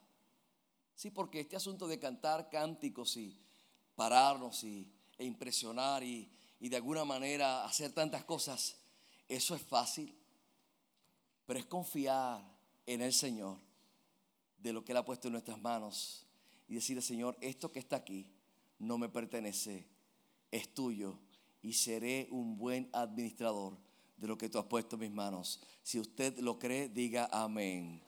Sí, 0.94 1.10
porque 1.10 1.40
este 1.40 1.56
asunto 1.56 1.88
de 1.88 1.98
cantar 1.98 2.50
cánticos 2.50 3.16
y 3.16 3.40
pararnos 3.96 4.62
y, 4.62 4.92
e 5.16 5.24
impresionar 5.24 6.02
y, 6.02 6.30
y 6.60 6.68
de 6.68 6.76
alguna 6.76 7.06
manera 7.06 7.64
hacer 7.64 7.94
tantas 7.94 8.24
cosas, 8.24 8.76
eso 9.26 9.54
es 9.54 9.62
fácil. 9.62 10.14
Pero 11.46 11.58
es 11.58 11.64
confiar 11.64 12.44
en 12.84 13.00
el 13.00 13.14
Señor 13.14 13.56
de 14.58 14.74
lo 14.74 14.84
que 14.84 14.92
Él 14.92 14.98
ha 14.98 15.04
puesto 15.06 15.28
en 15.28 15.32
nuestras 15.32 15.58
manos 15.58 16.26
y 16.68 16.74
decirle, 16.74 17.00
Señor, 17.00 17.38
esto 17.40 17.72
que 17.72 17.78
está 17.78 17.96
aquí 17.96 18.30
no 18.78 18.98
me 18.98 19.08
pertenece, 19.08 19.90
es 20.52 20.72
tuyo 20.72 21.18
y 21.62 21.72
seré 21.72 22.28
un 22.30 22.56
buen 22.56 22.88
administrador 22.92 23.76
de 24.16 24.28
lo 24.28 24.38
que 24.38 24.48
tú 24.48 24.58
has 24.58 24.66
puesto 24.66 24.94
en 24.94 25.00
mis 25.00 25.10
manos. 25.10 25.60
Si 25.82 25.98
usted 25.98 26.38
lo 26.38 26.58
cree, 26.58 26.88
diga 26.88 27.28
amén. 27.32 28.00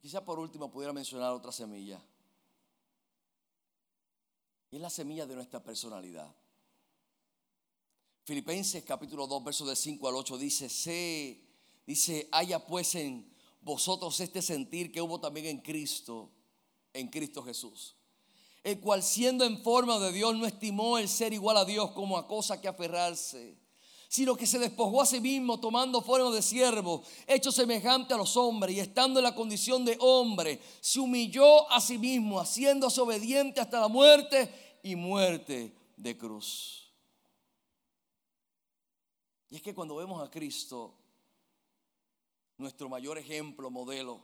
Quizá 0.00 0.24
por 0.24 0.38
último 0.38 0.70
pudiera 0.70 0.92
mencionar 0.92 1.32
otra 1.32 1.50
semilla. 1.50 2.00
Y 4.70 4.76
es 4.76 4.82
la 4.82 4.90
semilla 4.90 5.26
de 5.26 5.34
nuestra 5.34 5.62
personalidad. 5.62 6.32
Filipenses 8.24 8.84
capítulo 8.84 9.26
2, 9.26 9.44
versos 9.44 9.68
de 9.68 9.76
5 9.76 10.08
al 10.08 10.14
8 10.14 10.38
dice, 10.38 10.68
sé, 10.68 11.40
dice, 11.86 12.28
haya 12.32 12.64
pues 12.64 12.94
en 12.94 13.33
vosotros 13.64 14.20
este 14.20 14.42
sentir 14.42 14.92
que 14.92 15.00
hubo 15.00 15.18
también 15.18 15.46
en 15.46 15.58
Cristo, 15.58 16.30
en 16.92 17.08
Cristo 17.08 17.42
Jesús. 17.42 17.96
El 18.62 18.80
cual 18.80 19.02
siendo 19.02 19.44
en 19.44 19.62
forma 19.62 19.98
de 19.98 20.12
Dios 20.12 20.34
no 20.36 20.46
estimó 20.46 20.98
el 20.98 21.08
ser 21.08 21.32
igual 21.32 21.56
a 21.56 21.64
Dios 21.64 21.90
como 21.90 22.16
a 22.16 22.26
cosa 22.26 22.60
que 22.60 22.68
aferrarse, 22.68 23.58
sino 24.08 24.36
que 24.36 24.46
se 24.46 24.58
despojó 24.58 25.02
a 25.02 25.06
sí 25.06 25.20
mismo 25.20 25.58
tomando 25.58 26.00
forma 26.00 26.30
de 26.30 26.40
siervo, 26.40 27.02
hecho 27.26 27.50
semejante 27.50 28.14
a 28.14 28.16
los 28.16 28.36
hombres 28.36 28.76
y 28.76 28.80
estando 28.80 29.18
en 29.18 29.24
la 29.24 29.34
condición 29.34 29.84
de 29.84 29.96
hombre, 30.00 30.60
se 30.80 31.00
humilló 31.00 31.70
a 31.70 31.80
sí 31.80 31.98
mismo, 31.98 32.38
haciéndose 32.38 33.00
obediente 33.00 33.60
hasta 33.60 33.80
la 33.80 33.88
muerte 33.88 34.78
y 34.82 34.94
muerte 34.94 35.74
de 35.96 36.16
cruz. 36.16 36.92
Y 39.50 39.56
es 39.56 39.62
que 39.62 39.74
cuando 39.74 39.96
vemos 39.96 40.22
a 40.22 40.30
Cristo, 40.30 40.94
nuestro 42.58 42.88
mayor 42.88 43.18
ejemplo, 43.18 43.70
modelo, 43.70 44.20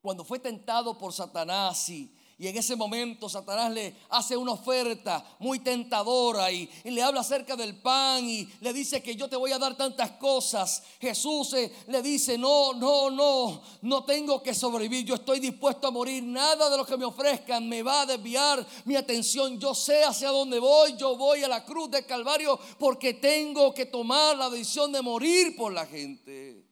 cuando 0.00 0.24
fue 0.24 0.38
tentado 0.38 0.96
por 0.96 1.12
Satanás 1.12 1.88
y 1.88 2.12
en 2.38 2.56
ese 2.56 2.76
momento 2.76 3.30
Satanás 3.30 3.72
le 3.72 3.96
hace 4.10 4.36
una 4.36 4.52
oferta 4.52 5.24
muy 5.38 5.60
tentadora 5.60 6.52
y, 6.52 6.68
le 6.84 7.02
habla 7.02 7.20
acerca 7.20 7.56
del 7.56 7.80
pan 7.80 8.28
y 8.28 8.46
le 8.60 8.74
dice 8.74 9.02
que 9.02 9.16
yo 9.16 9.26
te 9.26 9.36
voy 9.36 9.52
a 9.52 9.58
dar 9.58 9.74
tantas 9.74 10.12
cosas. 10.12 10.82
Jesús 11.00 11.54
eh, 11.54 11.72
le 11.86 12.02
dice, 12.02 12.36
no, 12.36 12.74
no, 12.74 13.10
no, 13.10 13.62
no 13.80 14.04
tengo 14.04 14.42
que 14.42 14.54
sobrevivir, 14.54 15.06
yo 15.06 15.14
estoy 15.14 15.40
dispuesto 15.40 15.86
a 15.86 15.90
morir. 15.90 16.22
Nada 16.22 16.68
de 16.68 16.76
lo 16.76 16.84
que 16.84 16.98
me 16.98 17.06
ofrezcan 17.06 17.66
me 17.66 17.82
va 17.82 18.02
a 18.02 18.06
desviar 18.06 18.66
mi 18.84 18.96
atención. 18.96 19.58
Yo 19.58 19.74
sé 19.74 20.04
hacia 20.04 20.28
dónde 20.28 20.58
voy, 20.58 20.94
yo 20.98 21.16
voy 21.16 21.42
a 21.42 21.48
la 21.48 21.64
cruz 21.64 21.90
del 21.90 22.04
Calvario 22.04 22.60
porque 22.78 23.14
tengo 23.14 23.72
que 23.72 23.86
tomar 23.86 24.36
la 24.36 24.50
decisión 24.50 24.92
de 24.92 25.00
morir 25.00 25.56
por 25.56 25.72
la 25.72 25.86
gente. 25.86 26.65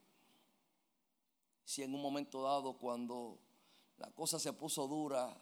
Si 1.75 1.83
en 1.83 1.93
un 1.93 2.01
momento 2.01 2.41
dado 2.41 2.79
cuando 2.79 3.41
la 3.97 4.09
cosa 4.13 4.39
se 4.39 4.53
puso 4.53 4.87
dura, 4.87 5.37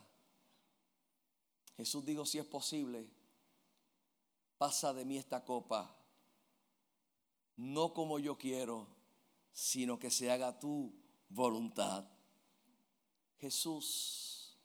Jesús 1.76 2.06
dijo, 2.06 2.24
si 2.24 2.38
es 2.38 2.46
posible, 2.46 3.06
pasa 4.56 4.94
de 4.94 5.04
mí 5.04 5.18
esta 5.18 5.44
copa, 5.44 5.94
no 7.56 7.92
como 7.92 8.18
yo 8.18 8.38
quiero, 8.38 8.86
sino 9.52 9.98
que 9.98 10.10
se 10.10 10.30
haga 10.30 10.58
tu 10.58 10.94
voluntad. 11.28 12.08
Jesús 13.38 14.56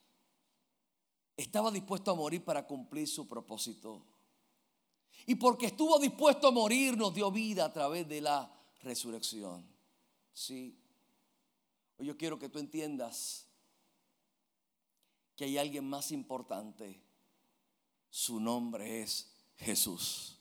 estaba 1.35 1.69
dispuesto 1.69 2.11
a 2.11 2.15
morir 2.15 2.45
para 2.45 2.65
cumplir 2.65 3.09
su 3.09 3.27
propósito. 3.27 4.05
Y 5.25 5.35
porque 5.35 5.65
estuvo 5.65 5.99
dispuesto 5.99 6.47
a 6.47 6.51
morir, 6.51 6.95
nos 6.95 7.13
dio 7.13 7.29
vida 7.29 7.65
a 7.65 7.73
través 7.73 8.07
de 8.07 8.21
la 8.21 8.49
resurrección. 8.83 9.67
Sí. 10.31 10.86
Hoy 11.97 12.05
yo 12.05 12.17
quiero 12.17 12.37
que 12.37 12.49
tú 12.49 12.59
entiendas 12.59 13.47
que 15.35 15.45
hay 15.45 15.57
alguien 15.57 15.87
más 15.87 16.11
importante. 16.11 17.01
Su 18.09 18.39
nombre 18.39 19.01
es 19.01 19.31
Jesús. 19.55 20.39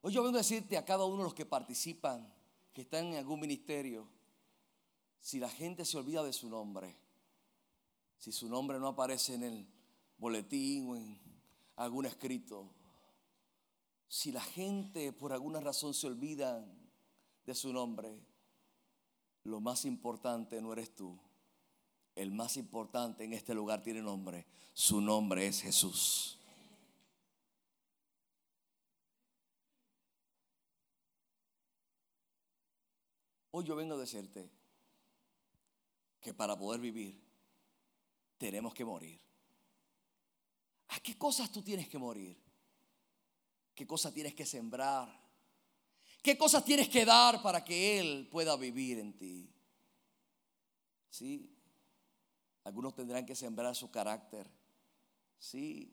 Hoy 0.00 0.12
yo 0.12 0.22
vengo 0.22 0.36
a 0.36 0.40
decirte 0.40 0.76
a 0.76 0.84
cada 0.84 1.04
uno 1.04 1.18
de 1.18 1.24
los 1.24 1.34
que 1.34 1.46
participan, 1.46 2.32
que 2.72 2.82
están 2.82 3.06
en 3.06 3.16
algún 3.16 3.40
ministerio, 3.40 4.08
si 5.20 5.38
la 5.38 5.48
gente 5.48 5.84
se 5.84 5.96
olvida 5.96 6.24
de 6.24 6.32
su 6.32 6.48
nombre, 6.48 6.96
si 8.18 8.32
su 8.32 8.48
nombre 8.48 8.80
no 8.80 8.88
aparece 8.88 9.34
en 9.34 9.44
el 9.44 9.66
boletín 10.18 10.88
o 10.88 10.96
en 10.96 11.20
algún 11.76 12.06
escrito, 12.06 12.68
si 14.08 14.32
la 14.32 14.42
gente 14.42 15.12
por 15.12 15.32
alguna 15.32 15.60
razón 15.60 15.94
se 15.94 16.08
olvida 16.08 16.66
de 17.46 17.54
su 17.54 17.72
nombre, 17.72 18.20
lo 19.44 19.60
más 19.60 19.84
importante 19.84 20.60
no 20.60 20.72
eres 20.72 20.94
tú, 20.94 21.18
el 22.14 22.30
más 22.30 22.56
importante 22.56 23.24
en 23.24 23.32
este 23.32 23.54
lugar 23.54 23.82
tiene 23.82 24.02
nombre. 24.02 24.46
Su 24.74 25.00
nombre 25.00 25.46
es 25.46 25.60
Jesús. 25.62 26.38
Hoy 33.50 33.64
yo 33.64 33.76
vengo 33.76 33.94
a 33.94 33.98
decirte 33.98 34.50
que 36.20 36.32
para 36.32 36.56
poder 36.56 36.80
vivir 36.80 37.20
tenemos 38.38 38.72
que 38.72 38.84
morir. 38.84 39.20
¿A 40.88 41.00
qué 41.00 41.16
cosas 41.18 41.50
tú 41.50 41.62
tienes 41.62 41.88
que 41.88 41.98
morir? 41.98 42.36
¿Qué 43.74 43.86
cosas 43.86 44.12
tienes 44.12 44.34
que 44.34 44.46
sembrar? 44.46 45.21
¿Qué 46.22 46.38
cosas 46.38 46.64
tienes 46.64 46.88
que 46.88 47.04
dar 47.04 47.42
para 47.42 47.64
que 47.64 47.98
Él 47.98 48.28
pueda 48.30 48.56
vivir 48.56 48.98
en 49.00 49.12
ti? 49.12 49.50
¿Sí? 51.10 51.50
Algunos 52.62 52.94
tendrán 52.94 53.26
que 53.26 53.34
sembrar 53.34 53.74
su 53.74 53.90
carácter. 53.90 54.48
Sí. 55.38 55.92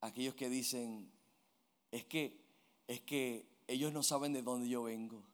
Aquellos 0.00 0.36
que 0.36 0.48
dicen, 0.48 1.10
es 1.90 2.04
que, 2.04 2.40
es 2.86 3.00
que 3.00 3.44
ellos 3.66 3.92
no 3.92 4.04
saben 4.04 4.32
de 4.32 4.42
dónde 4.42 4.68
yo 4.68 4.84
vengo. 4.84 5.24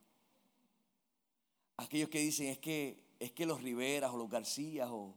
Aquellos 1.77 2.09
que 2.09 2.19
dicen, 2.19 2.47
es 2.47 2.57
que, 2.57 3.03
es 3.19 3.31
que 3.31 3.45
los 3.45 3.61
Riveras 3.61 4.11
o 4.11 4.17
los 4.17 4.29
Garcías 4.29 4.89
o 4.91 5.13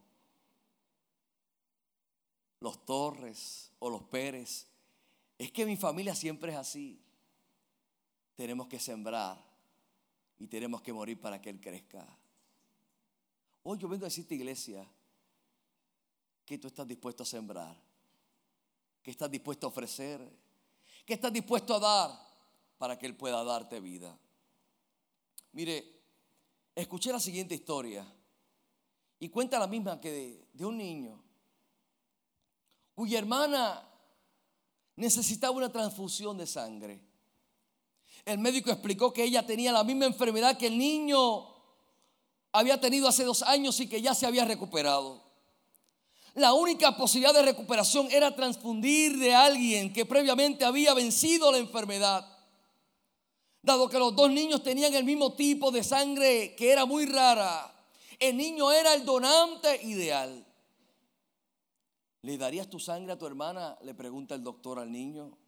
los 2.60 2.84
Torres 2.84 3.72
o 3.78 3.88
los 3.88 4.02
Pérez, 4.02 4.66
es 5.38 5.50
que 5.50 5.64
mi 5.64 5.76
familia 5.76 6.14
siempre 6.14 6.52
es 6.52 6.58
así. 6.58 7.00
Tenemos 8.36 8.68
que 8.68 8.78
sembrar 8.78 9.42
y 10.38 10.46
tenemos 10.46 10.82
que 10.82 10.92
morir 10.92 11.20
para 11.20 11.42
que 11.42 11.50
Él 11.50 11.60
crezca. 11.60 12.06
Hoy 13.64 13.78
yo 13.78 13.88
vengo 13.88 14.04
a 14.04 14.08
decirte, 14.08 14.36
iglesia, 14.36 14.88
¿Qué 16.46 16.58
tú 16.58 16.68
estás 16.68 16.86
dispuesto 16.86 17.24
a 17.24 17.26
sembrar? 17.26 17.76
¿Qué 19.02 19.10
estás 19.10 19.28
dispuesto 19.28 19.66
a 19.66 19.70
ofrecer? 19.70 20.20
¿Qué 21.04 21.14
estás 21.14 21.32
dispuesto 21.32 21.74
a 21.74 21.80
dar 21.80 22.26
para 22.78 22.96
que 22.96 23.06
Él 23.06 23.16
pueda 23.16 23.42
darte 23.42 23.80
vida? 23.80 24.16
Mire, 25.52 26.02
escuché 26.72 27.10
la 27.10 27.18
siguiente 27.18 27.56
historia 27.56 28.06
y 29.18 29.28
cuenta 29.28 29.58
la 29.58 29.66
misma 29.66 30.00
que 30.00 30.46
de 30.52 30.64
un 30.64 30.76
niño 30.76 31.20
cuya 32.94 33.18
hermana 33.18 33.88
necesitaba 34.94 35.56
una 35.56 35.72
transfusión 35.72 36.38
de 36.38 36.46
sangre. 36.46 37.05
El 38.26 38.38
médico 38.38 38.72
explicó 38.72 39.12
que 39.12 39.22
ella 39.22 39.46
tenía 39.46 39.70
la 39.70 39.84
misma 39.84 40.04
enfermedad 40.04 40.58
que 40.58 40.66
el 40.66 40.76
niño 40.76 41.46
había 42.50 42.80
tenido 42.80 43.06
hace 43.06 43.22
dos 43.24 43.42
años 43.42 43.78
y 43.78 43.88
que 43.88 44.02
ya 44.02 44.14
se 44.14 44.26
había 44.26 44.44
recuperado. 44.44 45.22
La 46.34 46.52
única 46.52 46.96
posibilidad 46.96 47.32
de 47.32 47.42
recuperación 47.42 48.08
era 48.10 48.34
transfundir 48.34 49.16
de 49.16 49.32
alguien 49.32 49.92
que 49.92 50.04
previamente 50.04 50.64
había 50.64 50.92
vencido 50.92 51.52
la 51.52 51.58
enfermedad. 51.58 52.26
Dado 53.62 53.88
que 53.88 53.98
los 53.98 54.14
dos 54.14 54.30
niños 54.30 54.62
tenían 54.62 54.92
el 54.94 55.04
mismo 55.04 55.34
tipo 55.34 55.70
de 55.70 55.84
sangre 55.84 56.56
que 56.56 56.72
era 56.72 56.84
muy 56.84 57.06
rara, 57.06 57.72
el 58.18 58.36
niño 58.36 58.72
era 58.72 58.94
el 58.94 59.04
donante 59.04 59.82
ideal. 59.84 60.44
¿Le 62.22 62.36
darías 62.36 62.68
tu 62.68 62.80
sangre 62.80 63.12
a 63.12 63.18
tu 63.18 63.26
hermana? 63.26 63.78
Le 63.82 63.94
pregunta 63.94 64.34
el 64.34 64.42
doctor 64.42 64.80
al 64.80 64.90
niño. 64.90 65.38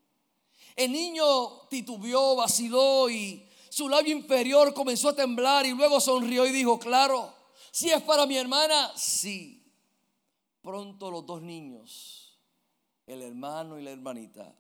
El 0.79 0.93
niño 0.93 1.67
titubeó, 1.69 2.37
vaciló 2.37 3.11
y 3.11 3.45
su 3.69 3.89
labio 3.89 4.17
inferior 4.17 4.73
comenzó 4.73 5.09
a 5.09 5.17
temblar 5.17 5.67
y 5.67 5.73
luego 5.73 6.01
sonrió 6.01 6.47
y 6.47 6.53
dijo, 6.53 6.79
claro, 6.79 7.35
si 7.73 7.91
es 7.91 8.01
para 8.03 8.27
mi 8.27 8.37
hermana, 8.37 8.93
sí. 8.97 9.75
Pronto 10.63 11.11
los 11.11 11.27
dos 11.27 11.43
niños, 11.43 12.39
el 13.09 13.23
hermano 13.23 13.81
y 13.81 13.83
la 13.83 13.91
hermanita, 13.91 14.55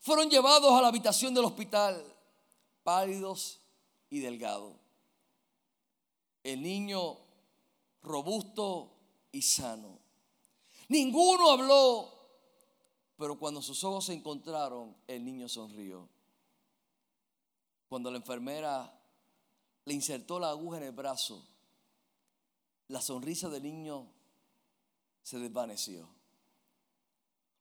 fueron 0.00 0.28
llevados 0.28 0.72
a 0.72 0.82
la 0.82 0.88
habitación 0.88 1.32
del 1.32 1.44
hospital, 1.44 2.04
pálidos 2.82 3.60
y 4.08 4.18
delgados. 4.18 4.74
El 6.42 6.60
niño 6.60 7.18
robusto 8.02 8.96
y 9.30 9.42
sano. 9.42 10.00
Ninguno 10.88 11.52
habló, 11.52 12.19
pero 13.20 13.38
cuando 13.38 13.60
sus 13.60 13.84
ojos 13.84 14.06
se 14.06 14.14
encontraron, 14.14 14.96
el 15.06 15.22
niño 15.22 15.46
sonrió. 15.46 16.08
Cuando 17.86 18.10
la 18.10 18.16
enfermera 18.16 18.98
le 19.84 19.92
insertó 19.92 20.40
la 20.40 20.48
aguja 20.48 20.78
en 20.78 20.84
el 20.84 20.92
brazo, 20.92 21.46
la 22.88 23.02
sonrisa 23.02 23.50
del 23.50 23.64
niño 23.64 24.10
se 25.22 25.38
desvaneció. 25.38 26.08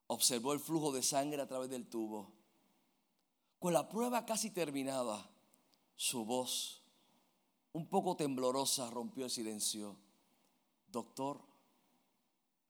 Observó 0.07 0.53
el 0.53 0.61
flujo 0.61 0.93
de 0.93 1.03
sangre 1.03 1.41
a 1.41 1.47
través 1.47 1.69
del 1.69 1.89
tubo. 1.89 2.31
Con 3.59 3.73
la 3.73 3.89
prueba 3.89 4.25
casi 4.25 4.51
terminada, 4.51 5.29
su 5.97 6.23
voz, 6.23 6.81
un 7.73 7.85
poco 7.85 8.15
temblorosa, 8.15 8.89
rompió 8.91 9.25
el 9.25 9.29
silencio. 9.29 9.97
Doctor, 10.87 11.41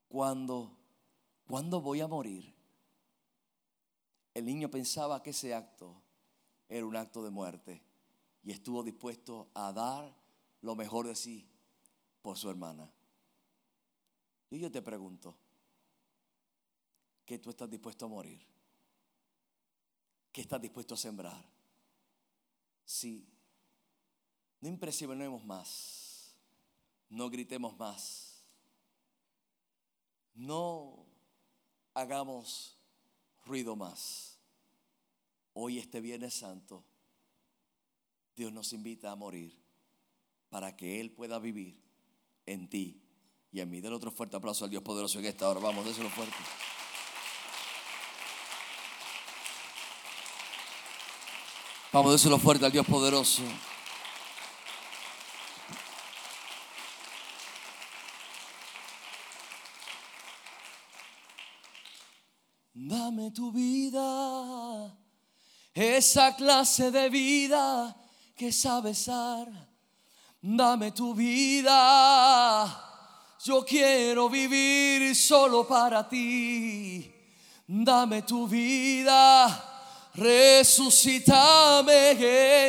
¿cuándo, 0.08 0.76
¿cuándo 1.46 1.82
voy 1.82 2.02
a 2.02 2.08
morir? 2.08 2.59
El 4.40 4.46
niño 4.46 4.72
pensaba 4.72 5.22
que 5.22 5.32
ese 5.32 5.54
acto 5.54 6.02
era 6.70 6.86
un 6.86 6.96
acto 6.96 7.22
de 7.22 7.30
muerte 7.30 7.84
y 8.42 8.52
estuvo 8.52 8.82
dispuesto 8.84 9.50
a 9.54 9.74
dar 9.74 10.16
lo 10.62 10.78
mejor 10.78 11.08
de 11.08 11.16
sí 11.16 11.46
por 12.22 12.38
su 12.38 12.50
hermana. 12.50 12.90
Y 14.50 14.60
yo 14.60 14.72
te 14.72 14.82
pregunto, 14.82 15.36
¿qué 17.26 17.38
tú 17.38 17.50
estás 17.50 17.70
dispuesto 17.70 18.06
a 18.06 18.08
morir? 18.08 18.42
¿Qué 20.32 20.40
estás 20.40 20.62
dispuesto 20.62 20.94
a 20.94 20.98
sembrar? 20.98 21.46
Sí, 22.86 23.28
no 24.62 24.70
impresionemos 24.70 25.44
más, 25.44 26.34
no 27.10 27.30
gritemos 27.30 27.78
más, 27.78 28.42
no 30.34 31.06
hagamos 31.94 32.79
ruido 33.50 33.76
más. 33.76 34.38
Hoy 35.54 35.80
este 35.80 36.00
Viernes 36.00 36.36
Santo, 36.36 36.86
Dios 38.36 38.54
nos 38.54 38.72
invita 38.72 39.12
a 39.12 39.16
morir 39.16 39.60
para 40.50 40.78
que 40.78 41.02
Él 41.02 41.12
pueda 41.12 41.40
vivir 41.40 41.82
en 42.46 42.70
ti 42.70 43.02
y 43.52 43.60
a 43.60 43.66
mí. 43.66 43.82
Del 43.82 43.94
otro 43.94 44.12
fuerte 44.12 44.38
aplauso 44.38 44.64
al 44.64 44.72
Dios 44.72 44.84
poderoso 44.84 45.20
en 45.20 45.26
esta 45.26 45.50
hora. 45.50 45.60
Vamos, 45.60 45.84
déselo 45.84 46.10
fuerte. 46.10 46.36
Vamos, 51.92 52.12
déselo 52.14 52.38
fuerte 52.38 52.66
al 52.68 52.72
Dios 52.72 52.86
poderoso. 52.86 53.42
Dame 62.90 63.32
tu 63.32 63.52
vida, 63.52 64.98
esa 65.74 66.36
clase 66.36 66.90
de 66.92 67.10
vida 67.10 67.96
que 68.36 68.52
sabes 68.52 69.06
dar. 69.06 69.48
Dame 70.42 70.92
tu 70.92 71.14
vida 71.14 72.90
yo 73.44 73.64
quiero 73.64 74.30
vivir 74.30 75.16
solo 75.16 75.66
para 75.68 76.08
ti. 76.08 77.12
Dame 77.68 78.24
tu 78.24 78.48
vida, 78.48 80.10
resucítame 80.16 82.12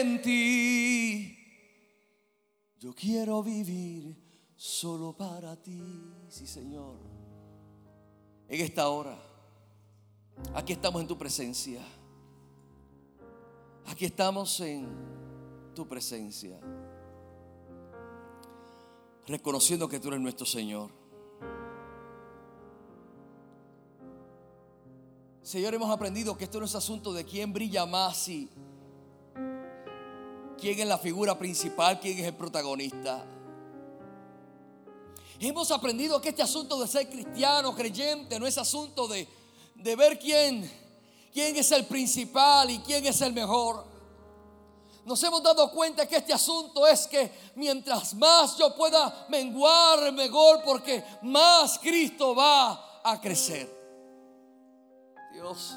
en 0.00 0.22
ti. 0.22 1.36
Yo 2.78 2.94
quiero 2.94 3.42
vivir 3.42 4.16
solo 4.56 5.16
para 5.16 5.56
ti, 5.56 5.82
sí 6.28 6.46
Señor. 6.46 6.98
En 8.48 8.60
esta 8.60 8.88
hora, 8.88 9.18
aquí 10.55 10.72
estamos 10.72 11.01
en 11.01 11.09
tu 11.09 11.16
presencia. 11.16 11.80
Aquí 13.86 14.05
estamos 14.05 14.61
en 14.61 14.88
tu 15.74 15.86
presencia 15.86 16.61
reconociendo 19.30 19.88
que 19.88 20.01
tú 20.01 20.09
eres 20.09 20.20
nuestro 20.20 20.45
Señor. 20.45 20.91
Señor, 25.43 25.74
hemos 25.74 25.91
aprendido 25.91 26.36
que 26.36 26.45
esto 26.45 26.59
no 26.59 26.66
es 26.66 26.74
asunto 26.74 27.12
de 27.12 27.24
quién 27.24 27.53
brilla 27.53 27.86
más 27.86 28.28
y 28.28 28.51
quién 30.59 30.78
es 30.80 30.86
la 30.86 30.99
figura 30.99 31.38
principal, 31.38 31.99
quién 32.01 32.18
es 32.18 32.26
el 32.26 32.34
protagonista. 32.34 33.24
Hemos 35.38 35.70
aprendido 35.70 36.20
que 36.20 36.28
este 36.28 36.43
asunto 36.43 36.78
de 36.80 36.86
ser 36.86 37.09
cristiano, 37.09 37.74
creyente, 37.74 38.38
no 38.38 38.47
es 38.47 38.59
asunto 38.59 39.09
de, 39.09 39.26
de 39.82 39.96
ver 39.96 40.18
quién, 40.18 40.70
quién 41.32 41.56
es 41.56 41.70
el 41.72 41.86
principal 41.86 42.70
y 42.70 42.78
quién 42.80 43.06
es 43.06 43.20
el 43.20 43.32
mejor 43.32 43.90
nos 45.04 45.22
hemos 45.24 45.42
dado 45.42 45.70
cuenta 45.72 46.06
que 46.06 46.16
este 46.16 46.32
asunto 46.32 46.86
es 46.86 47.06
que 47.06 47.32
mientras 47.56 48.14
más 48.14 48.56
yo 48.56 48.74
pueda 48.76 49.26
menguar 49.28 50.12
mejor, 50.12 50.62
porque 50.62 51.02
más 51.22 51.78
Cristo 51.78 52.34
va 52.34 53.00
a 53.02 53.20
crecer. 53.20 53.68
Dios, 55.32 55.74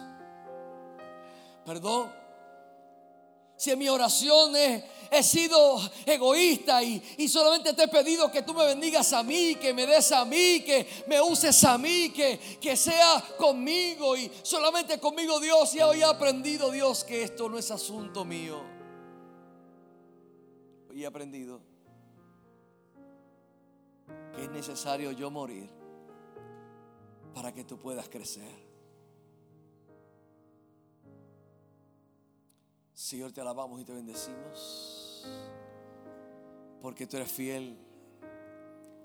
perdón. 1.65 2.22
Si 3.55 3.71
en 3.71 3.79
mi 3.79 3.87
oración 3.89 4.55
he, 4.55 5.23
sido 5.23 5.79
egoísta 6.05 6.81
y, 6.81 7.01
y, 7.17 7.29
solamente 7.29 7.73
te 7.73 7.83
he 7.83 7.87
pedido 7.87 8.31
que 8.31 8.41
tú 8.41 8.53
me 8.53 8.65
bendigas 8.65 9.13
a 9.13 9.21
mí, 9.21 9.55
que 9.55 9.71
me 9.71 9.85
des 9.85 10.11
a 10.11 10.25
mí, 10.25 10.61
que 10.65 10.87
me 11.05 11.21
uses 11.21 11.63
a 11.63 11.77
mí, 11.77 12.09
que, 12.09 12.39
que 12.59 12.75
sea 12.75 13.23
conmigo 13.37 14.17
y 14.17 14.31
solamente 14.41 14.99
conmigo 14.99 15.39
Dios. 15.39 15.75
Y 15.75 15.81
hoy 15.81 16.01
he 16.01 16.03
aprendido 16.03 16.71
Dios 16.71 17.03
que 17.03 17.21
esto 17.23 17.47
no 17.47 17.59
es 17.59 17.69
asunto 17.69 18.25
mío 18.25 18.73
y 20.93 21.03
he 21.03 21.05
aprendido 21.07 21.59
que 24.35 24.43
es 24.43 24.51
necesario 24.51 25.11
yo 25.11 25.31
morir 25.31 25.69
para 27.33 27.51
que 27.51 27.63
tú 27.63 27.79
puedas 27.79 28.07
crecer. 28.09 28.62
Señor, 33.03 33.33
te 33.33 33.41
alabamos 33.41 33.81
y 33.81 33.83
te 33.83 33.91
bendecimos 33.91 35.27
porque 36.81 37.05
tú 37.05 37.17
eres 37.17 37.29
fiel 37.29 37.77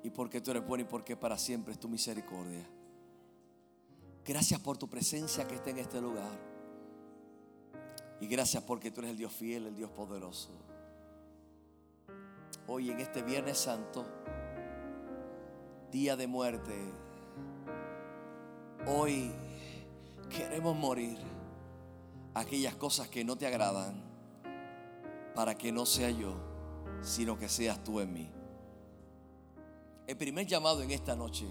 y 0.04 0.10
porque 0.10 0.40
tú 0.40 0.52
eres 0.52 0.64
bueno 0.64 0.82
y 0.82 0.86
porque 0.86 1.16
para 1.16 1.36
siempre 1.36 1.72
es 1.72 1.80
tu 1.80 1.88
misericordia. 1.88 2.64
Gracias 4.24 4.60
por 4.60 4.78
tu 4.78 4.88
presencia 4.88 5.48
que 5.48 5.56
está 5.56 5.70
en 5.70 5.78
este 5.78 6.00
lugar. 6.00 6.38
Y 8.20 8.28
gracias 8.28 8.62
porque 8.62 8.92
tú 8.92 9.00
eres 9.00 9.10
el 9.10 9.16
Dios 9.16 9.32
fiel, 9.32 9.66
el 9.66 9.74
Dios 9.74 9.90
poderoso 9.90 10.50
hoy 12.68 12.90
en 12.90 13.00
este 13.00 13.22
Viernes 13.22 13.56
Santo, 13.56 14.04
día 15.90 16.16
de 16.16 16.26
muerte, 16.26 16.74
hoy 18.86 19.32
queremos 20.28 20.76
morir 20.76 21.16
aquellas 22.40 22.74
cosas 22.74 23.08
que 23.08 23.24
no 23.24 23.36
te 23.36 23.46
agradan 23.46 24.02
para 25.34 25.56
que 25.56 25.72
no 25.72 25.86
sea 25.86 26.10
yo, 26.10 26.34
sino 27.02 27.38
que 27.38 27.48
seas 27.48 27.82
tú 27.82 28.00
en 28.00 28.12
mí. 28.12 28.30
El 30.06 30.16
primer 30.16 30.46
llamado 30.46 30.82
en 30.82 30.90
esta 30.90 31.14
noche 31.14 31.46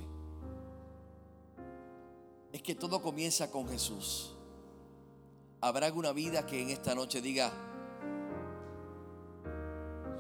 es 2.51 2.61
que 2.61 2.75
todo 2.75 3.01
comienza 3.01 3.51
con 3.51 3.67
Jesús. 3.67 4.33
Habrá 5.61 5.88
alguna 5.88 6.11
vida 6.11 6.45
que 6.45 6.61
en 6.61 6.69
esta 6.69 6.95
noche 6.95 7.21
diga, 7.21 7.51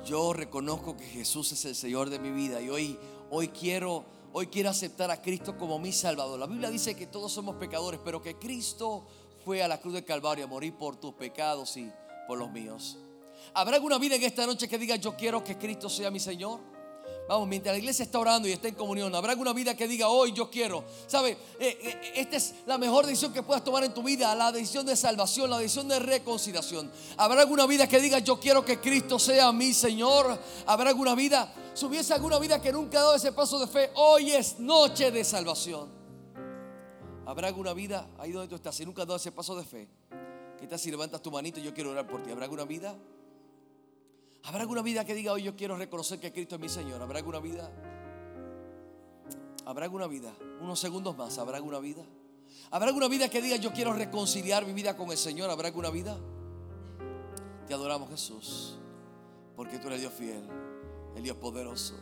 yo 0.05 0.33
reconozco 0.33 0.95
que 0.95 1.05
Jesús 1.05 1.51
es 1.51 1.65
el 1.65 1.75
Señor 1.75 2.09
de 2.09 2.19
mi 2.19 2.31
vida 2.31 2.61
y 2.61 2.69
hoy, 2.69 2.97
hoy 3.29 3.49
quiero, 3.49 4.05
hoy 4.33 4.47
quiero 4.47 4.69
aceptar 4.69 5.11
a 5.11 5.21
Cristo 5.21 5.57
como 5.57 5.79
mi 5.79 5.91
Salvador. 5.91 6.39
La 6.39 6.47
Biblia 6.47 6.69
dice 6.69 6.95
que 6.95 7.07
todos 7.07 7.31
somos 7.31 7.55
pecadores, 7.55 7.99
pero 8.03 8.21
que 8.21 8.35
Cristo 8.35 9.05
fue 9.47 9.63
a 9.63 9.67
la 9.69 9.79
cruz 9.79 9.93
del 9.93 10.03
Calvario 10.03 10.43
a 10.43 10.47
morir 10.49 10.73
por 10.73 10.97
tus 10.97 11.13
pecados 11.13 11.77
y 11.77 11.89
por 12.27 12.37
los 12.37 12.51
míos. 12.51 12.97
¿Habrá 13.53 13.77
alguna 13.77 13.97
vida 13.97 14.15
en 14.15 14.23
esta 14.23 14.45
noche 14.45 14.67
que 14.67 14.77
diga 14.77 14.97
yo 14.97 15.15
quiero 15.15 15.41
que 15.41 15.57
Cristo 15.57 15.89
sea 15.89 16.11
mi 16.11 16.19
Señor? 16.19 16.59
Vamos, 17.29 17.47
mientras 17.47 17.73
la 17.73 17.79
iglesia 17.79 18.03
está 18.03 18.19
orando 18.19 18.49
y 18.49 18.51
está 18.51 18.67
en 18.67 18.75
comunión, 18.75 19.15
habrá 19.15 19.31
alguna 19.31 19.53
vida 19.53 19.73
que 19.73 19.87
diga 19.87 20.09
hoy 20.09 20.33
yo 20.33 20.51
quiero. 20.51 20.83
¿Sabe? 21.07 21.37
Eh, 21.61 21.79
eh, 21.81 22.11
esta 22.15 22.35
es 22.35 22.55
la 22.65 22.77
mejor 22.77 23.05
decisión 23.05 23.31
que 23.31 23.41
puedas 23.41 23.63
tomar 23.63 23.85
en 23.85 23.93
tu 23.93 24.03
vida, 24.03 24.35
la 24.35 24.51
decisión 24.51 24.85
de 24.85 24.97
salvación, 24.97 25.49
la 25.49 25.59
decisión 25.59 25.87
de 25.87 25.99
reconciliación. 25.99 26.91
Habrá 27.15 27.39
alguna 27.39 27.65
vida 27.67 27.87
que 27.87 28.01
diga 28.01 28.19
yo 28.19 28.41
quiero 28.41 28.65
que 28.65 28.81
Cristo 28.81 29.17
sea 29.17 29.53
mi 29.53 29.73
Señor. 29.73 30.37
Habrá 30.65 30.89
alguna 30.89 31.15
vida, 31.15 31.53
si 31.73 31.85
hubiese 31.85 32.13
alguna 32.13 32.37
vida 32.37 32.61
que 32.61 32.73
nunca 32.73 32.99
ha 32.99 33.03
dado 33.03 33.15
ese 33.15 33.31
paso 33.31 33.59
de 33.59 33.67
fe, 33.67 33.91
hoy 33.95 34.29
es 34.33 34.59
noche 34.59 35.09
de 35.09 35.23
salvación. 35.23 35.96
Habrá 37.27 37.49
alguna 37.49 37.73
vida 37.73 38.07
ahí 38.19 38.31
donde 38.31 38.47
tú 38.47 38.55
estás, 38.55 38.73
si 38.73 38.85
nunca 38.85 39.01
has 39.01 39.07
dado 39.09 39.17
ese 39.17 39.33
paso 39.33 39.53
de 39.57 39.65
fe, 39.65 39.89
que 40.57 40.63
estás 40.63 40.79
si 40.79 40.89
levantas 40.89 41.21
tu 41.21 41.29
manito, 41.29 41.59
yo 41.59 41.73
quiero 41.73 41.91
orar 41.91 42.07
por 42.07 42.23
ti. 42.23 42.31
¿Habrá 42.31 42.45
alguna 42.45 42.63
vida? 42.63 42.95
¿Habrá 44.45 44.61
alguna 44.61 44.81
vida 44.81 45.03
que 45.03 45.13
diga 45.13 45.33
hoy 45.33 45.43
yo 45.43 45.53
quiero 45.53 45.75
reconocer 45.75 46.21
que 46.21 46.31
Cristo 46.31 46.55
es 46.55 46.61
mi 46.61 46.69
Señor? 46.69 47.01
¿Habrá 47.01 47.17
alguna 47.17 47.41
vida? 47.41 47.69
¿Habrá 49.65 49.83
alguna 49.83 50.07
vida? 50.07 50.33
Unos 50.61 50.79
segundos 50.79 51.17
más, 51.17 51.37
¿habrá 51.37 51.57
alguna 51.57 51.79
vida? 51.79 52.01
¿Habrá 52.71 52.87
alguna 52.87 53.09
vida 53.09 53.29
que 53.29 53.41
diga 53.41 53.57
yo 53.57 53.73
quiero 53.73 53.91
reconciliar 53.91 54.65
mi 54.65 54.71
vida 54.71 54.95
con 54.95 55.11
el 55.11 55.17
Señor? 55.17 55.49
¿Habrá 55.49 55.67
alguna 55.67 55.89
vida? 55.89 56.17
Te 57.67 57.73
adoramos 57.73 58.09
Jesús, 58.09 58.77
porque 59.57 59.79
tú 59.79 59.87
eres 59.87 59.99
Dios 59.99 60.13
fiel, 60.13 60.47
el 61.17 61.23
Dios 61.23 61.35
poderoso. 61.35 61.95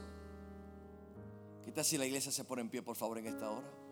¿Qué 1.64 1.72
tal 1.72 1.84
si 1.84 1.98
la 1.98 2.06
iglesia 2.06 2.32
se 2.32 2.44
pone 2.44 2.62
en 2.62 2.70
pie, 2.70 2.84
por 2.84 2.96
favor, 2.96 3.18
en 3.18 3.26
esta 3.26 3.50
hora? 3.50 3.85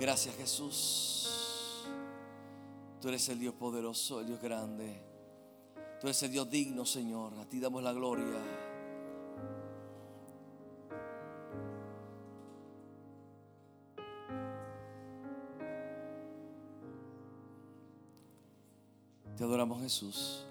Gracias 0.00 0.36
Jesús. 0.36 1.84
Tú 3.00 3.08
eres 3.08 3.28
el 3.28 3.38
Dios 3.38 3.54
poderoso, 3.54 4.20
el 4.20 4.26
Dios 4.28 4.40
grande. 4.40 5.02
Tú 6.00 6.06
eres 6.06 6.22
el 6.22 6.30
Dios 6.30 6.48
digno, 6.48 6.84
Señor. 6.84 7.34
A 7.38 7.48
ti 7.48 7.58
damos 7.58 7.82
la 7.82 7.92
gloria. 7.92 8.40
Te 19.36 19.44
adoramos, 19.44 19.80
Jesús. 19.80 20.44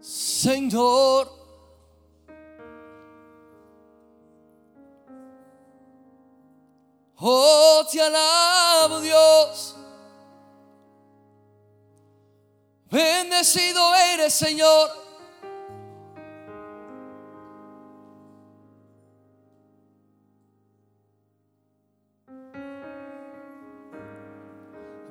Señor. 0.00 1.35
Señor. 14.30 14.90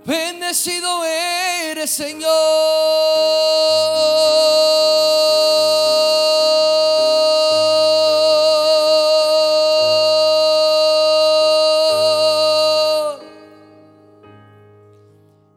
Bendecido 0.05 1.03
eres, 1.03 1.89
Señor. 1.89 2.29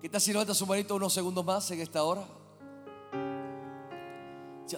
¿Qué 0.00 0.09
tal 0.09 0.20
si 0.20 0.32
levanta 0.32 0.54
su 0.54 0.66
manito 0.66 0.94
unos 0.94 1.12
segundos 1.12 1.44
más 1.44 1.70
en 1.70 1.80
esta 1.80 2.02
hora? 2.02 2.26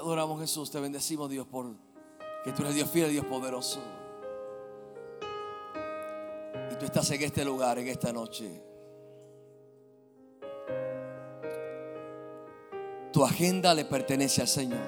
Adoramos 0.01 0.40
Jesús, 0.40 0.70
te 0.70 0.80
bendecimos 0.80 1.28
Dios 1.28 1.46
por 1.46 1.74
que 2.42 2.53
tú 2.53 2.62
eres 2.62 2.74
Dios 2.74 2.88
fiel, 2.88 3.11
Dios 3.11 3.26
poderoso. 3.26 3.80
Y 6.72 6.74
tú 6.76 6.86
estás 6.86 7.11
en 7.11 7.22
este 7.22 7.44
lugar, 7.44 7.78
en 7.78 7.86
esta 7.86 8.11
noche. 8.11 8.62
Tu 13.12 13.22
agenda 13.22 13.74
le 13.74 13.84
pertenece 13.84 14.40
al 14.40 14.48
Señor. 14.48 14.80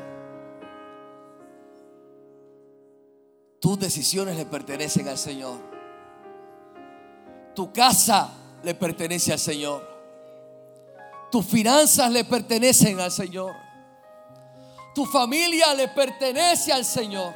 Tus 3.61 3.79
decisiones 3.79 4.35
le 4.39 4.47
pertenecen 4.47 5.09
al 5.09 5.19
Señor. 5.19 5.59
Tu 7.55 7.71
casa 7.71 8.33
le 8.63 8.75
pertenece 8.75 9.31
al 9.31 9.39
Señor. 9.39 9.87
Tus 11.31 11.45
finanzas 11.45 12.11
le 12.11 12.25
pertenecen 12.25 12.99
al 12.99 13.11
Señor. 13.11 13.72
Tu 14.95 15.07
familia 15.07 15.75
le 15.75 15.89
pertenece 15.89 16.73
al 16.73 16.85
Señor. 16.85 17.33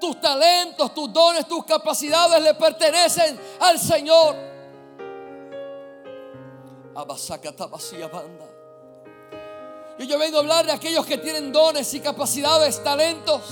Tus 0.00 0.20
talentos, 0.20 0.92
tus 0.92 1.12
dones, 1.12 1.46
tus 1.46 1.64
capacidades 1.64 2.42
le 2.42 2.54
pertenecen 2.54 3.38
al 3.60 3.78
Señor. 3.78 4.36
Abasacatabasia 6.94 8.08
banda. 8.08 8.46
Y 9.98 10.06
yo 10.06 10.18
vengo 10.18 10.38
a 10.38 10.40
hablar 10.40 10.66
de 10.66 10.72
aquellos 10.72 11.06
que 11.06 11.18
tienen 11.18 11.52
dones 11.52 11.92
y 11.94 12.00
capacidades, 12.00 12.82
talentos, 12.82 13.42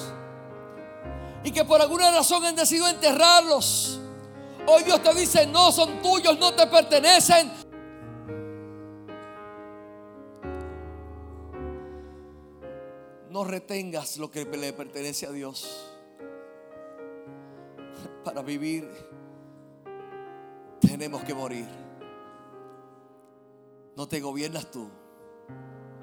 y 1.45 1.53
que 1.53 1.65
por 1.65 1.81
alguna 1.81 2.11
razón 2.11 2.45
han 2.45 2.57
decidido 2.57 2.89
enterrarlos. 2.89 4.01
Hoy 4.67 4.83
Dios 4.83 5.03
te 5.03 5.15
dice, 5.15 5.47
no 5.47 5.73
son 5.73 6.03
tuyos, 6.03 6.39
no 6.39 6.53
te 6.53 6.67
pertenecen. 6.67 7.70
No 13.31 13.45
retengas 13.45 14.19
lo 14.19 14.31
que 14.31 14.45
le 14.45 14.73
pertenece 14.73 15.27
a 15.27 15.31
Dios. 15.31 15.93
Para 18.25 18.43
vivir 18.43 18.89
tenemos 20.81 21.25
que 21.25 21.33
morir. 21.33 21.67
No 23.97 24.07
te 24.07 24.21
gobiernas 24.21 24.71
tú 24.71 24.91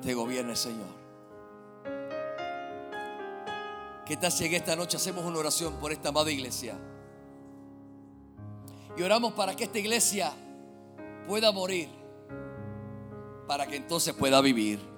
te 0.02 0.14
gobierne 0.14 0.52
el 0.52 0.58
Señor. 0.58 1.08
¿Qué 4.06 4.16
tal 4.16 4.32
si 4.32 4.46
en 4.46 4.54
esta 4.54 4.76
noche 4.76 4.98
hacemos 4.98 5.26
una 5.26 5.40
oración 5.40 5.74
por 5.82 5.92
esta 5.92 6.10
amada 6.10 6.32
iglesia? 6.32 6.78
Y 8.96 9.02
oramos 9.02 9.34
para 9.34 9.56
que 9.56 9.66
esta 9.66 9.80
iglesia 9.80 10.32
pueda 11.28 11.52
morir, 11.52 11.90
para 13.48 13.68
que 13.68 13.76
entonces 13.76 14.14
pueda 14.14 14.40
vivir. 14.42 14.97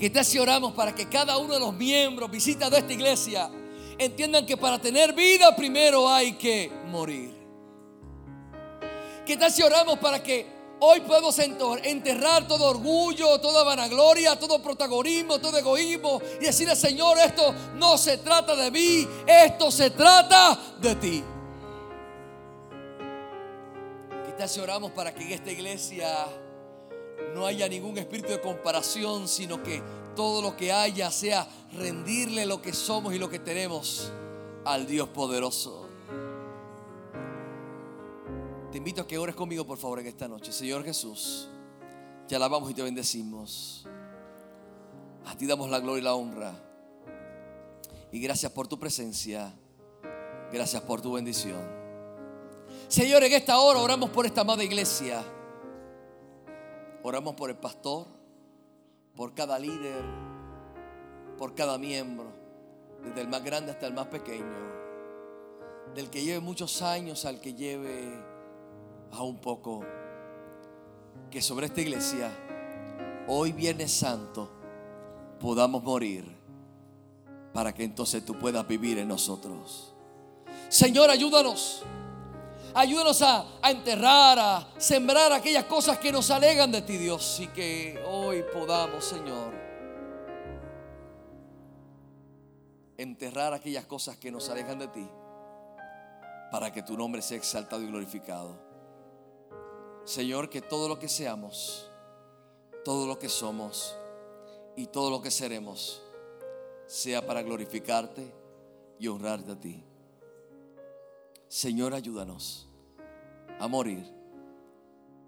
¿Qué 0.00 0.08
tal 0.08 0.24
si 0.24 0.38
oramos 0.38 0.72
para 0.72 0.94
que 0.94 1.10
cada 1.10 1.36
uno 1.36 1.52
de 1.52 1.60
los 1.60 1.74
miembros, 1.74 2.30
visitas 2.30 2.70
de 2.70 2.78
esta 2.78 2.90
iglesia, 2.90 3.50
entiendan 3.98 4.46
que 4.46 4.56
para 4.56 4.80
tener 4.80 5.12
vida 5.12 5.54
primero 5.54 6.08
hay 6.08 6.32
que 6.38 6.72
morir? 6.86 7.34
¿Qué 9.26 9.36
tal 9.36 9.52
si 9.52 9.62
oramos 9.62 9.98
para 9.98 10.22
que 10.22 10.58
Hoy 10.82 11.00
podemos 11.00 11.38
enterrar 11.38 12.48
todo 12.48 12.64
orgullo, 12.64 13.38
toda 13.38 13.62
vanagloria, 13.64 14.38
todo 14.38 14.62
protagonismo, 14.62 15.38
todo 15.38 15.58
egoísmo 15.58 16.22
y 16.40 16.44
decirle, 16.46 16.74
Señor, 16.74 17.18
esto 17.18 17.54
no 17.74 17.98
se 17.98 18.16
trata 18.16 18.56
de 18.56 18.70
mí, 18.70 19.06
esto 19.26 19.70
se 19.70 19.90
trata 19.90 20.58
de 20.80 20.94
ti. 20.94 21.22
Quizás 24.24 24.56
oramos 24.56 24.92
para 24.92 25.14
que 25.14 25.22
en 25.22 25.32
esta 25.32 25.52
iglesia 25.52 26.08
no 27.34 27.46
haya 27.46 27.68
ningún 27.68 27.98
espíritu 27.98 28.28
de 28.28 28.40
comparación, 28.40 29.28
sino 29.28 29.62
que 29.62 29.82
todo 30.16 30.42
lo 30.42 30.56
que 30.56 30.72
haya 30.72 31.10
sea 31.10 31.48
rendirle 31.72 32.46
lo 32.46 32.60
que 32.60 32.72
somos 32.72 33.14
y 33.14 33.18
lo 33.18 33.30
que 33.30 33.38
tenemos 33.38 34.12
al 34.64 34.86
Dios 34.86 35.08
poderoso. 35.08 35.86
Te 38.70 38.78
invito 38.78 39.02
a 39.02 39.06
que 39.06 39.18
ores 39.18 39.34
conmigo, 39.34 39.64
por 39.66 39.78
favor, 39.78 40.00
en 40.00 40.06
esta 40.06 40.28
noche. 40.28 40.52
Señor 40.52 40.84
Jesús, 40.84 41.48
te 42.28 42.36
alabamos 42.36 42.70
y 42.70 42.74
te 42.74 42.82
bendecimos. 42.82 43.86
A 45.26 45.36
ti 45.36 45.46
damos 45.46 45.70
la 45.70 45.80
gloria 45.80 46.00
y 46.00 46.04
la 46.04 46.14
honra. 46.14 46.54
Y 48.12 48.20
gracias 48.20 48.52
por 48.52 48.68
tu 48.68 48.78
presencia. 48.78 49.52
Gracias 50.52 50.82
por 50.82 51.00
tu 51.00 51.12
bendición. 51.12 51.60
Señor, 52.88 53.22
en 53.22 53.32
esta 53.32 53.58
hora 53.58 53.80
oramos 53.80 54.10
por 54.10 54.26
esta 54.26 54.40
amada 54.40 54.64
iglesia. 54.64 55.24
Oramos 57.02 57.34
por 57.34 57.50
el 57.50 57.56
pastor, 57.56 58.06
por 59.16 59.34
cada 59.34 59.58
líder, 59.58 60.04
por 61.38 61.54
cada 61.54 61.78
miembro, 61.78 62.26
desde 63.02 63.22
el 63.22 63.28
más 63.28 63.42
grande 63.42 63.72
hasta 63.72 63.86
el 63.86 63.94
más 63.94 64.06
pequeño. 64.06 64.70
del 65.94 66.08
que 66.08 66.22
lleve 66.22 66.38
muchos 66.38 66.82
años 66.82 67.24
al 67.24 67.40
que 67.40 67.54
lleve 67.54 68.12
aún 69.10 69.38
poco, 69.38 69.84
que 71.30 71.42
sobre 71.42 71.66
esta 71.66 71.80
iglesia, 71.80 72.30
hoy 73.26 73.50
Viernes 73.50 73.90
Santo, 73.90 74.48
podamos 75.40 75.82
morir 75.82 76.24
para 77.52 77.72
que 77.72 77.82
entonces 77.82 78.24
tú 78.24 78.38
puedas 78.38 78.66
vivir 78.68 78.98
en 78.98 79.08
nosotros. 79.08 79.92
Señor, 80.68 81.10
ayúdanos. 81.10 81.82
Ayúdanos 82.74 83.20
a, 83.22 83.46
a, 83.60 83.70
enterrar, 83.70 84.38
a 84.38 84.68
sembrar 84.78 85.32
aquellas 85.32 85.64
cosas 85.64 85.98
que 85.98 86.12
nos 86.12 86.30
alegan 86.30 86.70
de 86.70 86.82
ti, 86.82 86.96
Dios, 86.96 87.40
y 87.40 87.48
que 87.48 88.00
hoy 88.06 88.44
podamos, 88.52 89.04
Señor, 89.04 89.52
enterrar 92.96 93.54
aquellas 93.54 93.86
cosas 93.86 94.16
que 94.18 94.30
nos 94.30 94.48
alejan 94.50 94.78
de 94.78 94.88
ti, 94.88 95.08
para 96.52 96.72
que 96.72 96.82
tu 96.82 96.96
nombre 96.96 97.22
sea 97.22 97.38
exaltado 97.38 97.82
y 97.82 97.86
glorificado. 97.86 98.56
Señor, 100.04 100.48
que 100.48 100.60
todo 100.60 100.88
lo 100.88 100.98
que 100.98 101.08
seamos, 101.08 101.90
todo 102.84 103.06
lo 103.06 103.18
que 103.18 103.28
somos 103.28 103.96
y 104.76 104.86
todo 104.86 105.10
lo 105.10 105.20
que 105.20 105.30
seremos, 105.30 106.02
sea 106.86 107.24
para 107.24 107.42
glorificarte 107.42 108.32
y 108.98 109.08
honrarte 109.08 109.52
a 109.52 109.58
ti. 109.58 109.89
Señor, 111.50 111.92
ayúdanos 111.94 112.68
a 113.58 113.66
morir 113.66 114.04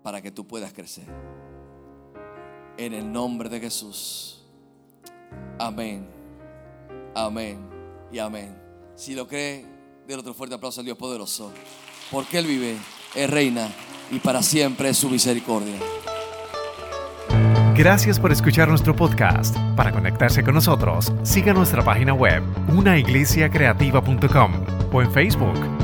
para 0.05 0.23
que 0.23 0.31
tú 0.31 0.47
puedas 0.47 0.73
crecer. 0.73 1.05
En 2.77 2.95
el 2.95 3.11
nombre 3.11 3.49
de 3.49 3.59
Jesús. 3.59 4.41
Amén. 5.59 6.09
Amén 7.16 7.59
y 8.12 8.20
amén. 8.20 8.57
Si 8.95 9.16
lo 9.16 9.27
cree, 9.27 9.66
den 10.07 10.20
otro 10.20 10.33
fuerte 10.33 10.55
aplauso 10.55 10.81
al 10.81 10.85
Dios 10.85 10.97
poderoso. 10.97 11.53
Porque 12.12 12.39
Él 12.39 12.47
vive, 12.47 12.77
es 13.16 13.29
reina 13.29 13.68
y 14.12 14.20
para 14.20 14.43
siempre 14.43 14.91
es 14.91 14.99
su 14.99 15.11
misericordia. 15.11 15.75
Gracias 17.75 18.20
por 18.20 18.31
escuchar 18.31 18.68
nuestro 18.68 18.95
podcast. 18.95 19.57
Para 19.75 19.91
conectarse 19.91 20.45
con 20.45 20.55
nosotros, 20.55 21.12
siga 21.25 21.53
nuestra 21.53 21.83
página 21.83 22.14
web, 22.14 22.45
unaiglesiacreativa.com 22.68 24.53
o 24.93 25.03
en 25.03 25.11
Facebook, 25.11 25.82